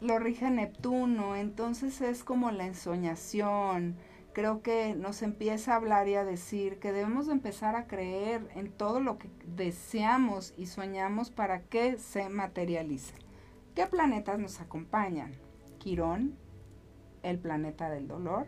lo 0.01 0.19
rige 0.19 0.51
Neptuno, 0.51 1.37
entonces 1.37 2.01
es 2.01 2.25
como 2.25 2.51
la 2.51 2.67
ensoñación. 2.67 3.97
Creo 4.33 4.63
que 4.63 4.95
nos 4.95 5.23
empieza 5.23 5.73
a 5.73 5.77
hablar 5.77 6.09
y 6.09 6.15
a 6.15 6.25
decir 6.25 6.79
que 6.79 6.93
debemos 6.93 7.29
empezar 7.29 7.77
a 7.77 7.87
creer 7.87 8.49
en 8.55 8.73
todo 8.73 8.99
lo 8.99 9.19
que 9.19 9.29
deseamos 9.47 10.55
y 10.57 10.67
soñamos 10.67 11.31
para 11.31 11.63
que 11.63 11.99
se 11.99 12.29
materialice. 12.29 13.15
¿Qué 13.75 13.87
planetas 13.87 14.39
nos 14.39 14.61
acompañan? 14.61 15.35
Quirón, 15.79 16.37
el 17.23 17.39
planeta 17.39 17.91
del 17.91 18.09
dolor, 18.09 18.47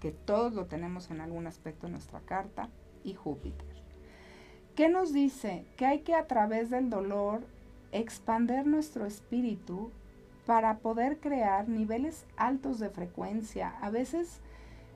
que 0.00 0.12
todos 0.12 0.52
lo 0.52 0.66
tenemos 0.66 1.10
en 1.10 1.20
algún 1.20 1.46
aspecto 1.46 1.86
de 1.86 1.92
nuestra 1.92 2.20
carta, 2.20 2.68
y 3.04 3.14
Júpiter. 3.14 3.66
¿Qué 4.74 4.88
nos 4.88 5.12
dice? 5.12 5.66
Que 5.76 5.86
hay 5.86 6.00
que 6.00 6.14
a 6.14 6.26
través 6.26 6.70
del 6.70 6.88
dolor 6.88 7.42
expander 7.92 8.66
nuestro 8.66 9.04
espíritu 9.04 9.90
para 10.46 10.78
poder 10.78 11.20
crear 11.20 11.68
niveles 11.68 12.26
altos 12.36 12.78
de 12.78 12.88
frecuencia. 12.88 13.74
A 13.80 13.90
veces 13.90 14.40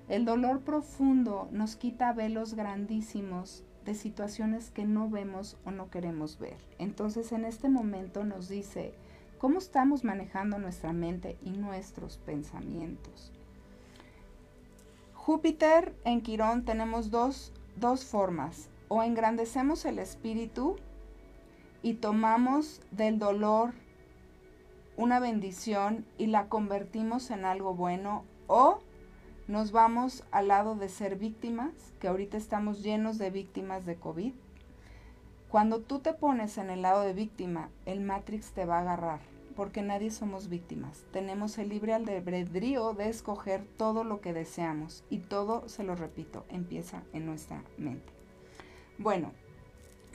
el 0.08 0.24
dolor 0.24 0.60
profundo 0.60 1.48
nos 1.52 1.76
quita 1.76 2.12
velos 2.12 2.54
grandísimos 2.54 3.64
de 3.84 3.94
situaciones 3.94 4.70
que 4.70 4.84
no 4.84 5.08
vemos 5.08 5.56
o 5.64 5.70
no 5.70 5.90
queremos 5.90 6.38
ver. 6.38 6.56
Entonces 6.78 7.30
en 7.32 7.44
este 7.44 7.68
momento 7.68 8.24
nos 8.24 8.48
dice 8.48 8.94
cómo 9.39 9.59
estamos 9.59 10.05
manejando 10.05 10.59
nuestra 10.59 10.93
mente 10.93 11.39
y 11.43 11.51
nuestros 11.51 12.18
pensamientos. 12.18 13.32
Júpiter 15.14 15.95
en 16.05 16.22
Quirón 16.22 16.64
tenemos 16.64 17.11
dos, 17.11 17.53
dos 17.76 18.05
formas 18.05 18.70
o 18.89 19.03
engrandecemos 19.03 19.84
el 19.84 19.99
espíritu 19.99 20.76
y 21.82 21.95
tomamos 21.95 22.80
del 22.91 23.18
dolor 23.18 23.74
una 24.97 25.20
bendición 25.20 26.07
y 26.16 26.26
la 26.26 26.49
convertimos 26.49 27.30
en 27.30 27.45
algo 27.45 27.74
bueno 27.74 28.24
o 28.47 28.78
nos 29.47 29.70
vamos 29.70 30.24
al 30.32 30.49
lado 30.49 30.74
de 30.74 30.89
ser 30.89 31.16
víctimas, 31.16 31.72
que 32.01 32.09
ahorita 32.09 32.37
estamos 32.37 32.82
llenos 32.82 33.18
de 33.18 33.30
víctimas 33.30 33.87
de 33.87 33.97
COVID. 33.97 34.32
Cuando 35.57 35.80
tú 35.80 36.00
te 36.00 36.12
pones 36.12 36.59
en 36.59 36.68
el 36.68 36.82
lado 36.82 37.00
de 37.00 37.14
víctima, 37.14 37.70
el 37.86 38.02
Matrix 38.02 38.52
te 38.52 38.66
va 38.66 38.76
a 38.76 38.80
agarrar, 38.82 39.20
porque 39.57 39.80
nadie 39.80 40.11
somos 40.11 40.50
víctimas. 40.50 41.07
Tenemos 41.14 41.57
el 41.57 41.70
libre 41.70 41.94
albedrío 41.94 42.92
de 42.92 43.09
escoger 43.09 43.64
todo 43.78 44.04
lo 44.04 44.20
que 44.20 44.34
deseamos 44.34 45.02
y 45.09 45.16
todo, 45.20 45.66
se 45.70 45.82
lo 45.82 45.96
repito, 45.96 46.44
empieza 46.50 47.04
en 47.14 47.24
nuestra 47.24 47.64
mente. 47.78 48.12
Bueno, 48.98 49.32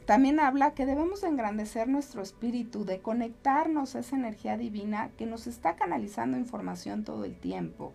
también 0.05 0.39
habla 0.39 0.75
que 0.75 0.85
debemos 0.85 1.23
engrandecer 1.23 1.87
nuestro 1.87 2.21
espíritu, 2.21 2.85
de 2.85 2.99
conectarnos 2.99 3.95
a 3.95 4.01
esa 4.01 4.15
energía 4.15 4.57
divina 4.57 5.09
que 5.17 5.25
nos 5.25 5.47
está 5.47 5.75
canalizando 5.75 6.37
información 6.37 7.03
todo 7.03 7.25
el 7.25 7.35
tiempo. 7.35 7.93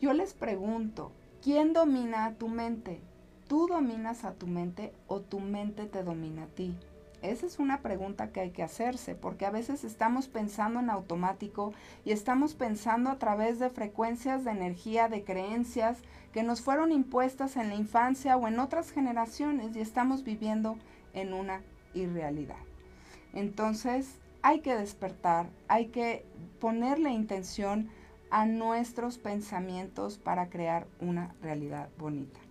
Yo 0.00 0.14
les 0.14 0.32
pregunto, 0.32 1.12
¿quién 1.42 1.74
domina 1.74 2.36
tu 2.38 2.48
mente? 2.48 3.02
¿Tú 3.48 3.66
dominas 3.66 4.24
a 4.24 4.32
tu 4.32 4.46
mente 4.46 4.94
o 5.06 5.20
tu 5.20 5.38
mente 5.38 5.84
te 5.84 6.02
domina 6.02 6.44
a 6.44 6.46
ti? 6.46 6.74
Esa 7.20 7.44
es 7.46 7.58
una 7.58 7.80
pregunta 7.80 8.32
que 8.32 8.40
hay 8.40 8.50
que 8.50 8.62
hacerse, 8.62 9.14
porque 9.14 9.44
a 9.44 9.50
veces 9.50 9.84
estamos 9.84 10.28
pensando 10.28 10.80
en 10.80 10.88
automático 10.88 11.72
y 12.04 12.12
estamos 12.12 12.54
pensando 12.54 13.10
a 13.10 13.18
través 13.18 13.58
de 13.58 13.68
frecuencias 13.68 14.44
de 14.44 14.50
energía, 14.50 15.08
de 15.08 15.24
creencias 15.24 15.98
que 16.32 16.42
nos 16.42 16.62
fueron 16.62 16.90
impuestas 16.90 17.56
en 17.56 17.68
la 17.68 17.74
infancia 17.74 18.36
o 18.36 18.48
en 18.48 18.58
otras 18.58 18.90
generaciones 18.90 19.76
y 19.76 19.80
estamos 19.80 20.24
viviendo 20.24 20.76
en 21.12 21.32
una 21.32 21.60
irrealidad. 21.92 22.56
Entonces, 23.34 24.18
hay 24.42 24.60
que 24.60 24.74
despertar, 24.74 25.46
hay 25.68 25.86
que 25.86 26.24
ponerle 26.60 27.10
intención 27.10 27.90
a 28.30 28.46
nuestros 28.46 29.18
pensamientos 29.18 30.18
para 30.18 30.48
crear 30.48 30.86
una 31.00 31.34
realidad 31.40 31.88
bonita. 31.98 32.43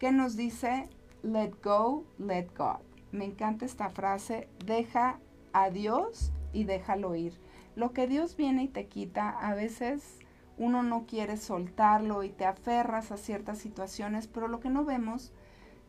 ¿Qué 0.00 0.12
nos 0.12 0.34
dice? 0.34 0.88
Let 1.22 1.52
go, 1.62 2.06
let 2.18 2.48
God 2.56 2.80
me 3.12 3.26
encanta 3.26 3.66
esta 3.66 3.90
frase, 3.90 4.48
deja 4.64 5.18
a 5.52 5.68
Dios 5.68 6.32
y 6.54 6.64
déjalo 6.64 7.14
ir. 7.14 7.38
Lo 7.76 7.92
que 7.92 8.06
Dios 8.06 8.34
viene 8.34 8.64
y 8.64 8.68
te 8.68 8.86
quita, 8.86 9.28
a 9.28 9.54
veces 9.54 10.18
uno 10.56 10.82
no 10.82 11.04
quiere 11.04 11.36
soltarlo 11.36 12.22
y 12.22 12.30
te 12.30 12.46
aferras 12.46 13.12
a 13.12 13.18
ciertas 13.18 13.58
situaciones, 13.58 14.26
pero 14.26 14.48
lo 14.48 14.60
que 14.60 14.70
no 14.70 14.86
vemos 14.86 15.34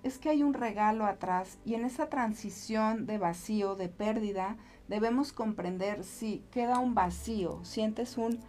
es 0.03 0.17
que 0.17 0.27
hay 0.27 0.43
un 0.43 0.55
regalo 0.55 1.05
atrás 1.05 1.59
y 1.63 1.75
en 1.75 1.85
esa 1.85 2.09
transición 2.09 3.05
de 3.05 3.17
vacío, 3.17 3.75
de 3.75 3.87
pérdida, 3.87 4.57
debemos 4.89 5.31
comprender 5.31 6.03
si 6.03 6.43
queda 6.51 6.79
un 6.79 6.95
vacío, 6.95 7.63
sientes 7.63 8.17
un, 8.17 8.39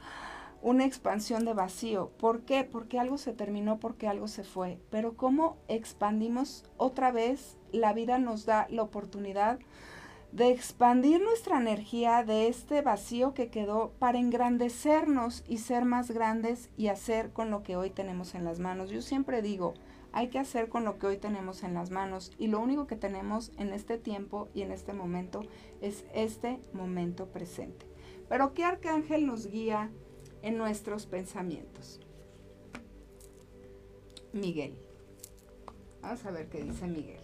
una 0.62 0.84
expansión 0.84 1.44
de 1.44 1.54
vacío. 1.54 2.10
¿Por 2.18 2.42
qué? 2.42 2.64
Porque 2.64 2.98
algo 2.98 3.18
se 3.18 3.32
terminó, 3.32 3.78
porque 3.80 4.08
algo 4.08 4.28
se 4.28 4.44
fue. 4.44 4.78
Pero 4.90 5.16
cómo 5.16 5.58
expandimos 5.68 6.64
otra 6.76 7.10
vez, 7.10 7.58
la 7.72 7.92
vida 7.92 8.18
nos 8.18 8.46
da 8.46 8.66
la 8.70 8.82
oportunidad 8.82 9.58
de 10.30 10.50
expandir 10.50 11.20
nuestra 11.20 11.58
energía 11.58 12.24
de 12.24 12.48
este 12.48 12.80
vacío 12.80 13.34
que 13.34 13.50
quedó 13.50 13.92
para 13.98 14.18
engrandecernos 14.18 15.44
y 15.46 15.58
ser 15.58 15.84
más 15.84 16.10
grandes 16.10 16.70
y 16.78 16.86
hacer 16.86 17.32
con 17.32 17.50
lo 17.50 17.62
que 17.62 17.76
hoy 17.76 17.90
tenemos 17.90 18.34
en 18.34 18.44
las 18.44 18.58
manos. 18.58 18.88
Yo 18.88 19.02
siempre 19.02 19.42
digo, 19.42 19.74
hay 20.12 20.28
que 20.28 20.38
hacer 20.38 20.68
con 20.70 20.84
lo 20.84 20.98
que 20.98 21.06
hoy 21.06 21.18
tenemos 21.18 21.62
en 21.64 21.74
las 21.74 21.90
manos 21.90 22.32
y 22.38 22.46
lo 22.46 22.60
único 22.60 22.86
que 22.86 22.96
tenemos 22.96 23.52
en 23.58 23.72
este 23.72 23.98
tiempo 23.98 24.48
y 24.54 24.62
en 24.62 24.72
este 24.72 24.94
momento 24.94 25.42
es 25.82 26.06
este 26.14 26.60
momento 26.72 27.26
presente. 27.26 27.86
Pero 28.28 28.54
¿qué 28.54 28.64
arcángel 28.64 29.26
nos 29.26 29.46
guía 29.48 29.90
en 30.42 30.58
nuestros 30.58 31.06
pensamientos? 31.06 32.00
Miguel. 34.32 34.74
Vamos 36.00 36.24
a 36.24 36.30
ver 36.30 36.48
qué 36.48 36.62
dice 36.62 36.86
Miguel. 36.86 37.20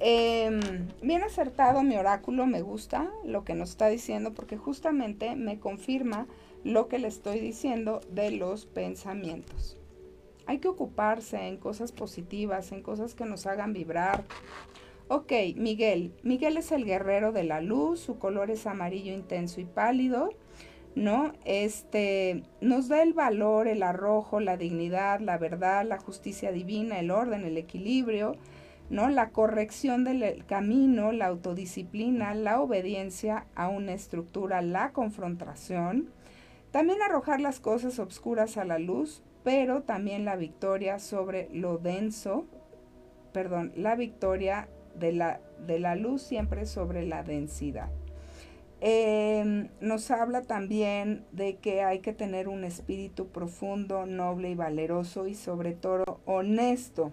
Em, 0.00 0.60
bien 1.02 1.22
acertado 1.24 1.82
mi 1.82 1.96
oráculo, 1.96 2.46
me 2.46 2.62
gusta 2.62 3.10
lo 3.24 3.44
que 3.44 3.54
nos 3.54 3.70
está 3.70 3.88
diciendo 3.88 4.32
porque 4.32 4.56
justamente 4.56 5.34
me 5.34 5.58
confirma 5.58 6.26
lo 6.64 6.88
que 6.88 6.98
le 6.98 7.08
estoy 7.08 7.40
diciendo 7.40 8.00
de 8.10 8.30
los 8.30 8.66
pensamientos. 8.66 9.76
Hay 10.46 10.58
que 10.58 10.68
ocuparse 10.68 11.48
en 11.48 11.56
cosas 11.56 11.92
positivas, 11.92 12.72
en 12.72 12.82
cosas 12.82 13.14
que 13.14 13.26
nos 13.26 13.46
hagan 13.46 13.72
vibrar. 13.72 14.24
Ok, 15.08 15.32
Miguel. 15.56 16.12
Miguel 16.22 16.56
es 16.56 16.70
el 16.72 16.84
guerrero 16.84 17.32
de 17.32 17.44
la 17.44 17.60
luz, 17.60 18.00
su 18.00 18.18
color 18.18 18.50
es 18.50 18.66
amarillo 18.66 19.12
intenso 19.12 19.60
y 19.60 19.64
pálido, 19.64 20.30
¿no? 20.98 21.32
Este 21.44 22.42
nos 22.60 22.88
da 22.88 23.02
el 23.02 23.14
valor, 23.14 23.68
el 23.68 23.82
arrojo, 23.82 24.40
la 24.40 24.56
dignidad, 24.56 25.20
la 25.20 25.38
verdad, 25.38 25.86
la 25.86 25.98
justicia 25.98 26.52
divina, 26.52 26.98
el 26.98 27.10
orden, 27.10 27.44
el 27.44 27.56
equilibrio 27.56 28.36
¿no? 28.90 29.08
La 29.08 29.30
corrección 29.30 30.04
del 30.04 30.44
camino, 30.46 31.12
la 31.12 31.26
autodisciplina, 31.26 32.34
la 32.34 32.60
obediencia 32.60 33.46
a 33.54 33.68
una 33.68 33.92
estructura, 33.92 34.62
la 34.62 34.92
confrontación, 34.92 36.10
también 36.70 37.02
arrojar 37.02 37.40
las 37.40 37.60
cosas 37.60 37.98
obscuras 37.98 38.56
a 38.56 38.64
la 38.64 38.78
luz, 38.78 39.22
pero 39.44 39.82
también 39.82 40.24
la 40.24 40.36
victoria 40.36 40.98
sobre 40.98 41.48
lo 41.52 41.78
denso, 41.78 42.46
perdón, 43.32 43.72
la 43.76 43.94
victoria 43.94 44.68
de 44.94 45.12
la, 45.12 45.40
de 45.66 45.78
la 45.78 45.94
luz 45.94 46.22
siempre 46.22 46.66
sobre 46.66 47.04
la 47.04 47.22
densidad. 47.22 47.90
Em, 48.80 49.70
nos 49.80 50.10
habla 50.10 50.42
también 50.42 51.24
de 51.32 51.56
que 51.56 51.82
hay 51.82 51.98
que 51.98 52.12
tener 52.12 52.48
un 52.48 52.62
espíritu 52.62 53.26
profundo, 53.26 54.06
noble 54.06 54.50
y 54.50 54.54
valeroso 54.54 55.26
y 55.26 55.34
sobre 55.34 55.74
todo 55.74 56.20
honesto 56.26 57.10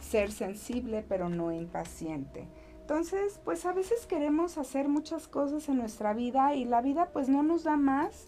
ser 0.00 0.30
sensible 0.30 1.04
pero 1.08 1.30
no 1.30 1.50
impaciente. 1.52 2.44
Entonces, 2.82 3.40
pues 3.44 3.64
a 3.64 3.72
veces 3.72 4.04
queremos 4.06 4.58
hacer 4.58 4.88
muchas 4.88 5.28
cosas 5.28 5.68
en 5.68 5.78
nuestra 5.78 6.12
vida 6.12 6.54
y 6.54 6.66
la 6.66 6.82
vida 6.82 7.08
pues 7.12 7.28
no 7.28 7.42
nos 7.42 7.64
da 7.64 7.76
más. 7.76 8.26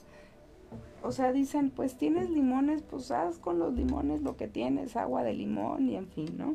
O 1.03 1.13
sea, 1.13 1.33
dicen, 1.33 1.71
pues 1.71 1.99
tienes 1.99 2.31
limones, 2.31 2.81
pues 2.83 3.11
haz 3.11 3.39
con 3.39 3.59
los 3.59 3.75
limones 3.75 4.23
lo 4.23 4.39
que 4.39 4.49
tienes, 4.49 4.97
agua 4.97 5.23
de 5.23 5.35
limón 5.35 5.91
y 5.91 5.97
en 5.97 6.07
fin, 6.07 6.35
¿no? 6.39 6.55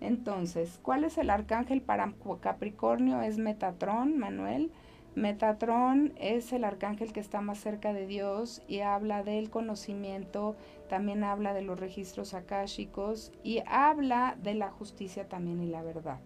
Entonces, 0.00 0.78
¿cuál 0.82 1.04
es 1.04 1.16
el 1.16 1.30
arcángel 1.30 1.80
para 1.80 2.12
Capricornio? 2.40 3.22
Es 3.22 3.38
Metatrón, 3.38 4.18
Manuel. 4.18 4.70
Metatrón 5.16 6.12
es 6.16 6.52
el 6.52 6.62
arcángel 6.62 7.14
que 7.14 7.20
está 7.20 7.40
más 7.40 7.56
cerca 7.58 7.94
de 7.94 8.06
Dios 8.06 8.60
y 8.68 8.80
habla 8.80 9.22
del 9.22 9.48
conocimiento, 9.48 10.56
también 10.90 11.24
habla 11.24 11.54
de 11.54 11.62
los 11.62 11.80
registros 11.80 12.34
akáshicos 12.34 13.32
y 13.42 13.62
habla 13.66 14.36
de 14.42 14.52
la 14.52 14.70
justicia 14.70 15.26
también 15.26 15.62
y 15.62 15.68
la 15.68 15.82
verdad. 15.82 16.20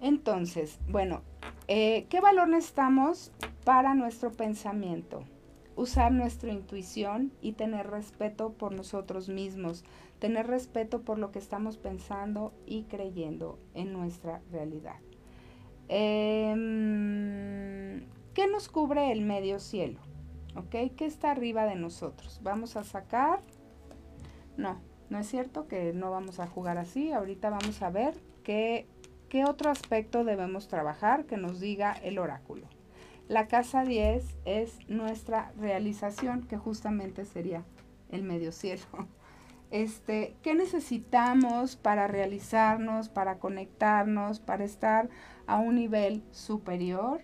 Entonces, 0.00 0.80
bueno, 0.88 1.22
eh, 1.68 2.06
¿qué 2.10 2.20
valor 2.20 2.48
necesitamos 2.48 3.30
para 3.64 3.94
nuestro 3.94 4.32
pensamiento? 4.32 5.22
Usar 5.76 6.10
nuestra 6.10 6.52
intuición 6.52 7.32
y 7.40 7.52
tener 7.52 7.88
respeto 7.88 8.54
por 8.54 8.72
nosotros 8.72 9.28
mismos, 9.28 9.84
tener 10.18 10.48
respeto 10.48 11.02
por 11.02 11.20
lo 11.20 11.30
que 11.30 11.38
estamos 11.38 11.76
pensando 11.76 12.52
y 12.66 12.82
creyendo 12.86 13.60
en 13.74 13.92
nuestra 13.92 14.42
realidad. 14.50 14.96
Em, 15.88 17.72
¿Qué 18.34 18.46
nos 18.46 18.68
cubre 18.68 19.12
el 19.12 19.20
medio 19.22 19.60
cielo? 19.60 20.00
¿Ok? 20.56 20.94
¿Qué 20.96 21.04
está 21.06 21.30
arriba 21.30 21.64
de 21.64 21.76
nosotros? 21.76 22.40
Vamos 22.42 22.76
a 22.76 22.84
sacar... 22.84 23.40
No, 24.56 24.80
no 25.10 25.18
es 25.18 25.26
cierto 25.26 25.68
que 25.68 25.92
no 25.92 26.10
vamos 26.10 26.40
a 26.40 26.46
jugar 26.46 26.78
así. 26.78 27.12
Ahorita 27.12 27.50
vamos 27.50 27.82
a 27.82 27.90
ver 27.90 28.14
qué, 28.42 28.86
qué 29.28 29.44
otro 29.44 29.70
aspecto 29.70 30.24
debemos 30.24 30.68
trabajar 30.68 31.26
que 31.26 31.36
nos 31.36 31.60
diga 31.60 31.92
el 31.92 32.18
oráculo. 32.18 32.66
La 33.28 33.48
casa 33.48 33.84
10 33.84 34.36
es 34.44 34.78
nuestra 34.88 35.52
realización, 35.58 36.42
que 36.46 36.56
justamente 36.56 37.24
sería 37.24 37.64
el 38.10 38.22
medio 38.22 38.52
cielo. 38.52 38.84
Este, 39.72 40.36
¿Qué 40.42 40.54
necesitamos 40.54 41.76
para 41.76 42.06
realizarnos, 42.06 43.08
para 43.08 43.38
conectarnos, 43.38 44.38
para 44.38 44.64
estar 44.64 45.08
a 45.46 45.58
un 45.58 45.76
nivel 45.76 46.22
superior. 46.30 47.22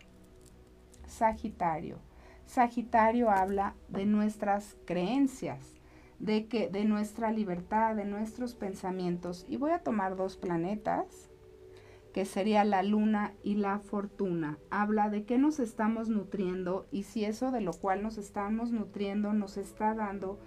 Sagitario. 1.06 1.98
Sagitario 2.46 3.30
habla 3.30 3.74
de 3.88 4.06
nuestras 4.06 4.78
creencias, 4.86 5.74
de 6.18 6.46
que 6.46 6.70
de 6.70 6.86
nuestra 6.86 7.32
libertad, 7.32 7.94
de 7.94 8.06
nuestros 8.06 8.54
pensamientos. 8.54 9.44
Y 9.46 9.58
voy 9.58 9.72
a 9.72 9.82
tomar 9.82 10.16
dos 10.16 10.38
planetas, 10.38 11.30
que 12.14 12.24
sería 12.24 12.64
la 12.64 12.82
luna 12.82 13.34
y 13.42 13.56
la 13.56 13.78
fortuna. 13.78 14.58
Habla 14.70 15.10
de 15.10 15.24
qué 15.24 15.36
nos 15.36 15.60
estamos 15.60 16.08
nutriendo 16.08 16.86
y 16.90 17.02
si 17.02 17.26
eso 17.26 17.50
de 17.50 17.60
lo 17.60 17.74
cual 17.74 18.02
nos 18.02 18.16
estamos 18.16 18.72
nutriendo 18.72 19.34
nos 19.34 19.58
está 19.58 19.94
dando 19.94 20.38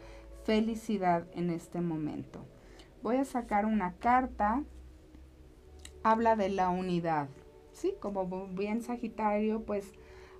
felicidad 0.51 1.27
en 1.31 1.49
este 1.49 1.79
momento. 1.79 2.45
Voy 3.01 3.15
a 3.15 3.23
sacar 3.23 3.65
una 3.65 3.93
carta. 3.93 4.61
Habla 6.03 6.35
de 6.35 6.49
la 6.49 6.67
unidad. 6.67 7.29
¿sí? 7.71 7.93
Como 8.01 8.47
bien 8.47 8.81
Sagitario, 8.81 9.63
pues 9.63 9.93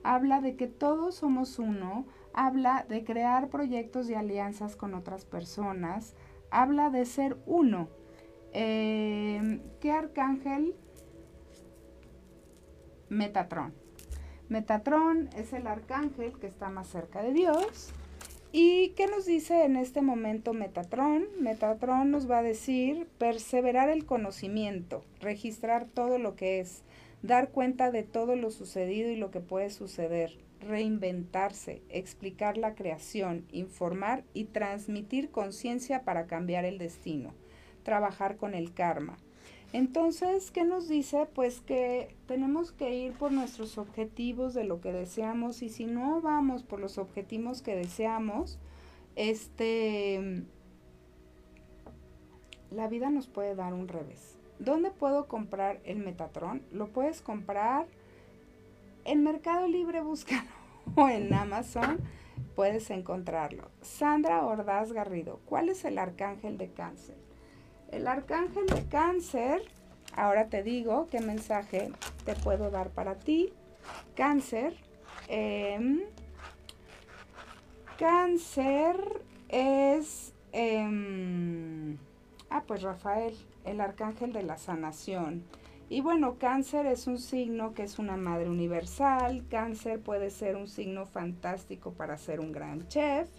habla 0.04 0.42
de 0.42 0.58
que 0.58 0.68
todos 0.68 1.16
somos 1.16 1.60
uno, 1.60 2.06
habla 2.34 2.86
de 2.90 3.06
crear 3.06 3.48
proyectos 3.48 4.10
y 4.10 4.14
alianzas 4.14 4.76
con 4.76 4.96
otras 4.96 5.24
personas, 5.24 6.14
habla 6.50 6.90
de 6.90 7.06
ser 7.06 7.38
uno. 7.46 7.88
Em, 8.52 9.62
¿Qué 9.80 9.94
arcángel? 9.94 10.76
Metatrón. 13.08 13.74
Metatrón 14.50 15.30
es 15.38 15.54
el 15.54 15.68
arcángel 15.68 16.38
que 16.38 16.48
está 16.48 16.70
más 16.70 16.88
cerca 16.88 17.24
de 17.24 17.32
Dios. 17.32 17.94
¿Y 18.54 18.90
qué 18.98 19.08
nos 19.08 19.26
dice 19.26 19.64
en 19.64 19.78
este 19.78 20.02
momento 20.02 20.52
Metatrón? 20.52 21.26
Metatrón 21.40 22.12
nos 22.12 22.30
va 22.30 22.40
a 22.40 22.44
decir 22.44 23.08
perseverar 23.18 23.90
el 23.90 24.06
conocimiento, 24.06 25.06
registrar 25.22 25.86
todo 25.86 26.18
lo 26.18 26.36
que 26.36 26.60
es, 26.60 26.84
dar 27.22 27.52
cuenta 27.52 27.92
de 27.92 28.04
todo 28.04 28.36
lo 28.36 28.52
sucedido 28.52 29.10
y 29.10 29.16
lo 29.16 29.32
que 29.32 29.40
puede 29.40 29.70
suceder, 29.70 30.38
reinventarse, 30.60 31.82
explicar 31.88 32.58
la 32.58 32.76
creación, 32.76 33.46
informar 33.54 34.26
y 34.34 34.44
transmitir 34.44 35.32
conciencia 35.32 36.04
para 36.04 36.28
cambiar 36.28 36.66
el 36.66 36.78
destino, 36.78 37.34
trabajar 37.84 38.36
con 38.36 38.54
el 38.54 38.74
karma. 38.74 39.18
Entonces, 39.74 40.52
¿qué 40.52 40.66
nos 40.66 40.90
dice? 40.90 41.28
Pues 41.34 41.62
que 41.62 42.16
tenemos 42.28 42.72
que 42.72 42.94
ir 42.96 43.14
por 43.14 43.32
nuestros 43.32 43.78
objetivos 43.78 44.54
de 44.54 44.66
lo 44.66 44.82
que 44.82 44.92
deseamos 44.92 45.62
y 45.62 45.70
si 45.70 45.86
no 45.86 46.20
vamos 46.22 46.64
por 46.64 46.80
los 46.80 46.98
objetivos 46.98 47.62
que 47.62 47.76
deseamos, 47.76 48.60
este, 49.16 50.44
la 52.70 52.88
vida 52.88 53.10
nos 53.10 53.28
puede 53.28 53.56
dar 53.56 53.74
un 53.74 53.88
revés. 53.88 54.38
¿Dónde 54.60 54.92
puedo 54.92 55.28
comprar 55.28 55.80
el 55.86 56.00
Metatron? 56.00 56.62
Lo 56.72 56.88
puedes 56.88 57.22
comprar 57.22 57.88
en 59.06 59.24
Mercado 59.24 59.68
Libre, 59.68 60.02
búscalo 60.04 60.50
o 60.96 61.08
en 61.08 61.34
Amazon 61.34 62.00
puedes 62.56 62.90
encontrarlo. 62.90 63.70
Sandra 63.82 64.46
Ordaz 64.46 64.92
Garrido, 64.92 65.40
¿cuál 65.46 65.70
es 65.70 65.86
el 65.86 65.98
arcángel 65.98 66.58
de 66.58 66.72
cáncer? 66.72 67.21
El 67.92 68.08
arcángel 68.08 68.66
de 68.68 68.86
cáncer 68.86 69.62
Ahora 70.16 70.48
te 70.48 70.62
digo 70.62 71.08
qué 71.10 71.22
mensaje 71.22 71.92
te 72.26 72.36
puedo 72.36 72.70
dar 72.70 72.90
para 72.90 73.16
ti. 73.16 73.54
Cáncer. 74.16 74.76
Em, 75.28 76.02
cáncer 77.98 79.24
es... 79.48 80.34
Em, 80.52 81.98
ah, 82.50 82.64
pues 82.68 82.82
Rafael, 82.82 83.34
el 83.64 83.80
arcángel 83.80 84.34
de 84.34 84.44
la 84.44 84.58
sanación. 84.58 85.46
Y 85.88 86.02
bueno, 86.02 86.38
cáncer 86.38 86.86
es 86.88 87.08
un 87.08 87.18
signo 87.18 87.74
que 87.74 87.84
es 87.84 87.98
una 87.98 88.18
madre 88.18 88.50
universal. 88.50 89.46
Cáncer 89.50 90.02
puede 90.02 90.30
ser 90.30 90.58
un 90.58 90.68
signo 90.68 91.06
fantástico 91.06 91.94
para 91.94 92.18
ser 92.18 92.42
un 92.42 92.52
gran 92.52 92.88
chef. 92.90 93.30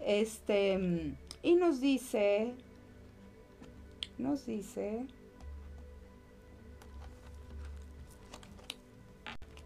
Este, 0.00 1.14
y 1.42 1.54
nos 1.56 1.80
dice, 1.80 2.54
nos 4.18 4.46
dice, 4.46 5.06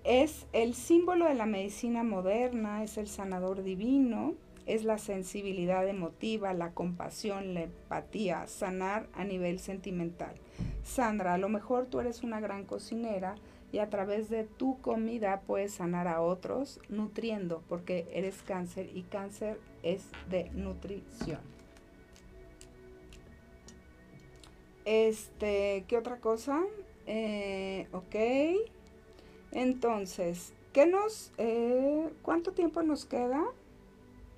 es 0.05 0.47
el 0.53 0.75
símbolo 0.75 1.27
de 1.27 1.35
la 1.35 1.47
medicina 1.47 2.03
moderna, 2.03 2.83
es 2.83 2.99
el 2.99 3.09
sanador 3.09 3.63
divino, 3.63 4.35
es 4.67 4.85
la 4.85 4.99
sensibilidad 4.99 5.87
emotiva, 5.89 6.53
la 6.55 6.73
compasión, 6.73 7.55
la 7.55 7.63
empatía, 7.63 8.47
sanar 8.47 9.09
a 9.15 9.25
nivel 9.25 9.59
sentimental. 9.59 10.35
Sandra, 10.85 11.35
a 11.35 11.39
lo 11.39 11.49
mejor 11.49 11.87
tú 11.87 12.01
eres 12.01 12.23
una 12.23 12.41
gran 12.41 12.65
cocinera 12.65 13.35
y 13.73 13.79
a 13.79 13.89
través 13.89 14.31
de 14.31 14.45
tu 14.45 14.81
comida 14.81 15.43
puedes 15.47 15.75
sanar 15.75 16.09
a 16.09 16.21
otros 16.21 16.81
nutriendo, 16.89 17.63
porque 17.69 18.07
eres 18.13 18.43
cáncer 18.43 18.91
y 18.95 19.03
cáncer 19.03 19.59
es 19.83 20.05
de 20.29 20.51
nutrición. 20.51 21.60
Este, 24.85 25.85
¿qué 25.89 25.97
otra 25.99 26.19
cosa? 26.19 26.63
Eh, 27.07 27.89
ok. 27.93 28.17
Entonces, 29.53 30.53
¿qué 30.73 30.87
nos, 30.87 31.33
eh, 31.39 32.09
cuánto 32.23 32.53
tiempo 32.53 32.83
nos 32.83 33.05
queda? 33.05 33.45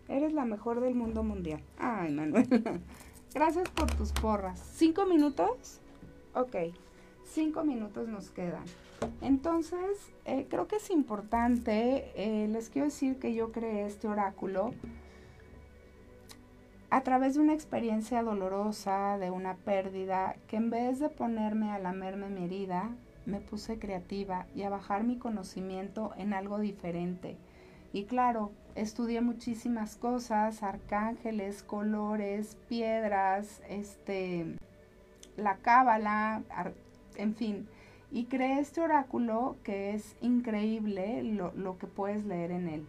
Eres 0.09 0.33
la 0.33 0.45
mejor 0.45 0.81
del 0.81 0.95
mundo 0.95 1.23
mundial. 1.23 1.63
Ay, 1.79 2.13
Manuel. 2.13 2.49
Gracias 3.35 3.69
por 3.71 3.91
tus 3.95 4.13
porras. 4.13 4.61
¿Cinco 4.75 5.07
minutos? 5.07 5.81
Ok, 6.35 6.57
cinco 7.25 7.65
minutos 7.65 8.09
nos 8.09 8.31
quedan. 8.31 8.65
Entonces, 9.21 10.13
eh, 10.25 10.47
creo 10.49 10.69
que 10.69 10.77
es 10.77 10.91
importante, 10.91 12.13
eh, 12.15 12.49
les 12.49 12.69
quiero 12.69 12.87
decir 12.87 13.19
que 13.19 13.35
yo 13.35 13.53
creé 13.53 13.87
este 13.87 14.07
oráculo 14.09 14.75
a 16.93 17.01
través 17.01 17.37
de 17.37 17.41
una 17.41 17.55
experiencia 17.55 18.23
dolorosa, 18.23 19.17
de 19.17 19.31
una 19.31 19.55
pérdida, 19.55 20.37
que 20.47 20.57
en 20.57 20.69
vez 20.69 21.01
de 21.01 21.09
ponerme 21.09 21.71
a 21.71 21.79
lamerme 21.79 22.29
mi 22.29 22.45
herida, 22.45 22.91
me 23.25 23.41
puse 23.41 23.79
creativa 23.79 24.45
y 24.55 24.65
a 24.65 24.69
bajar 24.69 25.03
mi 25.03 25.17
conocimiento 25.17 26.13
en 26.19 26.35
algo 26.35 26.59
diferente. 26.59 27.39
Y 27.95 28.05
claro, 28.05 28.53
estudié 28.75 29.23
muchísimas 29.23 29.97
cosas, 29.97 30.63
arcángeles, 30.63 31.63
colores, 31.63 32.59
piedras, 32.69 33.63
este, 33.71 34.59
la 35.39 35.57
cábala, 35.57 36.43
en 37.17 37.35
fin. 37.35 37.69
Y 38.11 38.27
creé 38.27 38.61
este 38.61 38.83
oráculo 38.83 39.57
que 39.65 39.95
es 39.95 40.15
increíble 40.21 41.23
lo, 41.23 41.79
que 41.79 41.87
puedes 41.87 42.27
leer 42.27 42.51
en 42.51 42.69
él. 42.69 42.87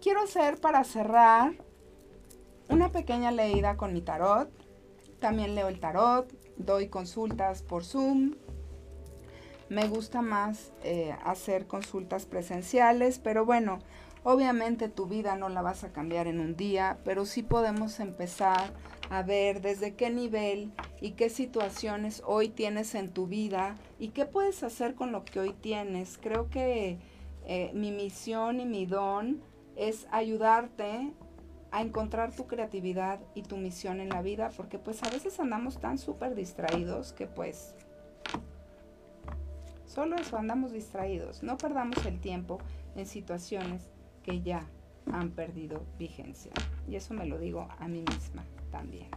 quiero 0.06 0.22
hacer 0.22 0.60
para 0.60 0.84
cerrar 0.84 1.54
una 2.68 2.92
pequeña 2.92 3.32
leída 3.32 3.76
con 3.76 3.92
mi 3.92 4.02
tarot. 4.02 4.48
También 5.18 5.56
leo 5.56 5.66
el 5.66 5.80
tarot, 5.80 6.32
doy 6.58 6.86
consultas 6.86 7.62
por 7.62 7.84
Zoom, 7.84 8.36
me 9.68 9.88
gusta 9.88 10.22
más 10.22 10.70
eh, 10.84 11.12
hacer 11.24 11.66
consultas 11.66 12.24
presenciales, 12.24 13.18
pero 13.18 13.44
bueno, 13.44 13.80
obviamente 14.22 14.88
tu 14.88 15.06
vida 15.06 15.34
no 15.34 15.48
la 15.48 15.60
vas 15.60 15.82
a 15.82 15.92
cambiar 15.92 16.28
en 16.28 16.38
un 16.38 16.54
día, 16.54 16.98
pero 17.04 17.26
sí 17.26 17.42
podemos 17.42 17.98
empezar 17.98 18.74
a 19.10 19.24
ver 19.24 19.60
desde 19.60 19.96
qué 19.96 20.10
nivel 20.10 20.72
y 21.00 21.12
qué 21.12 21.30
situaciones 21.30 22.22
hoy 22.24 22.48
tienes 22.48 22.94
en 22.94 23.10
tu 23.10 23.26
vida 23.26 23.74
y 23.98 24.10
qué 24.10 24.24
puedes 24.24 24.62
hacer 24.62 24.94
con 24.94 25.10
lo 25.10 25.24
que 25.24 25.40
hoy 25.40 25.52
tienes. 25.52 26.16
Creo 26.16 26.48
que 26.48 27.00
eh, 27.44 27.72
mi 27.74 27.90
misión 27.90 28.60
y 28.60 28.66
mi 28.66 28.86
don 28.86 29.42
es 29.76 30.06
ayudarte 30.10 31.12
a 31.70 31.82
encontrar 31.82 32.34
tu 32.34 32.46
creatividad 32.46 33.20
y 33.34 33.42
tu 33.42 33.56
misión 33.56 34.00
en 34.00 34.08
la 34.08 34.22
vida, 34.22 34.50
porque 34.56 34.78
pues 34.78 35.02
a 35.02 35.10
veces 35.10 35.38
andamos 35.40 35.78
tan 35.78 35.98
súper 35.98 36.34
distraídos 36.34 37.12
que 37.12 37.26
pues 37.26 37.74
Solo 39.96 40.16
eso, 40.16 40.36
andamos 40.36 40.72
distraídos. 40.72 41.42
No 41.42 41.56
perdamos 41.56 42.04
el 42.04 42.20
tiempo 42.20 42.58
en 42.96 43.06
situaciones 43.06 43.88
que 44.22 44.42
ya 44.42 44.66
han 45.10 45.30
perdido 45.30 45.86
vigencia. 45.98 46.52
Y 46.86 46.96
eso 46.96 47.14
me 47.14 47.24
lo 47.24 47.38
digo 47.38 47.66
a 47.78 47.88
mí 47.88 48.04
misma 48.06 48.44
también. 48.70 49.08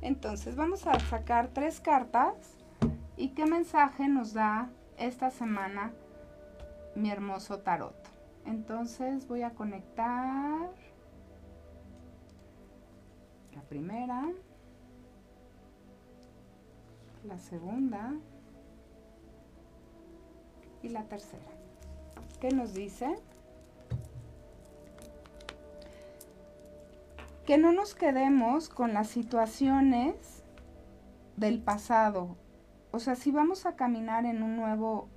Entonces 0.00 0.56
vamos 0.56 0.86
a 0.86 0.98
sacar 0.98 1.48
tres 1.48 1.78
cartas 1.78 2.34
y 3.18 3.34
qué 3.34 3.44
mensaje 3.44 4.08
nos 4.08 4.32
da 4.32 4.70
esta 4.96 5.30
semana 5.30 5.92
mi 6.94 7.10
hermoso 7.10 7.58
tarot. 7.58 8.13
Entonces 8.46 9.26
voy 9.26 9.42
a 9.42 9.50
conectar 9.54 10.70
la 13.54 13.62
primera, 13.62 14.30
la 17.24 17.38
segunda, 17.38 18.12
y 20.84 20.90
la 20.90 21.04
tercera. 21.04 21.42
¿Qué 22.40 22.50
nos 22.50 22.74
dice? 22.74 23.16
Que 27.46 27.56
no 27.58 27.72
nos 27.72 27.94
quedemos 27.94 28.68
con 28.68 28.92
las 28.92 29.08
situaciones 29.08 30.44
del 31.36 31.62
pasado. 31.62 32.36
O 32.90 32.98
sea, 32.98 33.16
si 33.16 33.30
vamos 33.30 33.66
a 33.66 33.76
caminar 33.76 34.26
en 34.26 34.42
un 34.42 34.56
nuevo 34.56 35.08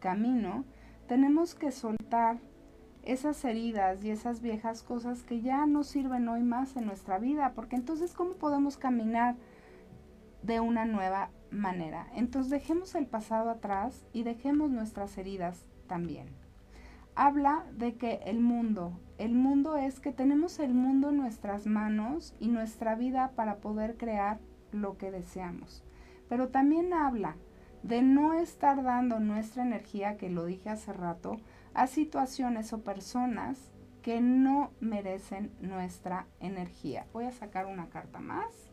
camino, 0.00 0.64
tenemos 1.06 1.54
que 1.54 1.70
soltar 1.70 2.38
esas 3.06 3.44
heridas 3.44 4.04
y 4.04 4.10
esas 4.10 4.40
viejas 4.40 4.82
cosas 4.82 5.22
que 5.22 5.40
ya 5.40 5.66
no 5.66 5.84
sirven 5.84 6.28
hoy 6.28 6.42
más 6.42 6.76
en 6.76 6.86
nuestra 6.86 7.18
vida, 7.18 7.52
porque 7.54 7.76
entonces 7.76 8.14
¿cómo 8.14 8.34
podemos 8.34 8.76
caminar 8.76 9.36
de 10.44 10.60
una 10.60 10.84
nueva 10.84 11.30
manera. 11.50 12.08
Entonces 12.14 12.50
dejemos 12.50 12.94
el 12.94 13.06
pasado 13.06 13.50
atrás 13.50 14.04
y 14.12 14.24
dejemos 14.24 14.70
nuestras 14.70 15.16
heridas 15.18 15.64
también. 15.86 16.28
habla 17.16 17.64
de 17.72 17.94
que 17.94 18.20
el 18.24 18.40
mundo, 18.40 18.98
el 19.18 19.34
mundo 19.34 19.76
es 19.76 20.00
que 20.00 20.10
tenemos 20.10 20.58
el 20.58 20.74
mundo 20.74 21.10
en 21.10 21.18
nuestras 21.18 21.64
manos 21.64 22.34
y 22.40 22.48
nuestra 22.48 22.96
vida 22.96 23.30
para 23.36 23.58
poder 23.58 23.96
crear 23.96 24.40
lo 24.72 24.98
que 24.98 25.12
deseamos. 25.12 25.84
Pero 26.28 26.48
también 26.48 26.92
habla 26.92 27.36
de 27.84 28.02
no 28.02 28.32
estar 28.32 28.82
dando 28.82 29.20
nuestra 29.20 29.62
energía, 29.62 30.16
que 30.16 30.28
lo 30.28 30.44
dije 30.44 30.70
hace 30.70 30.92
rato, 30.92 31.36
a 31.74 31.86
situaciones 31.86 32.72
o 32.72 32.82
personas 32.82 33.72
que 34.02 34.20
no 34.20 34.72
merecen 34.80 35.52
nuestra 35.60 36.26
energía. 36.40 37.06
Voy 37.12 37.24
a 37.24 37.32
sacar 37.32 37.66
una 37.66 37.88
carta 37.88 38.20
más 38.20 38.70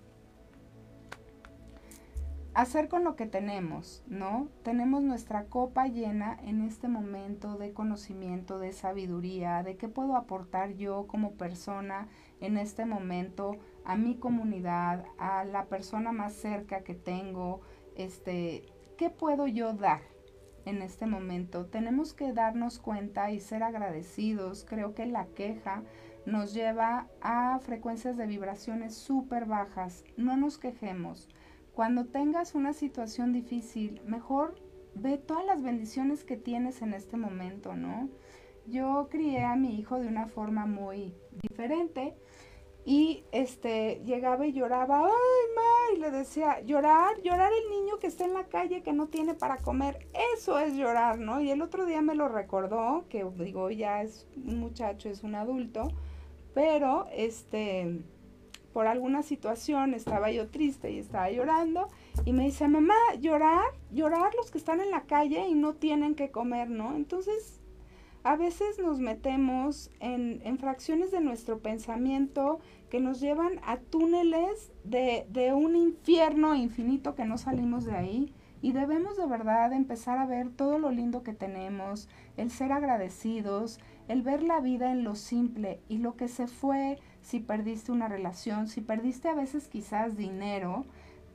hacer 2.53 2.89
con 2.89 3.03
lo 3.03 3.15
que 3.15 3.25
tenemos, 3.25 4.03
¿no? 4.07 4.49
Tenemos 4.63 5.01
nuestra 5.03 5.45
copa 5.45 5.87
llena 5.87 6.37
en 6.43 6.61
este 6.61 6.87
momento 6.87 7.57
de 7.57 7.73
conocimiento, 7.73 8.59
de 8.59 8.73
sabiduría, 8.73 9.63
de 9.63 9.77
qué 9.77 9.87
puedo 9.87 10.15
aportar 10.15 10.73
yo 10.73 11.07
como 11.07 11.33
persona 11.33 12.09
en 12.41 12.57
este 12.57 12.85
momento 12.85 13.57
a 13.85 13.95
mi 13.95 14.15
comunidad, 14.15 15.05
a 15.17 15.45
la 15.45 15.65
persona 15.65 16.11
más 16.11 16.33
cerca 16.33 16.83
que 16.83 16.93
tengo, 16.93 17.61
este, 17.95 18.65
¿qué 18.97 19.09
puedo 19.09 19.47
yo 19.47 19.73
dar 19.73 20.01
en 20.65 20.81
este 20.81 21.05
momento? 21.05 21.65
Tenemos 21.65 22.13
que 22.13 22.33
darnos 22.33 22.79
cuenta 22.79 23.31
y 23.31 23.39
ser 23.39 23.63
agradecidos. 23.63 24.65
Creo 24.67 24.93
que 24.93 25.05
la 25.05 25.25
queja 25.27 25.83
nos 26.25 26.53
lleva 26.53 27.07
a 27.21 27.59
frecuencias 27.59 28.17
de 28.17 28.27
vibraciones 28.27 28.95
súper 28.95 29.45
bajas. 29.45 30.03
No 30.17 30.37
nos 30.37 30.57
quejemos 30.57 31.27
cuando 31.73 32.05
tengas 32.05 32.53
una 32.53 32.73
situación 32.73 33.31
difícil, 33.31 34.01
mejor 34.05 34.55
ve 34.93 35.17
todas 35.17 35.45
las 35.45 35.63
bendiciones 35.63 36.23
que 36.23 36.35
tienes 36.35 36.81
en 36.81 36.93
este 36.93 37.15
momento, 37.15 37.75
¿no? 37.75 38.09
Yo 38.67 39.07
crié 39.09 39.43
a 39.45 39.55
mi 39.55 39.79
hijo 39.79 39.99
de 39.99 40.07
una 40.07 40.27
forma 40.27 40.65
muy 40.65 41.15
diferente 41.41 42.13
y 42.83 43.23
este 43.31 44.01
llegaba 44.05 44.47
y 44.47 44.53
lloraba, 44.53 45.05
ay, 45.05 45.55
ma, 45.55 45.95
y 45.95 45.99
le 45.99 46.11
decía, 46.11 46.61
llorar, 46.61 47.21
llorar 47.21 47.51
el 47.53 47.69
niño 47.69 47.99
que 47.99 48.07
está 48.07 48.25
en 48.25 48.33
la 48.33 48.45
calle 48.45 48.81
que 48.81 48.93
no 48.93 49.07
tiene 49.07 49.35
para 49.35 49.57
comer, 49.57 50.07
eso 50.35 50.57
es 50.59 50.73
llorar, 50.73 51.19
¿no? 51.19 51.41
Y 51.41 51.51
el 51.51 51.61
otro 51.61 51.85
día 51.85 52.01
me 52.01 52.15
lo 52.15 52.27
recordó, 52.27 53.05
que 53.09 53.23
digo, 53.37 53.69
ya 53.69 54.01
es 54.01 54.27
un 54.35 54.59
muchacho, 54.59 55.09
es 55.09 55.23
un 55.23 55.35
adulto, 55.35 55.91
pero 56.53 57.07
este 57.11 58.03
por 58.73 58.87
alguna 58.87 59.21
situación 59.21 59.93
estaba 59.93 60.31
yo 60.31 60.47
triste 60.47 60.91
y 60.91 60.99
estaba 60.99 61.29
llorando 61.29 61.89
y 62.25 62.33
me 62.33 62.45
dice, 62.45 62.67
mamá, 62.67 62.95
llorar, 63.19 63.65
llorar 63.91 64.33
los 64.35 64.49
que 64.49 64.57
están 64.57 64.79
en 64.79 64.91
la 64.91 65.03
calle 65.03 65.47
y 65.47 65.53
no 65.53 65.73
tienen 65.73 66.15
que 66.15 66.31
comer, 66.31 66.69
¿no? 66.69 66.95
Entonces, 66.95 67.60
a 68.23 68.35
veces 68.35 68.79
nos 68.79 68.99
metemos 68.99 69.89
en, 69.99 70.57
fracciones 70.59 71.11
de 71.11 71.21
nuestro 71.21 71.59
pensamiento 71.59 72.59
que 72.89 72.99
nos 72.99 73.19
llevan 73.19 73.59
a 73.65 73.77
túneles 73.77 74.71
de 74.83 75.53
un 75.53 75.75
infierno 75.75 76.55
infinito 76.55 77.15
que 77.15 77.25
no 77.25 77.37
salimos 77.37 77.85
de 77.85 77.95
ahí. 77.95 78.33
Y 78.63 78.73
debemos 78.73 79.17
de 79.17 79.25
verdad 79.25 79.73
empezar 79.73 80.19
a 80.19 80.27
ver 80.27 80.49
todo 80.51 80.77
lo 80.77 80.91
lindo 80.91 81.23
que 81.23 81.33
tenemos, 81.33 82.07
el 82.37 82.51
ser 82.51 82.71
agradecidos, 82.71 83.79
el 84.07 84.21
ver 84.21 84.43
la 84.43 84.59
vida 84.59 84.91
en 84.91 85.03
lo 85.03 85.15
simple 85.15 85.79
y 85.89 85.97
lo 85.97 86.15
que 86.15 86.27
se 86.27 86.45
fue, 86.45 86.99
si 87.21 87.39
perdiste 87.39 87.91
una 87.91 88.07
relación, 88.07 88.67
si 88.67 88.81
perdiste 88.81 89.29
a 89.29 89.33
veces 89.33 89.67
quizás 89.67 90.15
dinero, 90.15 90.85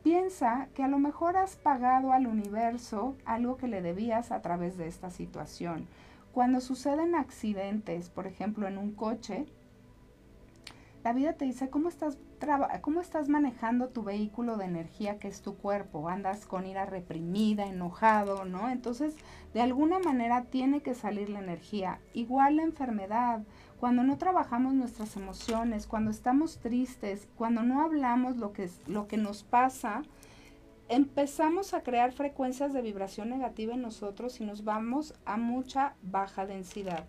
piensa 0.05 0.69
que 0.75 0.85
a 0.85 0.89
lo 0.89 1.01
mejor 1.01 1.37
has 1.37 1.57
pagado 1.57 2.13
al 2.13 2.29
universo 2.29 3.17
algo 3.25 3.57
que 3.57 3.67
le 3.67 3.83
debías 3.83 4.31
a 4.31 4.41
través 4.41 4.77
de 4.77 4.87
esta 4.87 5.11
situación. 5.11 5.89
Cuando 6.37 6.61
suceden 6.61 7.15
accidentes, 7.15 8.11
por 8.11 8.27
ejemplo 8.27 8.69
en 8.69 8.77
un 8.77 8.93
coche, 8.93 9.47
la 11.03 11.15
vida 11.15 11.33
te 11.33 11.47
dice 11.47 11.71
cómo 11.71 11.89
estás, 11.89 12.19
cómo 12.83 13.01
estás 13.01 13.31
manejando 13.31 13.89
tu 13.89 14.03
vehículo 14.03 14.59
de 14.59 14.67
energía 14.67 15.19
que 15.19 15.29
es 15.29 15.41
tu 15.41 15.57
cuerpo. 15.57 16.11
Andas 16.11 16.45
con 16.45 16.67
ira 16.67 16.85
reprimida, 16.85 17.65
enojado, 17.65 18.45
¿no? 18.45 18.69
Entonces, 18.69 19.17
de 19.55 19.63
alguna 19.63 19.99
manera 19.99 20.43
tiene 20.43 20.83
que 20.83 20.95
salir 20.95 21.31
la 21.31 21.39
energía. 21.39 22.01
Igual 22.13 22.57
la 22.57 22.65
enfermedad. 22.65 23.43
Cuando 23.81 24.03
no 24.03 24.19
trabajamos 24.19 24.75
nuestras 24.75 25.17
emociones, 25.17 25.87
cuando 25.87 26.11
estamos 26.11 26.59
tristes, 26.59 27.29
cuando 27.39 27.63
no 27.63 27.81
hablamos 27.81 28.37
lo 28.37 28.53
que, 28.53 28.69
lo 28.87 29.09
que 29.09 29.17
nos 29.17 29.43
pasa, 29.43 30.03
empezamos 30.89 31.75
a 31.75 31.83
crear 31.83 32.13
frecuencias 32.13 32.73
de 32.73 32.83
vibración 32.83 33.29
negativa 33.29 33.75
en 33.75 33.83
nosotros 33.83 34.41
y 34.41 34.45
nos 34.45 34.65
vamos 34.65 35.15
a 35.25 35.37
mucha 35.37 35.95
baja 36.03 36.47
densidad. 36.47 37.05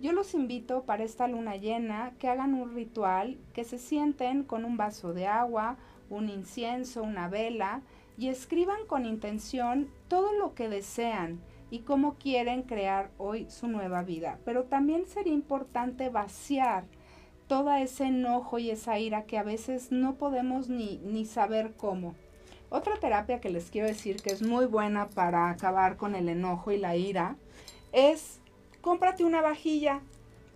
Yo 0.00 0.12
los 0.12 0.34
invito 0.34 0.82
para 0.82 1.04
esta 1.04 1.26
luna 1.26 1.56
llena 1.56 2.12
que 2.18 2.28
hagan 2.28 2.54
un 2.54 2.74
ritual, 2.74 3.38
que 3.54 3.64
se 3.64 3.78
sienten 3.78 4.44
con 4.44 4.64
un 4.64 4.76
vaso 4.76 5.14
de 5.14 5.26
agua, 5.26 5.76
un 6.10 6.28
incienso, 6.28 7.02
una 7.02 7.28
vela 7.28 7.80
y 8.18 8.28
escriban 8.28 8.86
con 8.86 9.06
intención 9.06 9.88
todo 10.08 10.32
lo 10.32 10.54
que 10.54 10.68
desean 10.68 11.40
y 11.70 11.80
cómo 11.80 12.14
quieren 12.14 12.62
crear 12.62 13.10
hoy 13.18 13.46
su 13.50 13.68
nueva 13.68 14.02
vida. 14.02 14.38
Pero 14.44 14.64
también 14.64 15.06
sería 15.06 15.32
importante 15.32 16.10
vaciar 16.10 16.84
todo 17.48 17.72
ese 17.72 18.04
enojo 18.04 18.58
y 18.58 18.70
esa 18.70 18.98
ira 18.98 19.24
que 19.24 19.38
a 19.38 19.42
veces 19.42 19.92
no 19.92 20.16
podemos 20.16 20.68
ni, 20.68 20.98
ni 20.98 21.24
saber 21.24 21.72
cómo. 21.76 22.14
Otra 22.68 22.96
terapia 22.98 23.40
que 23.40 23.50
les 23.50 23.70
quiero 23.70 23.86
decir 23.86 24.20
que 24.22 24.30
es 24.30 24.42
muy 24.42 24.66
buena 24.66 25.08
para 25.08 25.50
acabar 25.50 25.96
con 25.96 26.14
el 26.14 26.28
enojo 26.28 26.72
y 26.72 26.78
la 26.78 26.96
ira 26.96 27.36
es 27.92 28.40
cómprate 28.80 29.24
una 29.24 29.40
vajilla, 29.40 30.00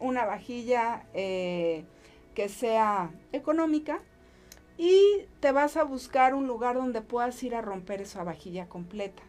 una 0.01 0.25
vajilla 0.25 1.05
eh, 1.15 1.85
que 2.35 2.49
sea 2.49 3.11
económica 3.33 4.01
y 4.77 5.27
te 5.41 5.53
vas 5.53 5.77
a 5.77 5.85
buscar 5.85 6.35
un 6.35 6.47
lugar 6.47 6.77
donde 6.77 7.03
puedas 7.03 7.43
ir 7.43 7.55
a 7.55 7.61
romper 7.61 8.01
esa 8.01 8.25
vajilla 8.25 8.69
completa. 8.69 9.23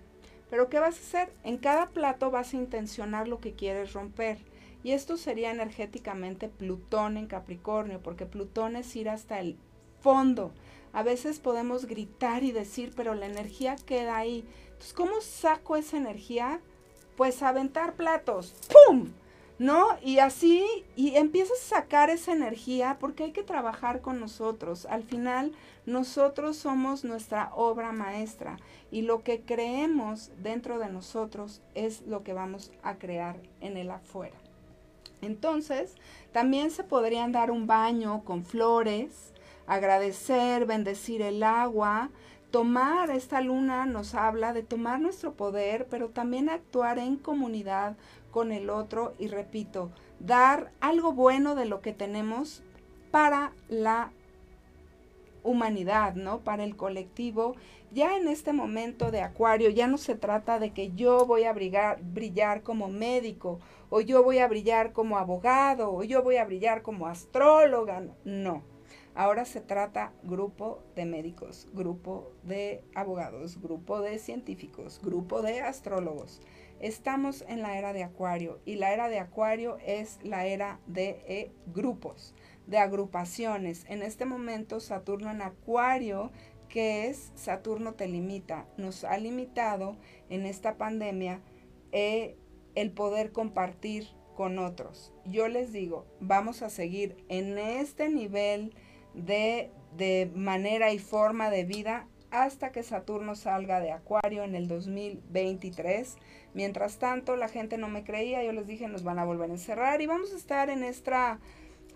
Pero 0.49 0.69
¿qué 0.69 0.79
vas 0.79 0.97
a 0.97 1.01
hacer? 1.01 1.33
En 1.43 1.57
cada 1.57 1.87
plato 1.87 2.31
vas 2.31 2.53
a 2.53 2.57
intencionar 2.57 3.27
lo 3.27 3.39
que 3.39 3.53
quieres 3.53 3.93
romper. 3.93 4.37
Y 4.83 4.91
esto 4.91 5.15
sería 5.15 5.51
energéticamente 5.51 6.49
Plutón 6.49 7.17
en 7.17 7.27
Capricornio, 7.27 8.01
porque 8.01 8.25
Plutón 8.25 8.75
es 8.75 8.95
ir 8.95 9.09
hasta 9.09 9.39
el 9.39 9.57
fondo. 10.01 10.51
A 10.93 11.03
veces 11.03 11.39
podemos 11.39 11.85
gritar 11.85 12.43
y 12.43 12.51
decir, 12.51 12.93
pero 12.95 13.15
la 13.15 13.25
energía 13.25 13.75
queda 13.75 14.17
ahí. 14.17 14.45
Entonces, 14.65 14.93
¿cómo 14.93 15.21
saco 15.21 15.75
esa 15.75 15.97
energía? 15.97 16.61
pues 17.21 17.43
aventar 17.43 17.93
platos, 17.93 18.55
¡pum! 18.87 19.11
¿No? 19.59 19.89
Y 20.01 20.17
así, 20.17 20.65
y 20.95 21.17
empiezas 21.17 21.59
a 21.59 21.81
sacar 21.81 22.09
esa 22.09 22.31
energía 22.33 22.97
porque 22.99 23.25
hay 23.25 23.31
que 23.31 23.43
trabajar 23.43 24.01
con 24.01 24.19
nosotros. 24.19 24.87
Al 24.87 25.03
final, 25.03 25.51
nosotros 25.85 26.57
somos 26.57 27.03
nuestra 27.03 27.51
obra 27.53 27.91
maestra 27.91 28.57
y 28.89 29.03
lo 29.03 29.21
que 29.21 29.41
creemos 29.41 30.31
dentro 30.41 30.79
de 30.79 30.89
nosotros 30.89 31.61
es 31.75 32.01
lo 32.07 32.23
que 32.23 32.33
vamos 32.33 32.71
a 32.81 32.95
crear 32.95 33.39
en 33.59 33.77
el 33.77 33.91
afuera. 33.91 34.37
Entonces, 35.21 35.93
también 36.31 36.71
se 36.71 36.83
podrían 36.83 37.31
dar 37.31 37.51
un 37.51 37.67
baño 37.67 38.23
con 38.25 38.43
flores, 38.43 39.30
agradecer, 39.67 40.65
bendecir 40.65 41.21
el 41.21 41.43
agua, 41.43 42.09
tomar 42.51 43.09
esta 43.09 43.41
luna 43.41 43.85
nos 43.85 44.13
habla 44.13 44.53
de 44.53 44.63
tomar 44.63 44.99
nuestro 44.99 45.33
poder, 45.33 45.87
pero 45.89 46.09
también 46.09 46.49
actuar 46.49 46.99
en 46.99 47.15
comunidad 47.15 47.95
con 48.31 48.51
el 48.51 48.69
otro 48.69 49.13
y 49.19 49.27
repito, 49.27 49.91
dar 50.19 50.71
algo 50.81 51.13
bueno 51.13 51.55
de 51.55 51.65
lo 51.65 51.81
que 51.81 51.93
tenemos 51.93 52.63
para 53.11 53.53
la 53.69 54.11
humanidad, 55.43 56.15
¿no? 56.15 56.39
Para 56.39 56.63
el 56.63 56.75
colectivo. 56.75 57.55
Ya 57.91 58.15
en 58.15 58.27
este 58.27 58.53
momento 58.53 59.11
de 59.11 59.21
Acuario 59.21 59.69
ya 59.69 59.87
no 59.87 59.97
se 59.97 60.15
trata 60.15 60.59
de 60.59 60.71
que 60.71 60.91
yo 60.93 61.25
voy 61.25 61.43
a 61.43 61.53
brillar, 61.53 61.99
brillar 62.01 62.63
como 62.63 62.87
médico 62.87 63.59
o 63.89 63.99
yo 63.99 64.23
voy 64.23 64.39
a 64.39 64.47
brillar 64.47 64.93
como 64.93 65.17
abogado 65.17 65.93
o 65.93 66.03
yo 66.03 66.23
voy 66.23 66.37
a 66.37 66.45
brillar 66.45 66.81
como 66.83 67.07
astróloga, 67.07 68.03
no. 68.23 68.63
Ahora 69.13 69.43
se 69.43 69.59
trata 69.59 70.13
grupo 70.23 70.81
de 70.95 71.05
médicos, 71.05 71.67
grupo 71.73 72.31
de 72.43 72.83
abogados, 72.95 73.61
grupo 73.61 73.99
de 73.99 74.17
científicos, 74.19 75.01
grupo 75.03 75.41
de 75.41 75.59
astrólogos. 75.59 76.41
Estamos 76.79 77.43
en 77.49 77.61
la 77.61 77.77
era 77.77 77.91
de 77.91 78.03
Acuario 78.03 78.59
y 78.65 78.75
la 78.75 78.93
era 78.93 79.09
de 79.09 79.19
Acuario 79.19 79.77
es 79.85 80.17
la 80.23 80.45
era 80.45 80.79
de 80.87 81.21
eh, 81.27 81.51
grupos, 81.73 82.33
de 82.67 82.77
agrupaciones. 82.77 83.85
En 83.89 84.01
este 84.01 84.23
momento 84.23 84.79
Saturno 84.79 85.29
en 85.29 85.41
Acuario, 85.41 86.31
que 86.69 87.07
es 87.07 87.33
Saturno 87.35 87.95
te 87.95 88.07
limita, 88.07 88.65
nos 88.77 89.03
ha 89.03 89.17
limitado 89.17 89.97
en 90.29 90.45
esta 90.45 90.77
pandemia 90.77 91.41
eh, 91.91 92.37
el 92.75 92.91
poder 92.91 93.33
compartir 93.33 94.07
con 94.35 94.57
otros. 94.57 95.13
Yo 95.25 95.49
les 95.49 95.73
digo, 95.73 96.05
vamos 96.21 96.61
a 96.61 96.69
seguir 96.69 97.17
en 97.27 97.57
este 97.57 98.07
nivel 98.09 98.73
de, 99.13 99.71
manera 100.35 100.91
y 100.91 100.99
forma 100.99 101.49
de 101.49 101.63
vida 101.63 102.07
hasta 102.29 102.71
que 102.71 102.81
Saturno 102.81 103.35
salga 103.35 103.81
de 103.81 103.91
Acuario 103.91 104.43
en 104.43 104.55
el 104.55 104.67
2023. 104.67 106.17
Mientras 106.53 106.97
tanto, 106.97 107.35
la 107.35 107.49
gente 107.49 107.77
no 107.77 107.89
me 107.89 108.03
creía, 108.03 108.43
yo 108.43 108.53
les 108.53 108.67
dije, 108.67 108.87
nos 108.87 109.03
van 109.03 109.19
a 109.19 109.25
volver 109.25 109.49
a 109.49 109.53
encerrar 109.53 110.01
y 110.01 110.07
vamos 110.07 110.33
a 110.33 110.37
estar 110.37 110.69
en 110.69 110.83
esta 110.83 111.39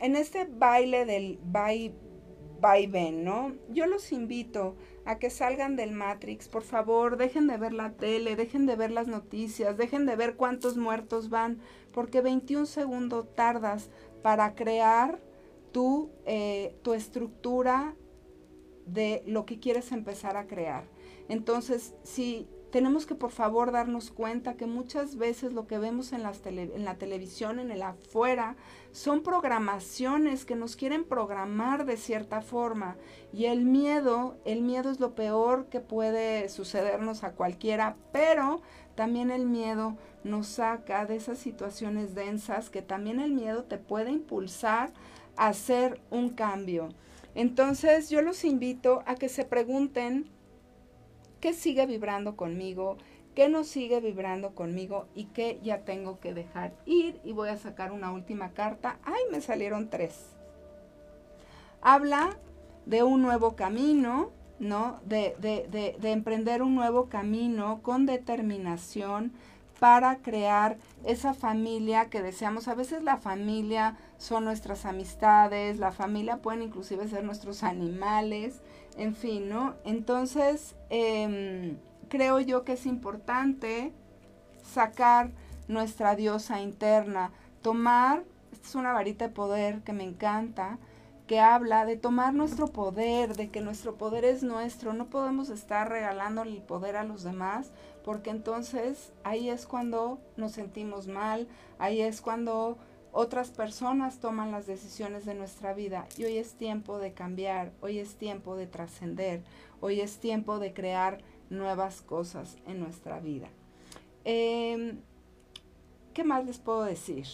en 0.01 0.17
este 0.17 0.45
baile 0.45 1.05
del 1.05 1.39
vaivén, 2.59 3.23
¿no? 3.23 3.53
Yo 3.69 3.85
los 3.85 4.11
invito 4.11 4.75
a 5.05 5.19
que 5.19 5.29
salgan 5.29 5.75
del 5.75 5.91
Matrix, 5.91 6.49
por 6.49 6.63
favor, 6.63 7.17
dejen 7.17 7.47
de 7.47 7.57
ver 7.57 7.73
la 7.73 7.91
tele, 7.91 8.35
dejen 8.35 8.65
de 8.65 8.75
ver 8.75 8.91
las 8.91 9.07
noticias, 9.07 9.77
dejen 9.77 10.05
de 10.05 10.15
ver 10.15 10.35
cuántos 10.35 10.75
muertos 10.75 11.29
van, 11.29 11.59
porque 11.93 12.21
21 12.21 12.65
segundos 12.65 13.33
tardas 13.35 13.89
para 14.21 14.55
crear 14.55 15.19
tu, 15.75 16.09
eh, 16.25 16.73
tu 16.83 16.93
estructura 16.93 17.95
de 18.85 19.23
lo 19.27 19.45
que 19.45 19.59
quieres 19.59 19.91
empezar 19.91 20.37
a 20.37 20.47
crear. 20.47 20.85
Entonces, 21.27 21.95
si 22.01 22.47
tenemos 22.71 23.05
que 23.05 23.13
por 23.13 23.31
favor 23.31 23.73
darnos 23.73 24.09
cuenta 24.09 24.53
que 24.53 24.67
muchas 24.67 25.17
veces 25.17 25.51
lo 25.51 25.67
que 25.67 25.77
vemos 25.77 26.13
en, 26.13 26.23
las 26.23 26.45
en 26.45 26.85
la 26.85 26.95
televisión, 26.95 27.59
en 27.59 27.71
el 27.71 27.81
afuera, 27.81 28.55
son 28.93 29.21
programaciones 29.21 30.45
que 30.45 30.55
nos 30.55 30.77
quieren 30.77 31.03
programar 31.03 31.85
de 31.85 31.97
cierta 31.97 32.41
forma. 32.41 32.95
Y 33.33 33.47
el 33.47 33.65
miedo, 33.65 34.37
el 34.45 34.61
miedo 34.61 34.89
es 34.89 35.01
lo 35.01 35.13
peor 35.13 35.65
que 35.65 35.81
puede 35.81 36.47
sucedernos 36.47 37.25
a 37.25 37.33
cualquiera, 37.33 37.97
pero 38.13 38.61
también 38.95 39.29
el 39.29 39.45
miedo 39.45 39.97
nos 40.23 40.47
saca 40.47 41.05
de 41.05 41.17
esas 41.17 41.37
situaciones 41.37 42.15
densas, 42.15 42.69
que 42.69 42.81
también 42.81 43.19
el 43.19 43.33
miedo 43.33 43.65
te 43.65 43.77
puede 43.77 44.11
impulsar 44.11 44.93
hacer 45.37 46.01
un 46.09 46.29
cambio. 46.29 46.89
Entonces 47.33 48.09
yo 48.09 48.21
los 48.21 48.45
invito 48.45 49.03
a 49.05 49.15
que 49.15 49.29
se 49.29 49.43
pregunten 49.43 50.25
qué 51.41 51.53
sigue 51.53 51.85
vibrando 51.85 52.35
conmigo, 52.35 52.97
qué 53.35 53.49
no 53.49 53.63
sigue 53.63 53.99
vibrando 53.99 54.55
conmigo 54.55 55.07
y 55.13 55.25
qué 55.25 55.59
ya 55.61 55.81
tengo 55.81 56.19
que 56.19 56.33
dejar 56.33 56.73
ir. 56.85 57.19
Y 57.23 57.33
voy 57.33 57.49
a 57.49 57.57
sacar 57.57 57.91
una 57.91 58.11
última 58.11 58.51
carta. 58.51 58.97
¡Ay, 59.03 59.21
me 59.31 59.41
salieron 59.41 59.89
tres! 59.89 60.35
Habla 61.81 62.37
de 62.85 63.03
un 63.03 63.21
nuevo 63.21 63.55
camino, 63.55 64.31
¿no? 64.59 65.01
De, 65.05 65.35
de, 65.39 65.97
de 65.99 66.11
emprender 66.11 66.63
un 66.63 66.73
nuevo 66.73 67.09
camino 67.09 67.81
con 67.83 68.05
determinación 68.05 69.33
para 69.79 70.17
crear 70.17 70.77
esa 71.03 71.33
familia 71.33 72.09
que 72.09 72.21
deseamos. 72.21 72.67
A 72.67 72.75
veces 72.75 73.03
la 73.03 73.17
familia 73.17 73.97
son 74.17 74.45
nuestras 74.45 74.85
amistades, 74.85 75.77
la 75.77 75.91
familia 75.91 76.37
pueden 76.37 76.61
inclusive 76.61 77.07
ser 77.07 77.23
nuestros 77.23 77.63
animales, 77.63 78.61
en 78.97 79.15
fin, 79.15 79.49
¿no? 79.49 79.75
Entonces, 79.83 80.75
em, 80.89 81.77
creo 82.09 82.39
yo 82.39 82.63
que 82.63 82.73
es 82.73 82.85
importante 82.85 83.93
sacar 84.63 85.31
nuestra 85.67 86.15
diosa 86.15 86.61
interna, 86.61 87.31
tomar, 87.61 88.23
es 88.51 88.75
una 88.75 88.93
varita 88.93 89.27
de 89.27 89.33
poder 89.33 89.81
que 89.81 89.93
me 89.93 90.03
encanta, 90.03 90.77
que 91.27 91.39
habla 91.39 91.85
de 91.85 91.97
tomar 91.97 92.33
nuestro 92.33 92.67
poder, 92.67 93.35
de 93.35 93.49
que 93.49 93.61
nuestro 93.61 93.95
poder 93.95 94.25
es 94.25 94.43
nuestro, 94.43 94.93
no 94.93 95.07
podemos 95.07 95.49
estar 95.49 95.89
regalando 95.89 96.43
el 96.43 96.61
poder 96.61 96.95
a 96.95 97.03
los 97.03 97.23
demás, 97.23 97.71
porque 98.03 98.29
entonces 98.29 99.11
ahí 99.23 99.49
es 99.49 99.65
cuando 99.65 100.19
nos 100.37 100.51
sentimos 100.51 101.07
mal, 101.07 101.47
ahí 101.79 102.01
es 102.01 102.21
cuando 102.21 102.77
otras 103.15 103.49
personas 103.49 104.19
toman 104.19 104.51
las 104.51 104.67
decisiones 104.67 105.25
de 105.25 105.35
nuestra 105.35 105.73
vida 105.73 106.05
y 106.17 106.25
hoy 106.25 106.37
es 106.37 106.55
tiempo 106.55 106.99
de 106.99 107.13
cambiar, 107.13 107.71
hoy 107.79 107.99
es 107.99 108.17
tiempo 108.17 108.57
de 108.57 108.67
trascender, 108.67 109.41
hoy 109.79 110.01
es 110.01 110.19
tiempo 110.19 110.59
de 110.59 110.73
crear 110.73 111.19
nuevas 111.49 112.01
cosas 112.01 112.57
en 112.67 112.81
nuestra 112.81 113.21
vida. 113.21 113.47
Em, 114.25 114.99
¿Qué 116.13 116.25
más 116.25 116.45
les 116.45 116.59
puedo 116.59 116.83
decir? 116.83 117.25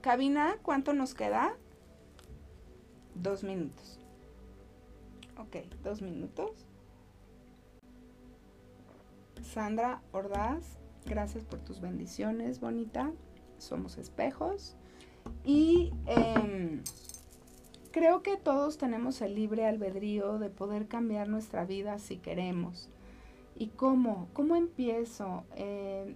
Cabina, 0.00 0.56
¿cuánto 0.62 0.94
nos 0.94 1.12
queda? 1.12 1.54
Dos 3.14 3.44
minutos. 3.44 4.00
Ok, 5.36 5.56
dos 5.82 6.00
minutos. 6.00 6.52
Sandra 9.42 10.00
Ordaz, 10.12 10.78
gracias 11.04 11.44
por 11.44 11.60
tus 11.60 11.82
bendiciones, 11.82 12.58
bonita. 12.58 13.12
Somos 13.58 13.98
espejos. 13.98 14.76
Y 15.44 15.92
em, 16.06 16.82
creo 17.90 18.22
que 18.22 18.36
todos 18.36 18.78
tenemos 18.78 19.20
el 19.22 19.34
libre 19.34 19.66
albedrío 19.66 20.38
de 20.38 20.50
poder 20.50 20.86
cambiar 20.86 21.28
nuestra 21.28 21.64
vida 21.64 21.98
si 21.98 22.18
queremos. 22.18 22.88
¿Y 23.56 23.68
cómo? 23.68 24.28
¿Cómo 24.32 24.56
empiezo? 24.56 25.44
Eh, 25.56 26.14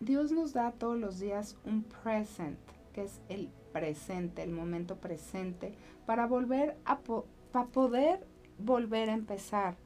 Dios 0.00 0.32
nos 0.32 0.52
da 0.52 0.72
todos 0.72 0.98
los 0.98 1.18
días 1.18 1.56
un 1.64 1.84
present, 1.84 2.58
que 2.92 3.02
es 3.02 3.20
el 3.28 3.50
presente, 3.72 4.42
el 4.42 4.52
momento 4.52 4.96
presente, 4.96 5.74
para 6.06 6.26
volver 6.26 6.76
a 6.84 6.98
para 7.00 7.66
poder 7.66 8.26
volver 8.58 9.10
a 9.10 9.14
empezar. 9.14 9.76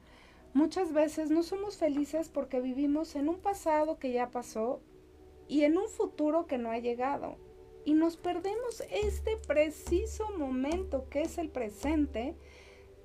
Muchas 0.53 0.93
veces 0.93 1.29
no 1.29 1.43
somos 1.43 1.77
felices 1.77 2.29
porque 2.29 2.61
vivimos 2.61 3.15
en 3.15 3.29
un 3.29 3.37
pasado 3.37 3.99
que 3.99 4.11
ya 4.11 4.31
pasó 4.31 4.81
y 5.47 5.63
en 5.63 5.77
un 5.77 5.87
futuro 5.87 6.47
que 6.47 6.57
no 6.57 6.71
ha 6.71 6.79
llegado 6.79 7.37
y 7.87 7.93
nos 7.93 8.17
perdemos 8.17 8.83
este 8.91 9.37
preciso 9.47 10.29
momento 10.37 11.07
que 11.09 11.21
es 11.21 11.37
el 11.37 11.47
presente 11.47 12.35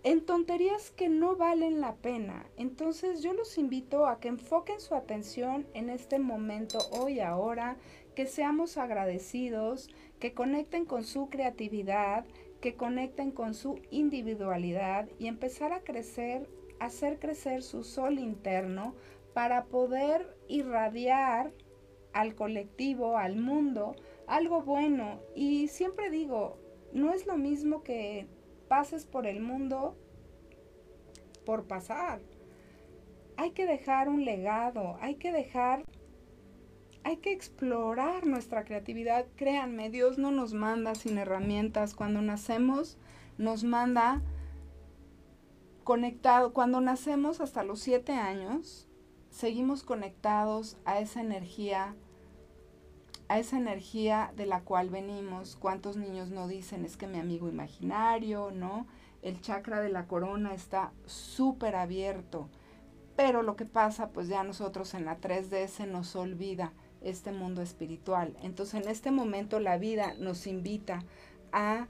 en 0.02 0.26
tonterías 0.26 0.90
que 0.90 1.08
no 1.08 1.36
valen 1.36 1.80
la 1.80 1.94
pena. 1.94 2.50
Entonces 2.56 3.22
yo 3.22 3.32
los 3.32 3.58
invito 3.58 4.06
a 4.06 4.18
que 4.18 4.26
enfoquen 4.26 4.80
su 4.80 4.96
atención 4.96 5.68
en 5.74 5.88
este 5.88 6.18
momento, 6.18 6.80
hoy, 6.90 7.20
ahora, 7.20 7.76
que 8.16 8.26
seamos 8.26 8.76
agradecidos, 8.76 9.88
que 10.18 10.34
conecten 10.34 10.84
con 10.84 11.04
su 11.04 11.30
creatividad, 11.30 12.26
que 12.60 12.74
conecten 12.74 13.30
con 13.30 13.54
su 13.54 13.78
individualidad 13.92 15.08
y 15.16 15.28
empezar 15.28 15.72
a 15.72 15.84
crecer, 15.84 16.50
hacer 16.80 17.20
crecer 17.20 17.62
su 17.62 17.84
sol 17.84 18.18
interno 18.18 18.96
para 19.32 19.66
poder 19.66 20.36
irradiar 20.48 21.52
al 22.12 22.34
colectivo, 22.34 23.16
al 23.16 23.36
mundo, 23.36 23.94
algo 24.32 24.62
bueno. 24.62 25.20
Y 25.34 25.68
siempre 25.68 26.10
digo, 26.10 26.58
no 26.92 27.12
es 27.12 27.26
lo 27.26 27.36
mismo 27.36 27.82
que 27.82 28.26
pases 28.66 29.04
por 29.04 29.26
el 29.26 29.40
mundo 29.40 29.96
por 31.44 31.64
pasar. 31.64 32.20
Hay 33.36 33.50
que 33.50 33.66
dejar 33.66 34.08
un 34.08 34.24
legado, 34.24 34.96
hay 35.00 35.16
que 35.16 35.32
dejar, 35.32 35.84
hay 37.04 37.18
que 37.18 37.32
explorar 37.32 38.26
nuestra 38.26 38.64
creatividad. 38.64 39.26
Créanme, 39.36 39.90
Dios 39.90 40.16
no 40.16 40.30
nos 40.30 40.54
manda 40.54 40.94
sin 40.94 41.18
herramientas. 41.18 41.94
Cuando 41.94 42.22
nacemos, 42.22 42.96
nos 43.36 43.64
manda 43.64 44.22
conectado. 45.84 46.54
Cuando 46.54 46.80
nacemos 46.80 47.42
hasta 47.42 47.64
los 47.64 47.80
siete 47.80 48.12
años, 48.12 48.88
seguimos 49.28 49.82
conectados 49.82 50.78
a 50.86 51.00
esa 51.00 51.20
energía 51.20 51.96
a 53.32 53.38
esa 53.38 53.56
energía 53.56 54.30
de 54.36 54.44
la 54.44 54.60
cual 54.60 54.90
venimos. 54.90 55.56
¿Cuántos 55.56 55.96
niños 55.96 56.28
no 56.28 56.48
dicen 56.48 56.84
es 56.84 56.98
que 56.98 57.06
mi 57.06 57.18
amigo 57.18 57.48
imaginario, 57.48 58.50
¿no? 58.50 58.86
El 59.22 59.40
chakra 59.40 59.80
de 59.80 59.88
la 59.88 60.06
corona 60.06 60.52
está 60.52 60.92
súper 61.06 61.74
abierto. 61.74 62.50
Pero 63.16 63.42
lo 63.42 63.56
que 63.56 63.64
pasa, 63.64 64.10
pues 64.10 64.28
ya 64.28 64.44
nosotros 64.44 64.92
en 64.92 65.06
la 65.06 65.18
3D 65.18 65.66
se 65.68 65.86
nos 65.86 66.14
olvida 66.14 66.74
este 67.00 67.32
mundo 67.32 67.62
espiritual. 67.62 68.36
Entonces 68.42 68.82
en 68.82 68.90
este 68.90 69.10
momento 69.10 69.60
la 69.60 69.78
vida 69.78 70.12
nos 70.18 70.46
invita 70.46 71.02
a 71.52 71.86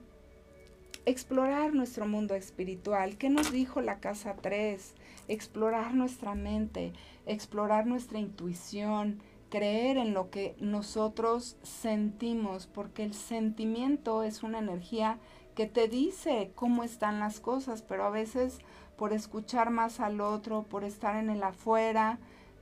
explorar 1.07 1.75
nuestro 1.75 2.07
mundo 2.07 2.37
espiritual. 2.37 3.19
¿Qué 3.19 3.31
nos 3.31 3.51
dijo 3.51 3.81
la 3.81 3.99
casa 3.99 4.37
3? 4.41 4.95
Explorar 5.27 5.93
nuestra 5.95 6.37
mente, 6.37 6.93
explorar 7.27 7.89
nuestra 7.89 8.21
intuición, 8.21 9.21
creer 9.53 9.99
en 9.99 10.15
lo 10.15 10.31
que 10.31 10.57
nosotros 10.61 11.59
sentimos, 11.63 12.67
porque 12.67 13.05
el 13.05 13.13
sentimiento 13.13 14.23
es 14.23 14.43
una 14.43 14.61
energía 14.61 15.19
que 15.55 15.67
te 15.67 15.89
dice 15.89 16.53
cómo 16.55 16.85
están 16.85 17.21
las 17.21 17.39
cosas, 17.39 17.83
pero 17.83 18.05
a 18.05 18.11
veces 18.11 18.61
por 18.97 19.13
escuchar 19.13 19.69
más 19.69 20.01
al 20.01 20.23
otro, 20.23 20.63
por 20.63 20.85
estar 20.85 21.17
en 21.17 21.29
el 21.29 21.43
afuera, 21.43 22.19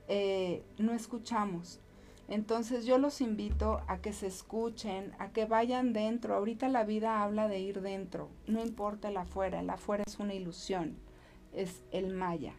eh, 0.09 0.65
no 0.79 0.91
escuchamos. 0.91 1.79
Entonces 2.27 2.85
yo 2.85 2.97
los 2.97 3.21
invito 3.21 3.79
a 3.87 3.99
que 3.99 4.11
se 4.11 4.27
escuchen, 4.27 5.13
a 5.17 5.29
que 5.29 5.45
vayan 5.45 5.93
dentro. 5.93 6.35
Ahorita 6.35 6.67
la 6.67 6.83
vida 6.83 7.23
habla 7.23 7.47
de 7.47 7.59
ir 7.59 7.79
dentro, 7.79 8.27
no 8.47 8.61
importa 8.61 9.07
el 9.07 9.15
afuera, 9.15 9.61
el 9.61 9.69
afuera 9.69 10.03
es 10.05 10.19
una 10.19 10.33
ilusión, 10.33 10.97
es 11.53 11.81
el 11.91 12.13
maya. 12.13 12.53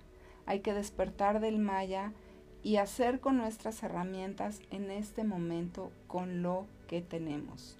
Hay 0.46 0.60
que 0.60 0.72
despertar 0.72 1.38
del 1.40 1.58
maya 1.58 2.14
y 2.62 2.76
hacer 2.76 3.20
con 3.20 3.36
nuestras 3.36 3.82
herramientas 3.82 4.60
en 4.70 4.90
este 4.90 5.24
momento 5.24 5.90
con 6.06 6.42
lo 6.42 6.66
que 6.86 7.00
tenemos. 7.00 7.76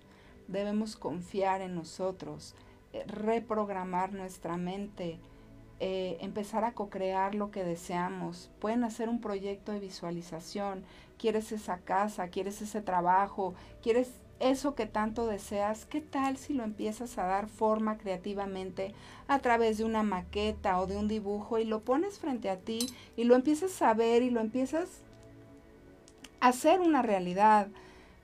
Debemos 0.48 0.96
confiar 0.96 1.60
en 1.60 1.74
nosotros, 1.74 2.54
eh, 2.92 3.04
reprogramar 3.06 4.12
nuestra 4.12 4.56
mente, 4.56 5.18
eh, 5.80 6.18
empezar 6.20 6.64
a 6.64 6.74
co-crear 6.74 7.34
lo 7.34 7.50
que 7.50 7.64
deseamos. 7.64 8.50
Pueden 8.60 8.84
hacer 8.84 9.08
un 9.08 9.20
proyecto 9.20 9.72
de 9.72 9.80
visualización. 9.80 10.84
Quieres 11.18 11.52
esa 11.52 11.78
casa, 11.78 12.28
quieres 12.28 12.60
ese 12.62 12.82
trabajo, 12.82 13.54
quieres 13.82 14.12
eso 14.42 14.74
que 14.74 14.86
tanto 14.86 15.26
deseas, 15.26 15.86
¿qué 15.86 16.00
tal 16.00 16.36
si 16.36 16.52
lo 16.52 16.64
empiezas 16.64 17.16
a 17.16 17.24
dar 17.24 17.48
forma 17.48 17.96
creativamente 17.96 18.92
a 19.28 19.38
través 19.38 19.78
de 19.78 19.84
una 19.84 20.02
maqueta 20.02 20.80
o 20.80 20.86
de 20.86 20.96
un 20.96 21.06
dibujo 21.06 21.58
y 21.58 21.64
lo 21.64 21.80
pones 21.80 22.18
frente 22.18 22.50
a 22.50 22.58
ti 22.58 22.80
y 23.16 23.24
lo 23.24 23.36
empiezas 23.36 23.80
a 23.82 23.94
ver 23.94 24.22
y 24.22 24.30
lo 24.30 24.40
empiezas 24.40 24.88
a 26.40 26.48
hacer 26.48 26.80
una 26.80 27.02
realidad? 27.02 27.68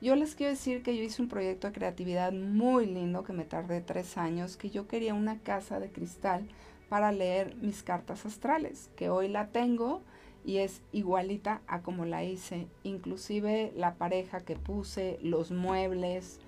Yo 0.00 0.16
les 0.16 0.34
quiero 0.34 0.50
decir 0.50 0.82
que 0.82 0.96
yo 0.96 1.04
hice 1.04 1.22
un 1.22 1.28
proyecto 1.28 1.68
de 1.68 1.72
creatividad 1.72 2.32
muy 2.32 2.86
lindo 2.86 3.22
que 3.22 3.32
me 3.32 3.44
tardé 3.44 3.80
tres 3.80 4.18
años, 4.18 4.56
que 4.56 4.70
yo 4.70 4.88
quería 4.88 5.14
una 5.14 5.38
casa 5.38 5.78
de 5.78 5.90
cristal 5.90 6.48
para 6.88 7.12
leer 7.12 7.54
mis 7.56 7.82
cartas 7.84 8.26
astrales, 8.26 8.90
que 8.96 9.08
hoy 9.08 9.28
la 9.28 9.48
tengo 9.48 10.02
y 10.44 10.58
es 10.58 10.82
igualita 10.92 11.60
a 11.66 11.82
como 11.82 12.04
la 12.04 12.24
hice. 12.24 12.68
Inclusive 12.82 13.72
la 13.76 13.94
pareja 13.94 14.40
que 14.40 14.56
puse, 14.56 15.18
los 15.22 15.50
muebles, 15.50 16.40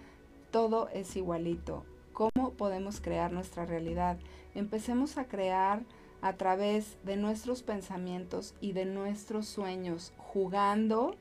todo 0.51 0.89
es 0.89 1.17
igualito. 1.17 1.85
¿Cómo 2.13 2.53
podemos 2.57 3.01
crear 3.01 3.33
nuestra 3.33 3.67
realidad? 3.67 4.19
Empecemos 4.55 5.17
a 5.17 5.27
crear 5.27 5.83
a 6.23 6.35
través 6.35 6.99
de 7.05 7.17
nuestros 7.17 7.63
pensamientos 7.63 8.55
y 8.61 8.73
de 8.73 8.85
nuestros 8.85 9.47
sueños, 9.47 10.13
jugando 10.19 11.15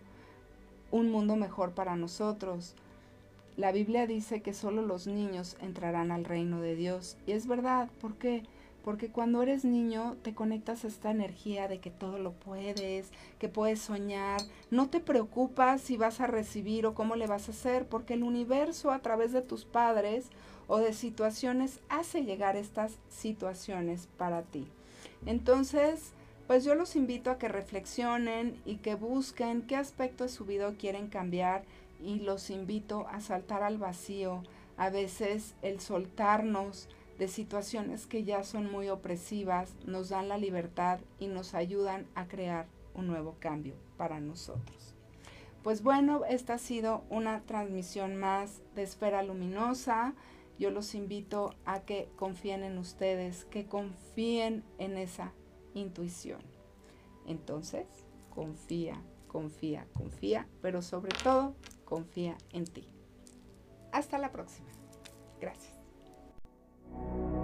un 0.91 1.11
mundo 1.11 1.35
mejor 1.35 1.71
para 1.71 1.95
nosotros. 1.95 2.75
La 3.55 3.71
Biblia 3.71 4.07
dice 4.07 4.41
que 4.41 4.53
solo 4.53 4.81
los 4.81 5.07
niños 5.07 5.57
entrarán 5.61 6.11
al 6.11 6.25
reino 6.25 6.61
de 6.61 6.75
Dios. 6.75 7.17
Y 7.27 7.33
es 7.33 7.47
verdad, 7.47 7.89
¿por 8.01 8.15
qué? 8.15 8.43
Porque 8.89 9.11
cuando 9.11 9.43
eres 9.43 9.65
niño 9.65 10.17
te 10.23 10.33
conectas 10.33 10.83
a 10.83 10.87
esta 10.87 11.11
energía 11.11 11.67
de 11.67 11.77
que 11.77 11.91
todo 11.91 12.17
lo 12.17 12.31
puedes, 12.31 13.11
que 13.37 13.47
puedes 13.47 13.79
soñar. 13.79 14.41
No 14.71 14.89
te 14.89 14.99
preocupas 14.99 15.79
si 15.79 15.95
vas 15.95 16.19
a 16.21 16.25
recibir 16.25 16.87
o 16.87 16.95
cómo 16.95 17.15
le 17.15 17.27
vas 17.27 17.47
a 17.47 17.51
hacer, 17.51 17.85
porque 17.85 18.15
el 18.15 18.23
universo 18.23 18.89
a 18.89 18.97
través 18.97 19.31
de 19.31 19.43
tus 19.43 19.63
padres 19.63 20.31
o 20.67 20.79
de 20.79 20.93
situaciones 20.93 21.81
hace 21.87 22.23
llegar 22.23 22.55
estas 22.55 22.97
situaciones 23.09 24.07
para 24.17 24.41
ti. 24.41 24.65
Entonces, 25.27 26.13
pues 26.47 26.63
yo 26.63 26.73
los 26.73 26.95
invito 26.95 27.29
a 27.29 27.37
que 27.37 27.47
reflexionen 27.47 28.59
y 28.65 28.77
que 28.77 28.95
busquen 28.95 29.61
qué 29.61 29.75
aspecto 29.75 30.23
de 30.23 30.31
su 30.31 30.45
vida 30.45 30.73
quieren 30.79 31.09
cambiar 31.09 31.63
y 32.03 32.21
los 32.21 32.49
invito 32.49 33.05
a 33.09 33.21
saltar 33.21 33.61
al 33.61 33.77
vacío. 33.77 34.41
A 34.77 34.89
veces 34.89 35.53
el 35.61 35.79
soltarnos 35.79 36.89
de 37.19 37.27
situaciones 37.27 38.07
que 38.07 38.23
ya 38.23 38.43
son 38.43 38.71
muy 38.71 38.89
opresivas, 38.89 39.75
nos 39.85 40.07
dan 40.07 40.29
la 40.29 40.37
libertad 40.37 41.01
y 41.19 41.27
nos 41.27 41.53
ayudan 41.53 42.07
a 42.15 42.27
crear 42.27 42.65
un 42.95 43.07
nuevo 43.07 43.35
cambio 43.39 43.75
para 43.97 44.21
nosotros. 44.21 44.95
Pues 45.61 45.83
bueno, 45.83 46.23
esta 46.23 46.53
ha 46.53 46.57
sido 46.57 47.03
una 47.09 47.41
transmisión 47.41 48.15
más 48.15 48.61
de 48.73 48.83
Esfera 48.83 49.21
Luminosa. 49.21 50.15
Yo 50.57 50.71
los 50.71 50.95
invito 50.95 51.53
a 51.65 51.81
que 51.81 52.09
confíen 52.15 52.63
en 52.63 52.77
ustedes, 52.77 53.43
que 53.45 53.65
confíen 53.65 54.63
en 54.77 54.97
esa 54.97 55.33
intuición. 55.73 56.39
Entonces, 57.27 57.85
confía, 58.29 59.03
confía, 59.27 59.87
confía, 59.93 60.47
pero 60.61 60.81
sobre 60.81 61.11
todo, 61.21 61.53
confía 61.83 62.37
en 62.53 62.63
ti. 62.63 62.87
Hasta 63.91 64.17
la 64.17 64.31
próxima. 64.31 64.69
Gracias. 65.41 65.68
Thank 66.91 67.33
you. 67.33 67.38